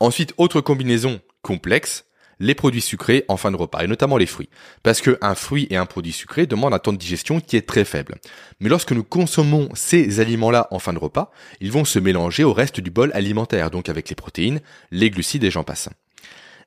Ensuite, 0.00 0.34
autre 0.36 0.60
combinaison 0.60 1.20
complexe, 1.42 2.04
les 2.40 2.56
produits 2.56 2.80
sucrés 2.80 3.24
en 3.28 3.36
fin 3.36 3.52
de 3.52 3.56
repas, 3.56 3.84
et 3.84 3.86
notamment 3.86 4.16
les 4.16 4.26
fruits. 4.26 4.48
Parce 4.82 5.00
qu'un 5.00 5.34
fruit 5.36 5.68
et 5.70 5.76
un 5.76 5.86
produit 5.86 6.12
sucré 6.12 6.46
demandent 6.46 6.74
un 6.74 6.80
temps 6.80 6.92
de 6.92 6.98
digestion 6.98 7.40
qui 7.40 7.56
est 7.56 7.68
très 7.68 7.84
faible. 7.84 8.16
Mais 8.58 8.68
lorsque 8.68 8.90
nous 8.90 9.04
consommons 9.04 9.68
ces 9.74 10.18
aliments-là 10.18 10.66
en 10.72 10.80
fin 10.80 10.92
de 10.92 10.98
repas, 10.98 11.30
ils 11.60 11.70
vont 11.70 11.84
se 11.84 12.00
mélanger 12.00 12.42
au 12.42 12.52
reste 12.52 12.80
du 12.80 12.90
bol 12.90 13.12
alimentaire, 13.14 13.70
donc 13.70 13.88
avec 13.88 14.08
les 14.08 14.16
protéines, 14.16 14.60
les 14.90 15.10
glucides 15.10 15.44
et 15.44 15.52
j'en 15.52 15.62
passe. 15.62 15.88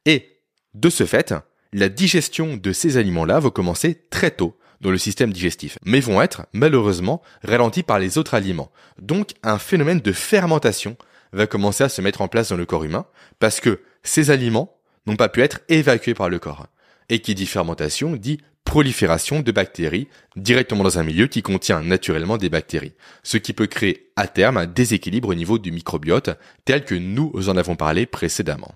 Et, 0.06 0.39
de 0.74 0.89
ce 0.89 1.06
fait, 1.06 1.34
la 1.74 1.89
digestion 1.89 2.58
de 2.58 2.72
ces 2.72 2.97
aliments-là 2.97 3.39
va 3.39 3.49
commencer 3.49 4.03
très 4.10 4.32
tôt 4.32 4.58
dans 4.82 4.91
le 4.91 4.97
système 4.97 5.34
digestif, 5.34 5.80
mais 5.84 5.99
vont 5.99 6.22
être, 6.22 6.45
malheureusement, 6.53 7.22
ralentis 7.43 7.84
par 7.84 7.99
les 7.99 8.18
autres 8.18 8.34
aliments. 8.34 8.72
Donc, 8.99 9.32
un 9.43 9.58
phénomène 9.58 9.99
de 9.99 10.12
fermentation 10.12 10.97
va 11.34 11.47
commencer 11.47 11.84
à 11.84 11.89
se 11.89 12.01
mettre 12.01 12.22
en 12.22 12.28
place 12.28 12.49
dans 12.49 12.58
le 12.58 12.66
corps 12.66 12.84
humain, 12.84 13.06
parce 13.39 13.60
que 13.60 13.82
ces 14.03 14.32
aliments 14.32 14.78
n'ont 15.06 15.16
pas 15.16 15.30
pu 15.30 15.41
être 15.41 15.62
évacués 15.70 16.14
par 16.14 16.30
le 16.30 16.39
corps. 16.39 16.68
Et 17.10 17.20
qui 17.20 17.36
dit 17.36 17.45
fermentation 17.45 18.16
dit 18.16 18.39
prolifération 18.64 19.41
de 19.41 19.51
bactéries 19.51 20.08
directement 20.36 20.84
dans 20.84 20.97
un 20.97 21.03
milieu 21.03 21.28
qui 21.28 21.41
contient 21.41 21.82
naturellement 21.82 22.38
des 22.38 22.49
bactéries, 22.49 22.95
ce 23.24 23.38
qui 23.38 23.53
peut 23.53 23.68
créer 23.68 24.12
à 24.16 24.28
terme 24.28 24.58
un 24.58 24.66
déséquilibre 24.66 25.30
au 25.30 25.36
niveau 25.36 25.60
du 25.60 25.72
microbiote 25.72 26.32
tel 26.66 26.84
que 26.84 26.95
nous 26.95 27.32
en 27.47 27.58
avons 27.58 27.76
parlé 27.76 28.06
précédemment. 28.06 28.76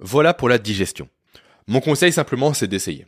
Voilà 0.00 0.34
pour 0.34 0.48
la 0.48 0.58
digestion. 0.58 1.08
Mon 1.66 1.80
conseil 1.80 2.12
simplement 2.12 2.54
c'est 2.54 2.68
d'essayer 2.68 3.06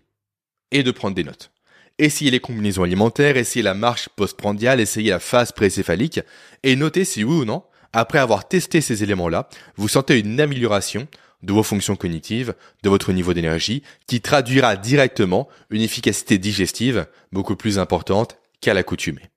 et 0.71 0.83
de 0.83 0.91
prendre 0.91 1.15
des 1.15 1.25
notes. 1.25 1.51
Essayez 1.99 2.31
les 2.31 2.41
combinaisons 2.41 2.83
alimentaires, 2.83 3.37
essayez 3.37 3.63
la 3.63 3.75
marche 3.75 4.09
postprandiale, 4.11 4.81
essayez 4.81 5.11
la 5.11 5.21
phase 5.21 5.53
précéphalique 5.53 6.21
et 6.63 6.77
notez 6.77 7.05
si 7.05 7.25
oui 7.25 7.41
ou 7.41 7.45
non, 7.45 7.65
après 7.93 8.19
avoir 8.19 8.47
testé 8.47 8.81
ces 8.81 9.03
éléments-là, 9.03 9.49
vous 9.77 9.89
sentez 9.89 10.19
une 10.19 10.39
amélioration 10.41 11.09
de 11.43 11.53
vos 11.53 11.63
fonctions 11.63 11.97
cognitives, 11.97 12.55
de 12.83 12.89
votre 12.91 13.13
niveau 13.13 13.33
d'énergie, 13.33 13.83
qui 14.07 14.21
traduira 14.21 14.77
directement 14.77 15.49
une 15.71 15.83
efficacité 15.83 16.39
digestive 16.39 17.07
beaucoup 17.33 17.57
plus 17.57 17.79
importante 17.79 18.37
qu'à 18.61 18.75
l'accoutumée. 18.75 19.31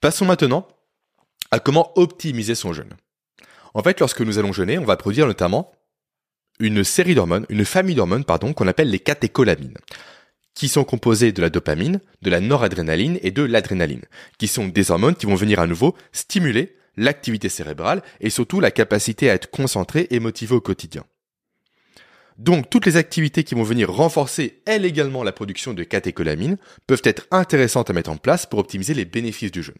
Passons 0.00 0.24
maintenant 0.24 0.66
à 1.50 1.58
comment 1.58 1.92
optimiser 1.98 2.54
son 2.54 2.72
jeûne. 2.72 2.94
En 3.74 3.82
fait, 3.82 4.00
lorsque 4.00 4.20
nous 4.20 4.38
allons 4.38 4.52
jeûner, 4.52 4.78
on 4.78 4.84
va 4.84 4.96
produire 4.96 5.26
notamment 5.26 5.72
une 6.60 6.84
série 6.84 7.14
d'hormones, 7.14 7.46
une 7.48 7.64
famille 7.64 7.96
d'hormones, 7.96 8.24
pardon, 8.24 8.52
qu'on 8.52 8.68
appelle 8.68 8.90
les 8.90 9.00
catécholamines, 9.00 9.78
qui 10.54 10.68
sont 10.68 10.84
composées 10.84 11.32
de 11.32 11.42
la 11.42 11.50
dopamine, 11.50 12.00
de 12.22 12.30
la 12.30 12.40
noradrénaline 12.40 13.18
et 13.22 13.30
de 13.30 13.42
l'adrénaline, 13.42 14.04
qui 14.38 14.46
sont 14.46 14.68
des 14.68 14.90
hormones 14.90 15.16
qui 15.16 15.26
vont 15.26 15.34
venir 15.34 15.58
à 15.58 15.66
nouveau 15.66 15.96
stimuler 16.12 16.76
l'activité 16.96 17.48
cérébrale 17.48 18.02
et 18.20 18.30
surtout 18.30 18.60
la 18.60 18.70
capacité 18.70 19.30
à 19.30 19.34
être 19.34 19.50
concentré 19.50 20.06
et 20.10 20.20
motivé 20.20 20.54
au 20.54 20.60
quotidien. 20.60 21.04
Donc 22.36 22.70
toutes 22.70 22.86
les 22.86 22.96
activités 22.96 23.44
qui 23.44 23.54
vont 23.54 23.62
venir 23.62 23.92
renforcer 23.92 24.62
elles 24.64 24.86
également 24.86 25.22
la 25.22 25.32
production 25.32 25.74
de 25.74 25.82
catécholamines 25.82 26.56
peuvent 26.86 27.02
être 27.04 27.26
intéressantes 27.30 27.90
à 27.90 27.92
mettre 27.92 28.10
en 28.10 28.16
place 28.16 28.46
pour 28.46 28.58
optimiser 28.58 28.94
les 28.94 29.04
bénéfices 29.04 29.52
du 29.52 29.62
jeûne. 29.62 29.74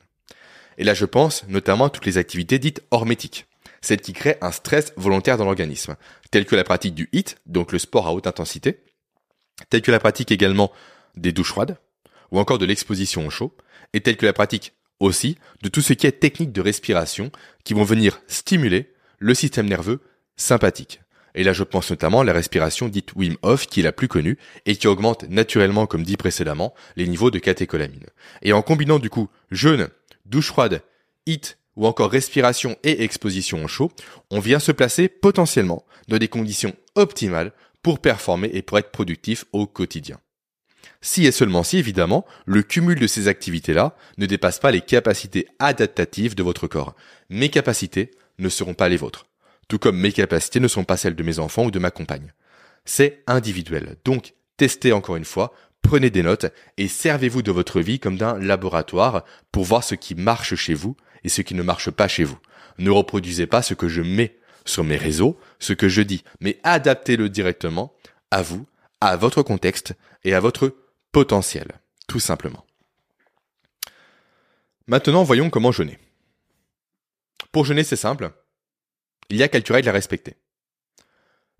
Et 0.76 0.84
là 0.84 0.92
je 0.92 1.06
pense 1.06 1.46
notamment 1.48 1.86
à 1.86 1.90
toutes 1.90 2.04
les 2.04 2.18
activités 2.18 2.58
dites 2.58 2.82
hormétiques, 2.90 3.46
celles 3.80 4.00
qui 4.00 4.12
créent 4.12 4.38
un 4.40 4.52
stress 4.52 4.92
volontaire 4.96 5.36
dans 5.36 5.44
l'organisme, 5.44 5.96
telles 6.30 6.46
que 6.46 6.56
la 6.56 6.64
pratique 6.64 6.94
du 6.94 7.08
HIIT, 7.12 7.36
donc 7.46 7.72
le 7.72 7.78
sport 7.78 8.06
à 8.06 8.12
haute 8.12 8.26
intensité, 8.26 8.84
telles 9.68 9.82
que 9.82 9.90
la 9.90 10.00
pratique 10.00 10.32
également 10.32 10.72
des 11.16 11.32
douches 11.32 11.48
froides, 11.50 11.78
ou 12.30 12.38
encore 12.38 12.58
de 12.58 12.66
l'exposition 12.66 13.26
au 13.26 13.30
chaud, 13.30 13.56
et 13.92 14.00
telles 14.00 14.16
que 14.16 14.26
la 14.26 14.32
pratique 14.32 14.74
aussi 15.00 15.38
de 15.62 15.68
tout 15.68 15.80
ce 15.80 15.94
qui 15.94 16.06
est 16.06 16.20
technique 16.20 16.52
de 16.52 16.60
respiration 16.60 17.32
qui 17.64 17.74
vont 17.74 17.84
venir 17.84 18.20
stimuler 18.28 18.92
le 19.18 19.34
système 19.34 19.66
nerveux 19.66 20.00
sympathique. 20.36 21.00
Et 21.34 21.44
là, 21.44 21.52
je 21.52 21.62
pense 21.62 21.90
notamment 21.90 22.20
à 22.20 22.24
la 22.24 22.32
respiration 22.32 22.88
dite 22.88 23.14
Wim 23.14 23.36
Hof, 23.42 23.66
qui 23.66 23.80
est 23.80 23.84
la 23.84 23.92
plus 23.92 24.08
connue, 24.08 24.36
et 24.66 24.76
qui 24.76 24.88
augmente 24.88 25.28
naturellement, 25.28 25.86
comme 25.86 26.02
dit 26.02 26.16
précédemment, 26.16 26.74
les 26.96 27.06
niveaux 27.06 27.30
de 27.30 27.38
catécholamine. 27.38 28.06
Et 28.42 28.52
en 28.52 28.62
combinant 28.62 28.98
du 28.98 29.10
coup 29.10 29.28
jeûne, 29.50 29.88
douche 30.26 30.48
froide, 30.48 30.82
HIT 31.26 31.56
ou 31.76 31.86
encore 31.86 32.10
respiration 32.10 32.76
et 32.82 33.02
exposition 33.02 33.64
au 33.64 33.68
chaud, 33.68 33.90
on 34.30 34.40
vient 34.40 34.58
se 34.58 34.72
placer 34.72 35.08
potentiellement 35.08 35.84
dans 36.08 36.18
des 36.18 36.28
conditions 36.28 36.74
optimales 36.94 37.52
pour 37.82 38.00
performer 38.00 38.50
et 38.52 38.62
pour 38.62 38.78
être 38.78 38.90
productif 38.90 39.44
au 39.52 39.66
quotidien. 39.66 40.18
Si 41.02 41.26
et 41.26 41.32
seulement 41.32 41.62
si, 41.62 41.78
évidemment, 41.78 42.26
le 42.44 42.62
cumul 42.62 42.98
de 42.98 43.06
ces 43.06 43.28
activités-là 43.28 43.96
ne 44.18 44.26
dépasse 44.26 44.58
pas 44.58 44.70
les 44.70 44.82
capacités 44.82 45.46
adaptatives 45.58 46.34
de 46.34 46.42
votre 46.42 46.66
corps. 46.66 46.94
Mes 47.30 47.48
capacités 47.48 48.10
ne 48.38 48.48
seront 48.48 48.74
pas 48.74 48.88
les 48.88 48.98
vôtres. 48.98 49.26
Tout 49.68 49.78
comme 49.78 49.98
mes 49.98 50.12
capacités 50.12 50.60
ne 50.60 50.68
sont 50.68 50.84
pas 50.84 50.96
celles 50.96 51.14
de 51.14 51.22
mes 51.22 51.38
enfants 51.38 51.64
ou 51.64 51.70
de 51.70 51.78
ma 51.78 51.90
compagne. 51.90 52.32
C'est 52.84 53.22
individuel. 53.26 53.96
Donc, 54.04 54.34
testez 54.56 54.92
encore 54.92 55.16
une 55.16 55.24
fois, 55.24 55.54
prenez 55.80 56.10
des 56.10 56.22
notes 56.22 56.46
et 56.76 56.88
servez-vous 56.88 57.42
de 57.42 57.52
votre 57.52 57.80
vie 57.80 57.98
comme 57.98 58.16
d'un 58.16 58.38
laboratoire 58.38 59.24
pour 59.52 59.64
voir 59.64 59.84
ce 59.84 59.94
qui 59.94 60.14
marche 60.14 60.54
chez 60.54 60.74
vous 60.74 60.96
et 61.24 61.28
ce 61.28 61.42
qui 61.42 61.54
ne 61.54 61.62
marche 61.62 61.90
pas 61.90 62.08
chez 62.08 62.24
vous. 62.24 62.38
Ne 62.78 62.90
reproduisez 62.90 63.46
pas 63.46 63.62
ce 63.62 63.74
que 63.74 63.88
je 63.88 64.02
mets 64.02 64.38
sur 64.64 64.84
mes 64.84 64.96
réseaux, 64.96 65.38
ce 65.58 65.72
que 65.72 65.88
je 65.88 66.02
dis, 66.02 66.24
mais 66.40 66.58
adaptez-le 66.62 67.28
directement 67.28 67.94
à 68.30 68.42
vous, 68.42 68.66
à 69.00 69.16
votre 69.16 69.42
contexte 69.42 69.94
et 70.24 70.34
à 70.34 70.40
votre 70.40 70.74
potentiel, 71.12 71.80
tout 72.06 72.20
simplement. 72.20 72.64
Maintenant, 74.86 75.22
voyons 75.22 75.50
comment 75.50 75.72
jeûner. 75.72 75.98
Pour 77.52 77.64
jeûner, 77.64 77.84
c'est 77.84 77.96
simple. 77.96 78.30
Il 79.28 79.36
y 79.36 79.42
a 79.42 79.48
quelques 79.48 79.68
règles 79.68 79.88
à 79.88 79.92
respecter. 79.92 80.36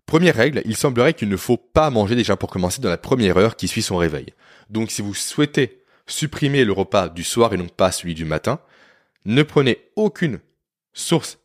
Première 0.06 0.34
règle, 0.34 0.62
il 0.64 0.76
semblerait 0.76 1.14
qu'il 1.14 1.28
ne 1.28 1.36
faut 1.36 1.56
pas 1.56 1.90
manger 1.90 2.16
déjà 2.16 2.36
pour 2.36 2.50
commencer 2.50 2.80
dans 2.80 2.88
la 2.88 2.98
première 2.98 3.36
heure 3.36 3.54
qui 3.54 3.68
suit 3.68 3.82
son 3.82 3.96
réveil. 3.96 4.34
Donc 4.68 4.90
si 4.90 5.02
vous 5.02 5.14
souhaitez 5.14 5.84
supprimer 6.06 6.64
le 6.64 6.72
repas 6.72 7.08
du 7.08 7.22
soir 7.22 7.54
et 7.54 7.56
non 7.56 7.68
pas 7.68 7.92
celui 7.92 8.14
du 8.14 8.24
matin, 8.24 8.60
ne 9.24 9.42
prenez 9.42 9.78
aucune 9.96 10.40
source 10.92 11.38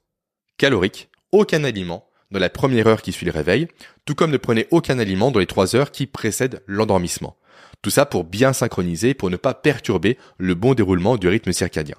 calorique, 0.57 1.09
aucun 1.31 1.63
aliment 1.63 2.07
dans 2.31 2.39
la 2.39 2.49
première 2.49 2.87
heure 2.87 3.01
qui 3.01 3.11
suit 3.11 3.25
le 3.25 3.31
réveil, 3.31 3.67
tout 4.05 4.15
comme 4.15 4.31
ne 4.31 4.37
prenez 4.37 4.67
aucun 4.71 4.99
aliment 4.99 5.31
dans 5.31 5.39
les 5.39 5.45
trois 5.45 5.75
heures 5.75 5.91
qui 5.91 6.07
précèdent 6.07 6.63
l'endormissement. 6.67 7.37
Tout 7.81 7.89
ça 7.89 8.05
pour 8.05 8.23
bien 8.23 8.53
synchroniser, 8.53 9.13
pour 9.13 9.29
ne 9.29 9.37
pas 9.37 9.53
perturber 9.53 10.17
le 10.37 10.55
bon 10.55 10.73
déroulement 10.73 11.17
du 11.17 11.27
rythme 11.27 11.51
circadien. 11.51 11.95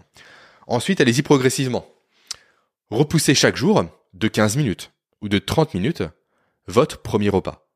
Ensuite, 0.67 1.01
allez-y 1.01 1.23
progressivement. 1.23 1.87
Repoussez 2.91 3.35
chaque 3.35 3.57
jour 3.57 3.85
de 4.15 4.29
15 4.29 4.57
minutes 4.57 4.93
ou 5.21 5.29
de 5.29 5.39
30 5.39 5.75
minutes 5.75 6.03
votre 6.67 7.03
premier 7.03 7.29
repas 7.29 7.67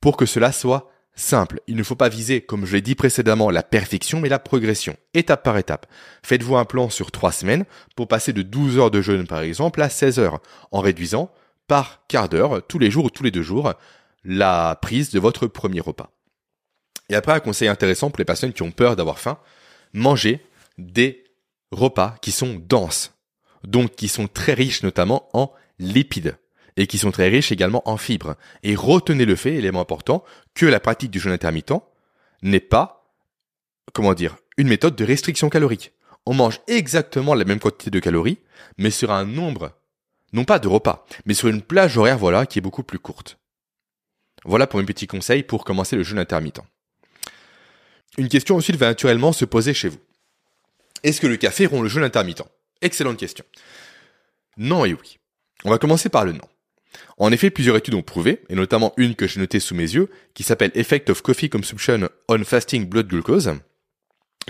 pour 0.00 0.16
que 0.16 0.26
cela 0.26 0.52
soit 0.52 0.90
simple. 1.16 1.60
Il 1.66 1.76
ne 1.76 1.82
faut 1.82 1.96
pas 1.96 2.08
viser, 2.08 2.42
comme 2.42 2.66
je 2.66 2.74
l'ai 2.74 2.82
dit 2.82 2.94
précédemment, 2.94 3.50
la 3.50 3.62
perfection, 3.62 4.20
mais 4.20 4.28
la 4.28 4.38
progression, 4.38 4.96
étape 5.14 5.42
par 5.42 5.58
étape. 5.58 5.86
Faites-vous 6.22 6.56
un 6.56 6.64
plan 6.64 6.90
sur 6.90 7.10
trois 7.10 7.32
semaines 7.32 7.64
pour 7.96 8.06
passer 8.06 8.32
de 8.32 8.42
12 8.42 8.78
heures 8.78 8.90
de 8.90 9.00
jeûne, 9.00 9.26
par 9.26 9.40
exemple, 9.40 9.82
à 9.82 9.88
16 9.88 10.18
heures, 10.18 10.40
en 10.70 10.80
réduisant 10.80 11.32
par 11.66 12.02
quart 12.06 12.28
d'heure, 12.28 12.64
tous 12.66 12.78
les 12.78 12.90
jours 12.90 13.06
ou 13.06 13.10
tous 13.10 13.24
les 13.24 13.32
deux 13.32 13.42
jours, 13.42 13.72
la 14.24 14.78
prise 14.80 15.10
de 15.10 15.18
votre 15.18 15.46
premier 15.46 15.80
repas. 15.80 16.12
Et 17.08 17.14
après, 17.14 17.32
un 17.32 17.40
conseil 17.40 17.68
intéressant 17.68 18.10
pour 18.10 18.18
les 18.18 18.24
personnes 18.24 18.52
qui 18.52 18.62
ont 18.62 18.70
peur 18.70 18.94
d'avoir 18.94 19.18
faim, 19.18 19.38
mangez 19.92 20.44
des 20.78 21.24
repas 21.72 22.16
qui 22.20 22.30
sont 22.30 22.60
denses, 22.68 23.14
donc 23.64 23.96
qui 23.96 24.08
sont 24.08 24.28
très 24.28 24.54
riches 24.54 24.82
notamment 24.82 25.28
en 25.32 25.52
lipides 25.78 26.36
et 26.76 26.86
qui 26.86 26.98
sont 26.98 27.10
très 27.10 27.28
riches 27.28 27.52
également 27.52 27.88
en 27.88 27.96
fibres. 27.96 28.36
Et 28.62 28.74
retenez 28.74 29.24
le 29.24 29.36
fait, 29.36 29.54
élément 29.54 29.80
important, 29.80 30.24
que 30.54 30.66
la 30.66 30.80
pratique 30.80 31.10
du 31.10 31.18
jeûne 31.18 31.32
intermittent 31.32 31.82
n'est 32.42 32.60
pas, 32.60 33.12
comment 33.92 34.14
dire, 34.14 34.36
une 34.56 34.68
méthode 34.68 34.96
de 34.96 35.04
restriction 35.04 35.48
calorique. 35.48 35.92
On 36.26 36.34
mange 36.34 36.60
exactement 36.66 37.34
la 37.34 37.44
même 37.44 37.60
quantité 37.60 37.90
de 37.90 38.00
calories, 38.00 38.38
mais 38.78 38.90
sur 38.90 39.12
un 39.12 39.24
nombre, 39.24 39.72
non 40.32 40.44
pas 40.44 40.58
de 40.58 40.68
repas, 40.68 41.06
mais 41.24 41.34
sur 41.34 41.48
une 41.48 41.62
plage 41.62 41.96
horaire, 41.96 42.18
voilà, 42.18 42.46
qui 42.46 42.58
est 42.58 42.62
beaucoup 42.62 42.82
plus 42.82 42.98
courte. 42.98 43.38
Voilà 44.44 44.66
pour 44.66 44.78
mes 44.78 44.86
petits 44.86 45.06
conseils 45.06 45.42
pour 45.42 45.64
commencer 45.64 45.96
le 45.96 46.02
jeûne 46.02 46.18
intermittent. 46.18 46.60
Une 48.18 48.28
question 48.28 48.56
ensuite 48.56 48.76
va 48.76 48.86
naturellement 48.86 49.32
se 49.32 49.44
poser 49.44 49.74
chez 49.74 49.88
vous. 49.88 49.98
Est-ce 51.02 51.20
que 51.20 51.26
le 51.26 51.36
café 51.36 51.66
rompt 51.66 51.82
le 51.82 51.88
jeûne 51.88 52.04
intermittent? 52.04 52.44
Excellente 52.80 53.18
question. 53.18 53.44
Non 54.56 54.84
et 54.84 54.94
oui. 54.94 55.18
On 55.64 55.70
va 55.70 55.78
commencer 55.78 56.08
par 56.08 56.24
le 56.24 56.32
non. 56.32 56.48
En 57.18 57.32
effet, 57.32 57.50
plusieurs 57.50 57.76
études 57.76 57.94
ont 57.94 58.02
prouvé, 58.02 58.42
et 58.48 58.54
notamment 58.54 58.92
une 58.96 59.14
que 59.14 59.26
j'ai 59.26 59.40
notée 59.40 59.60
sous 59.60 59.74
mes 59.74 59.82
yeux, 59.82 60.10
qui 60.34 60.42
s'appelle 60.42 60.70
Effect 60.74 61.10
of 61.10 61.22
Coffee 61.22 61.50
Consumption 61.50 62.08
on 62.28 62.44
Fasting 62.44 62.86
Blood 62.86 63.08
Glucose, 63.08 63.52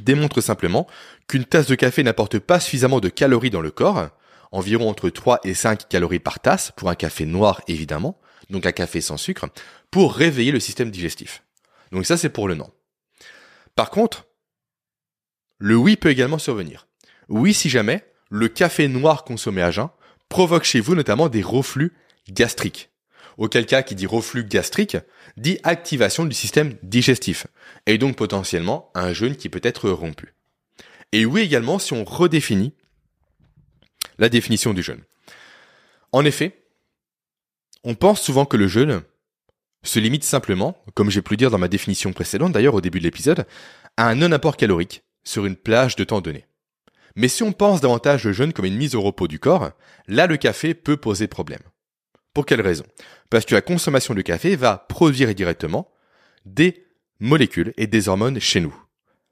démontre 0.03 0.41
simplement 0.41 0.87
qu'une 1.29 1.45
tasse 1.45 1.67
de 1.67 1.75
café 1.75 2.03
n'apporte 2.03 2.39
pas 2.39 2.61
suffisamment 2.61 3.01
de 3.01 3.09
calories 3.09 3.51
dans 3.51 3.61
le 3.61 3.71
corps, 3.71 4.09
environ 4.53 4.89
entre 4.89 5.11
3 5.11 5.41
et 5.45 5.55
5 5.55 5.89
calories 5.89 6.19
par 6.19 6.41
tasse, 6.41 6.73
pour 6.77 6.91
un 6.91 6.95
café 6.95 7.27
noir 7.27 7.63
évidemment, 7.69 8.19
donc 8.51 8.67
un 8.67 8.73
café 8.73 9.01
sans 9.01 9.17
sucre, 9.17 9.47
pour 9.91 10.15
réveiller 10.15 10.53
le 10.53 10.61
système 10.61 10.91
digestif. 10.91 11.43
Donc 11.93 12.07
ça 12.07 12.17
c'est 12.17 12.29
pour 12.29 12.49
le 12.49 12.55
non. 12.55 12.71
Par 13.75 13.91
contre, 13.91 14.27
le 15.59 15.77
oui 15.77 15.97
peut 15.97 16.11
également 16.11 16.39
survenir. 16.39 16.87
Oui 17.29 17.55
si 17.55 17.69
jamais 17.69 18.05
le 18.31 18.49
café 18.49 18.89
noir 18.89 19.25
consommé 19.25 19.63
à 19.63 19.71
jeun 19.71 19.89
provoque 20.29 20.65
chez 20.65 20.81
vous 20.81 20.95
notamment 20.95 21.29
des 21.29 21.43
reflux 21.43 21.93
gastriques. 22.29 22.91
Auquel 23.39 23.67
cas, 23.67 23.83
qui 23.83 23.95
dit 23.95 24.07
reflux 24.07 24.45
gastrique, 24.45 24.97
dit 25.37 25.59
activation 25.63 26.25
du 26.25 26.35
système 26.35 26.75
digestif, 26.83 27.47
et 27.87 27.99
donc 27.99 28.17
potentiellement 28.17 28.91
un 28.95 29.13
jeûne 29.13 29.37
qui 29.37 29.49
peut 29.49 29.61
être 29.63 29.91
rompu. 29.91 30.35
Et 31.13 31.27
oui 31.27 31.43
également 31.43 31.79
si 31.79 31.93
on 31.93 32.05
redéfinit 32.05 32.73
la 34.19 34.29
définition 34.29 34.73
du 34.73 34.83
jeûne. 34.83 35.03
En 36.13 36.25
effet, 36.25 36.63
on 37.85 37.95
pense 37.95 38.23
souvent 38.23 38.47
que 38.47 38.57
le 38.57 38.69
jeûne 38.69 39.03
se 39.83 39.99
limite 39.99 40.25
simplement, 40.25 40.83
comme 40.95 41.11
j'ai 41.11 41.23
pu 41.23 41.37
dire 41.37 41.51
dans 41.51 41.59
ma 41.59 41.69
définition 41.69 42.13
précédente 42.13 42.53
d'ailleurs 42.53 42.75
au 42.75 42.81
début 42.81 42.99
de 42.99 43.05
l'épisode, 43.05 43.47
à 43.97 44.09
un 44.09 44.15
non-apport 44.15 44.57
calorique 44.57 45.05
sur 45.25 45.47
une 45.47 45.57
plage 45.57 45.97
de 45.97 46.05
temps 46.05 46.21
donné. 46.21 46.47
Mais 47.15 47.29
si 47.29 47.43
on 47.43 47.53
pense 47.53 47.81
davantage 47.81 48.25
le 48.25 48.33
jeûne 48.33 48.53
comme 48.53 48.65
une 48.65 48.77
mise 48.77 48.95
au 48.95 49.03
repos 49.03 49.29
du 49.29 49.39
corps, 49.39 49.71
là 50.09 50.27
le 50.27 50.37
café 50.37 50.75
peut 50.75 50.97
poser 50.97 51.29
problème. 51.29 51.63
Pour 52.37 52.45
quelle 52.45 52.61
raison? 52.61 52.85
Parce 53.31 53.47
que 53.47 53.55
la 53.55 53.63
consommation 53.63 54.13
de 54.13 54.21
café 54.21 54.57
va 54.57 54.85
produire 54.91 55.35
directement 55.35 55.91
des 56.45 56.85
molécules 57.19 57.73
et 57.79 57.87
des 57.87 58.11
hormones 58.11 58.41
chez 58.41 58.61
nous, 58.61 58.77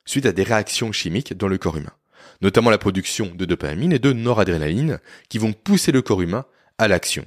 suite 0.07 0.25
à 0.25 0.33
des 0.33 0.43
réactions 0.43 0.91
chimiques 0.91 1.37
dans 1.37 1.49
le 1.49 1.59
corps 1.59 1.77
humain, 1.77 1.93
notamment 2.41 2.71
la 2.71 2.79
production 2.79 3.27
de 3.27 3.45
dopamine 3.45 3.93
et 3.93 3.99
de 3.99 4.15
noradrénaline 4.15 5.01
qui 5.29 5.37
vont 5.37 5.53
pousser 5.53 5.93
le 5.93 6.01
corps 6.01 6.23
humain 6.23 6.47
à 6.79 6.89
l'action, 6.89 7.27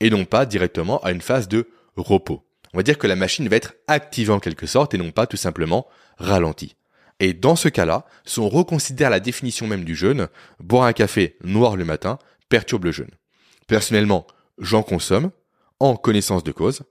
et 0.00 0.10
non 0.10 0.24
pas 0.24 0.44
directement 0.44 0.98
à 1.04 1.12
une 1.12 1.20
phase 1.20 1.46
de 1.46 1.68
repos. 1.94 2.44
On 2.74 2.78
va 2.78 2.82
dire 2.82 2.98
que 2.98 3.06
la 3.06 3.14
machine 3.14 3.48
va 3.48 3.54
être 3.54 3.74
activée 3.86 4.32
en 4.32 4.40
quelque 4.40 4.66
sorte 4.66 4.92
et 4.92 4.98
non 4.98 5.12
pas 5.12 5.28
tout 5.28 5.36
simplement 5.36 5.86
ralentie. 6.18 6.74
Et 7.20 7.32
dans 7.32 7.54
ce 7.54 7.68
cas-là, 7.68 8.06
si 8.24 8.40
on 8.40 8.48
reconsidère 8.48 9.08
la 9.08 9.20
définition 9.20 9.68
même 9.68 9.84
du 9.84 9.94
jeûne, 9.94 10.26
boire 10.58 10.82
un 10.82 10.92
café 10.92 11.36
noir 11.44 11.76
le 11.76 11.84
matin 11.84 12.18
perturbe 12.48 12.86
le 12.86 12.90
jeûne. 12.90 13.12
Personnellement, 13.68 14.26
j'en 14.58 14.82
consomme, 14.82 15.30
en 15.80 15.96
connaissance 15.96 16.44
de 16.44 16.52
cause. 16.52 16.82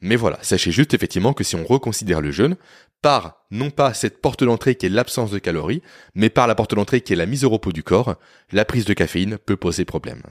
Mais 0.00 0.16
voilà, 0.16 0.38
sachez 0.42 0.70
juste 0.70 0.94
effectivement 0.94 1.32
que 1.32 1.44
si 1.44 1.56
on 1.56 1.64
reconsidère 1.64 2.20
le 2.20 2.30
jeûne, 2.30 2.56
par 3.02 3.44
non 3.50 3.70
pas 3.70 3.94
cette 3.94 4.20
porte 4.20 4.44
d'entrée 4.44 4.74
qui 4.74 4.86
est 4.86 4.90
l'absence 4.90 5.30
de 5.30 5.38
calories, 5.38 5.82
mais 6.14 6.30
par 6.30 6.46
la 6.46 6.54
porte 6.54 6.74
d'entrée 6.74 7.00
qui 7.00 7.12
est 7.12 7.16
la 7.16 7.26
mise 7.26 7.44
au 7.44 7.50
repos 7.50 7.72
du 7.72 7.82
corps, 7.82 8.16
la 8.52 8.64
prise 8.64 8.84
de 8.84 8.94
caféine 8.94 9.38
peut 9.38 9.56
poser 9.56 9.84
problème. 9.84 10.22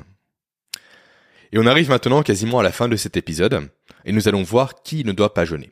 Et 1.51 1.59
on 1.59 1.65
arrive 1.65 1.89
maintenant 1.89 2.23
quasiment 2.23 2.59
à 2.59 2.63
la 2.63 2.71
fin 2.71 2.87
de 2.87 2.95
cet 2.95 3.17
épisode, 3.17 3.69
et 4.05 4.11
nous 4.11 4.27
allons 4.27 4.43
voir 4.43 4.81
qui 4.83 5.03
ne 5.03 5.11
doit 5.11 5.33
pas 5.33 5.45
jeûner. 5.45 5.71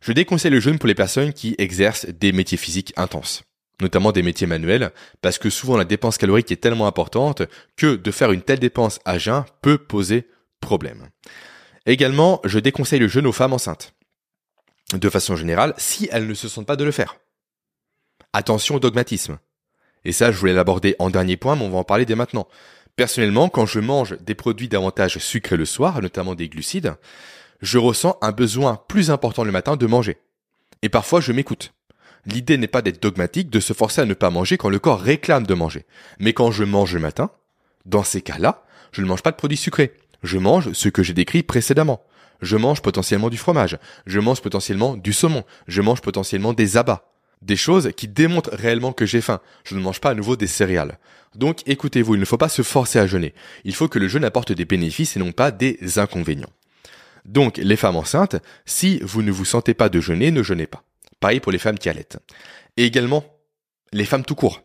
Je 0.00 0.12
déconseille 0.12 0.50
le 0.50 0.60
jeûne 0.60 0.78
pour 0.78 0.88
les 0.88 0.94
personnes 0.94 1.32
qui 1.32 1.54
exercent 1.58 2.06
des 2.06 2.32
métiers 2.32 2.58
physiques 2.58 2.92
intenses 2.96 3.44
notamment 3.80 4.12
des 4.12 4.22
métiers 4.22 4.46
manuels, 4.46 4.92
parce 5.20 5.38
que 5.38 5.50
souvent 5.50 5.76
la 5.76 5.84
dépense 5.84 6.18
calorique 6.18 6.52
est 6.52 6.56
tellement 6.56 6.86
importante 6.86 7.42
que 7.76 7.96
de 7.96 8.10
faire 8.10 8.32
une 8.32 8.42
telle 8.42 8.60
dépense 8.60 9.00
à 9.04 9.18
jeun 9.18 9.44
peut 9.60 9.78
poser 9.78 10.28
problème. 10.60 11.08
Également, 11.86 12.40
je 12.44 12.58
déconseille 12.58 13.00
le 13.00 13.08
jeûne 13.08 13.26
aux 13.26 13.32
femmes 13.32 13.52
enceintes. 13.52 13.92
De 14.92 15.08
façon 15.08 15.36
générale, 15.36 15.74
si 15.78 16.08
elles 16.12 16.26
ne 16.26 16.34
se 16.34 16.48
sentent 16.48 16.66
pas 16.66 16.76
de 16.76 16.84
le 16.84 16.92
faire. 16.92 17.16
Attention 18.32 18.76
au 18.76 18.80
dogmatisme. 18.80 19.38
Et 20.04 20.12
ça, 20.12 20.32
je 20.32 20.38
voulais 20.38 20.52
l'aborder 20.52 20.96
en 20.98 21.10
dernier 21.10 21.36
point, 21.36 21.56
mais 21.56 21.64
on 21.64 21.70
va 21.70 21.78
en 21.78 21.84
parler 21.84 22.04
dès 22.04 22.14
maintenant. 22.14 22.48
Personnellement, 22.96 23.48
quand 23.48 23.66
je 23.66 23.80
mange 23.80 24.16
des 24.20 24.34
produits 24.34 24.68
davantage 24.68 25.18
sucrés 25.18 25.56
le 25.56 25.64
soir, 25.64 26.00
notamment 26.02 26.34
des 26.34 26.48
glucides, 26.48 26.94
je 27.60 27.78
ressens 27.78 28.18
un 28.20 28.32
besoin 28.32 28.80
plus 28.88 29.10
important 29.10 29.44
le 29.44 29.52
matin 29.52 29.76
de 29.76 29.86
manger. 29.86 30.18
Et 30.82 30.88
parfois, 30.88 31.20
je 31.20 31.32
m'écoute. 31.32 31.72
L'idée 32.24 32.56
n'est 32.56 32.68
pas 32.68 32.82
d'être 32.82 33.02
dogmatique, 33.02 33.50
de 33.50 33.60
se 33.60 33.72
forcer 33.72 34.00
à 34.00 34.04
ne 34.04 34.14
pas 34.14 34.30
manger 34.30 34.56
quand 34.56 34.68
le 34.68 34.78
corps 34.78 35.00
réclame 35.00 35.46
de 35.46 35.54
manger. 35.54 35.86
Mais 36.20 36.32
quand 36.32 36.52
je 36.52 36.64
mange 36.64 36.94
le 36.94 37.00
matin, 37.00 37.30
dans 37.84 38.04
ces 38.04 38.22
cas-là, 38.22 38.64
je 38.92 39.02
ne 39.02 39.06
mange 39.06 39.22
pas 39.22 39.32
de 39.32 39.36
produits 39.36 39.56
sucrés. 39.56 39.92
Je 40.22 40.38
mange 40.38 40.72
ce 40.72 40.88
que 40.88 41.02
j'ai 41.02 41.14
décrit 41.14 41.42
précédemment. 41.42 42.04
Je 42.40 42.56
mange 42.56 42.82
potentiellement 42.82 43.30
du 43.30 43.36
fromage. 43.36 43.78
Je 44.06 44.20
mange 44.20 44.40
potentiellement 44.40 44.96
du 44.96 45.12
saumon. 45.12 45.44
Je 45.66 45.82
mange 45.82 46.00
potentiellement 46.00 46.52
des 46.52 46.76
abats. 46.76 47.08
Des 47.40 47.56
choses 47.56 47.90
qui 47.96 48.06
démontrent 48.06 48.50
réellement 48.52 48.92
que 48.92 49.06
j'ai 49.06 49.20
faim. 49.20 49.40
Je 49.64 49.74
ne 49.74 49.80
mange 49.80 50.00
pas 50.00 50.10
à 50.10 50.14
nouveau 50.14 50.36
des 50.36 50.46
céréales. 50.46 50.98
Donc 51.34 51.62
écoutez-vous, 51.66 52.14
il 52.14 52.20
ne 52.20 52.24
faut 52.24 52.36
pas 52.36 52.48
se 52.48 52.62
forcer 52.62 53.00
à 53.00 53.06
jeûner. 53.06 53.34
Il 53.64 53.74
faut 53.74 53.88
que 53.88 53.98
le 53.98 54.06
jeûne 54.06 54.24
apporte 54.24 54.52
des 54.52 54.64
bénéfices 54.64 55.16
et 55.16 55.20
non 55.20 55.32
pas 55.32 55.50
des 55.50 55.98
inconvénients. 55.98 56.52
Donc 57.24 57.56
les 57.56 57.76
femmes 57.76 57.96
enceintes, 57.96 58.36
si 58.64 59.00
vous 59.02 59.22
ne 59.22 59.32
vous 59.32 59.44
sentez 59.44 59.74
pas 59.74 59.88
de 59.88 60.00
jeûner, 60.00 60.30
ne 60.30 60.42
jeûnez 60.42 60.66
pas. 60.66 60.84
Pareil 61.22 61.38
pour 61.38 61.52
les 61.52 61.58
femmes 61.58 61.78
qui 61.78 61.88
allaitent. 61.88 62.18
Et 62.76 62.84
également, 62.84 63.24
les 63.92 64.04
femmes 64.04 64.24
tout 64.24 64.34
court. 64.34 64.60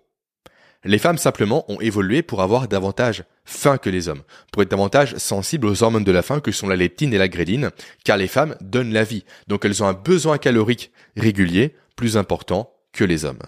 Les 0.84 0.98
femmes 0.98 1.20
simplement 1.20 1.72
ont 1.72 1.80
évolué 1.80 2.24
pour 2.24 2.42
avoir 2.42 2.68
davantage 2.68 3.26
faim 3.46 3.78
que 3.78 3.92
les 3.92 4.10
hommes, 4.10 4.24
pour 4.52 4.64
être 4.64 4.72
davantage 4.72 5.16
sensibles 5.18 5.68
aux 5.68 5.84
hormones 5.84 6.04
de 6.04 6.12
la 6.12 6.24
faim 6.24 6.40
que 6.40 6.52
sont 6.52 6.68
la 6.68 6.76
leptine 6.76 7.14
et 7.14 7.20
la 7.20 7.28
gréline, 7.28 7.70
car 8.04 8.18
les 8.18 8.28
femmes 8.28 8.56
donnent 8.60 8.92
la 8.92 9.04
vie, 9.04 9.24
donc 9.48 9.66
elles 9.66 9.84
ont 9.84 9.88
un 9.88 9.94
besoin 9.94 10.40
calorique 10.40 10.92
régulier 11.16 11.76
plus 11.96 12.18
important 12.18 12.74
que 12.92 13.04
les 13.04 13.24
hommes. 13.24 13.44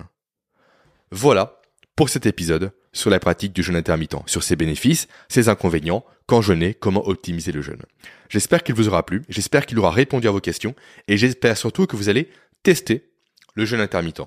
Voilà 1.09 1.58
pour 1.99 2.07
cet 2.07 2.25
épisode 2.25 2.71
sur 2.93 3.09
la 3.09 3.19
pratique 3.19 3.51
du 3.51 3.61
jeûne 3.61 3.75
intermittent, 3.75 4.23
sur 4.25 4.41
ses 4.41 4.55
bénéfices, 4.55 5.09
ses 5.27 5.49
inconvénients, 5.49 6.05
quand 6.27 6.41
jeûner, 6.41 6.73
comment 6.73 7.05
optimiser 7.05 7.51
le 7.51 7.61
jeûne. 7.61 7.81
J'espère 8.29 8.63
qu'il 8.63 8.73
vous 8.73 8.87
aura 8.87 9.05
plu, 9.05 9.23
j'espère 9.27 9.65
qu'il 9.65 9.77
aura 9.79 9.91
répondu 9.91 10.25
à 10.25 10.31
vos 10.31 10.39
questions, 10.39 10.75
et 11.09 11.17
j'espère 11.17 11.57
surtout 11.57 11.87
que 11.87 11.97
vous 11.97 12.07
allez 12.07 12.29
tester 12.63 13.09
le 13.53 13.65
jeûne 13.65 13.81
intermittent, 13.81 14.21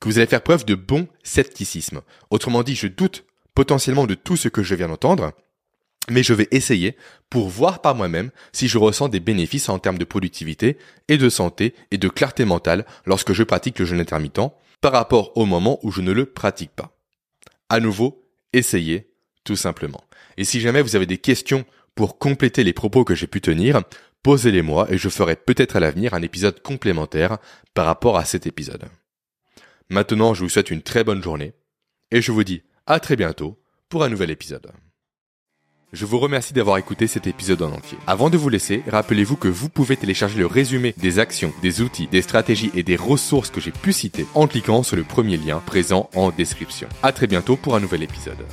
que 0.00 0.08
vous 0.08 0.16
allez 0.16 0.26
faire 0.26 0.40
preuve 0.40 0.64
de 0.64 0.74
bon 0.74 1.06
scepticisme. 1.22 2.00
Autrement 2.30 2.62
dit, 2.62 2.74
je 2.74 2.86
doute 2.86 3.26
potentiellement 3.54 4.06
de 4.06 4.14
tout 4.14 4.38
ce 4.38 4.48
que 4.48 4.62
je 4.62 4.74
viens 4.74 4.88
d'entendre, 4.88 5.32
mais 6.08 6.22
je 6.22 6.32
vais 6.32 6.48
essayer 6.50 6.96
pour 7.28 7.50
voir 7.50 7.82
par 7.82 7.94
moi-même 7.94 8.30
si 8.54 8.68
je 8.68 8.78
ressens 8.78 9.10
des 9.10 9.20
bénéfices 9.20 9.68
en 9.68 9.78
termes 9.78 9.98
de 9.98 10.06
productivité 10.06 10.78
et 11.08 11.18
de 11.18 11.28
santé 11.28 11.74
et 11.90 11.98
de 11.98 12.08
clarté 12.08 12.46
mentale 12.46 12.86
lorsque 13.04 13.34
je 13.34 13.42
pratique 13.42 13.78
le 13.78 13.84
jeûne 13.84 14.00
intermittent 14.00 14.50
par 14.80 14.92
rapport 14.92 15.36
au 15.36 15.44
moment 15.44 15.78
où 15.82 15.90
je 15.90 16.00
ne 16.00 16.12
le 16.12 16.24
pratique 16.24 16.70
pas. 16.74 16.94
À 17.68 17.80
nouveau, 17.80 18.24
essayez 18.52 19.10
tout 19.44 19.56
simplement. 19.56 20.04
Et 20.36 20.44
si 20.44 20.60
jamais 20.60 20.82
vous 20.82 20.96
avez 20.96 21.06
des 21.06 21.18
questions 21.18 21.64
pour 21.94 22.18
compléter 22.18 22.64
les 22.64 22.72
propos 22.72 23.04
que 23.04 23.14
j'ai 23.14 23.26
pu 23.26 23.40
tenir, 23.40 23.82
posez-les-moi 24.22 24.86
et 24.90 24.98
je 24.98 25.08
ferai 25.08 25.36
peut-être 25.36 25.76
à 25.76 25.80
l'avenir 25.80 26.14
un 26.14 26.22
épisode 26.22 26.62
complémentaire 26.62 27.38
par 27.74 27.86
rapport 27.86 28.16
à 28.16 28.24
cet 28.24 28.46
épisode. 28.46 28.84
Maintenant, 29.90 30.34
je 30.34 30.42
vous 30.42 30.50
souhaite 30.50 30.70
une 30.70 30.82
très 30.82 31.04
bonne 31.04 31.22
journée 31.22 31.54
et 32.10 32.20
je 32.20 32.32
vous 32.32 32.44
dis 32.44 32.62
à 32.86 33.00
très 33.00 33.16
bientôt 33.16 33.60
pour 33.88 34.04
un 34.04 34.08
nouvel 34.08 34.30
épisode. 34.30 34.70
Je 35.94 36.04
vous 36.04 36.18
remercie 36.18 36.52
d'avoir 36.52 36.76
écouté 36.76 37.06
cet 37.06 37.26
épisode 37.26 37.62
en 37.62 37.72
entier. 37.72 37.96
Avant 38.06 38.28
de 38.28 38.36
vous 38.36 38.50
laisser, 38.50 38.82
rappelez-vous 38.88 39.36
que 39.36 39.48
vous 39.48 39.70
pouvez 39.70 39.96
télécharger 39.96 40.38
le 40.38 40.44
résumé 40.44 40.94
des 40.98 41.18
actions, 41.18 41.52
des 41.62 41.80
outils, 41.80 42.08
des 42.08 42.20
stratégies 42.20 42.70
et 42.74 42.82
des 42.82 42.96
ressources 42.96 43.48
que 43.48 43.60
j'ai 43.60 43.70
pu 43.70 43.94
citer 43.94 44.26
en 44.34 44.46
cliquant 44.46 44.82
sur 44.82 44.96
le 44.96 45.04
premier 45.04 45.38
lien 45.38 45.62
présent 45.64 46.10
en 46.14 46.30
description. 46.30 46.88
À 47.02 47.12
très 47.12 47.26
bientôt 47.26 47.56
pour 47.56 47.74
un 47.74 47.80
nouvel 47.80 48.02
épisode. 48.02 48.44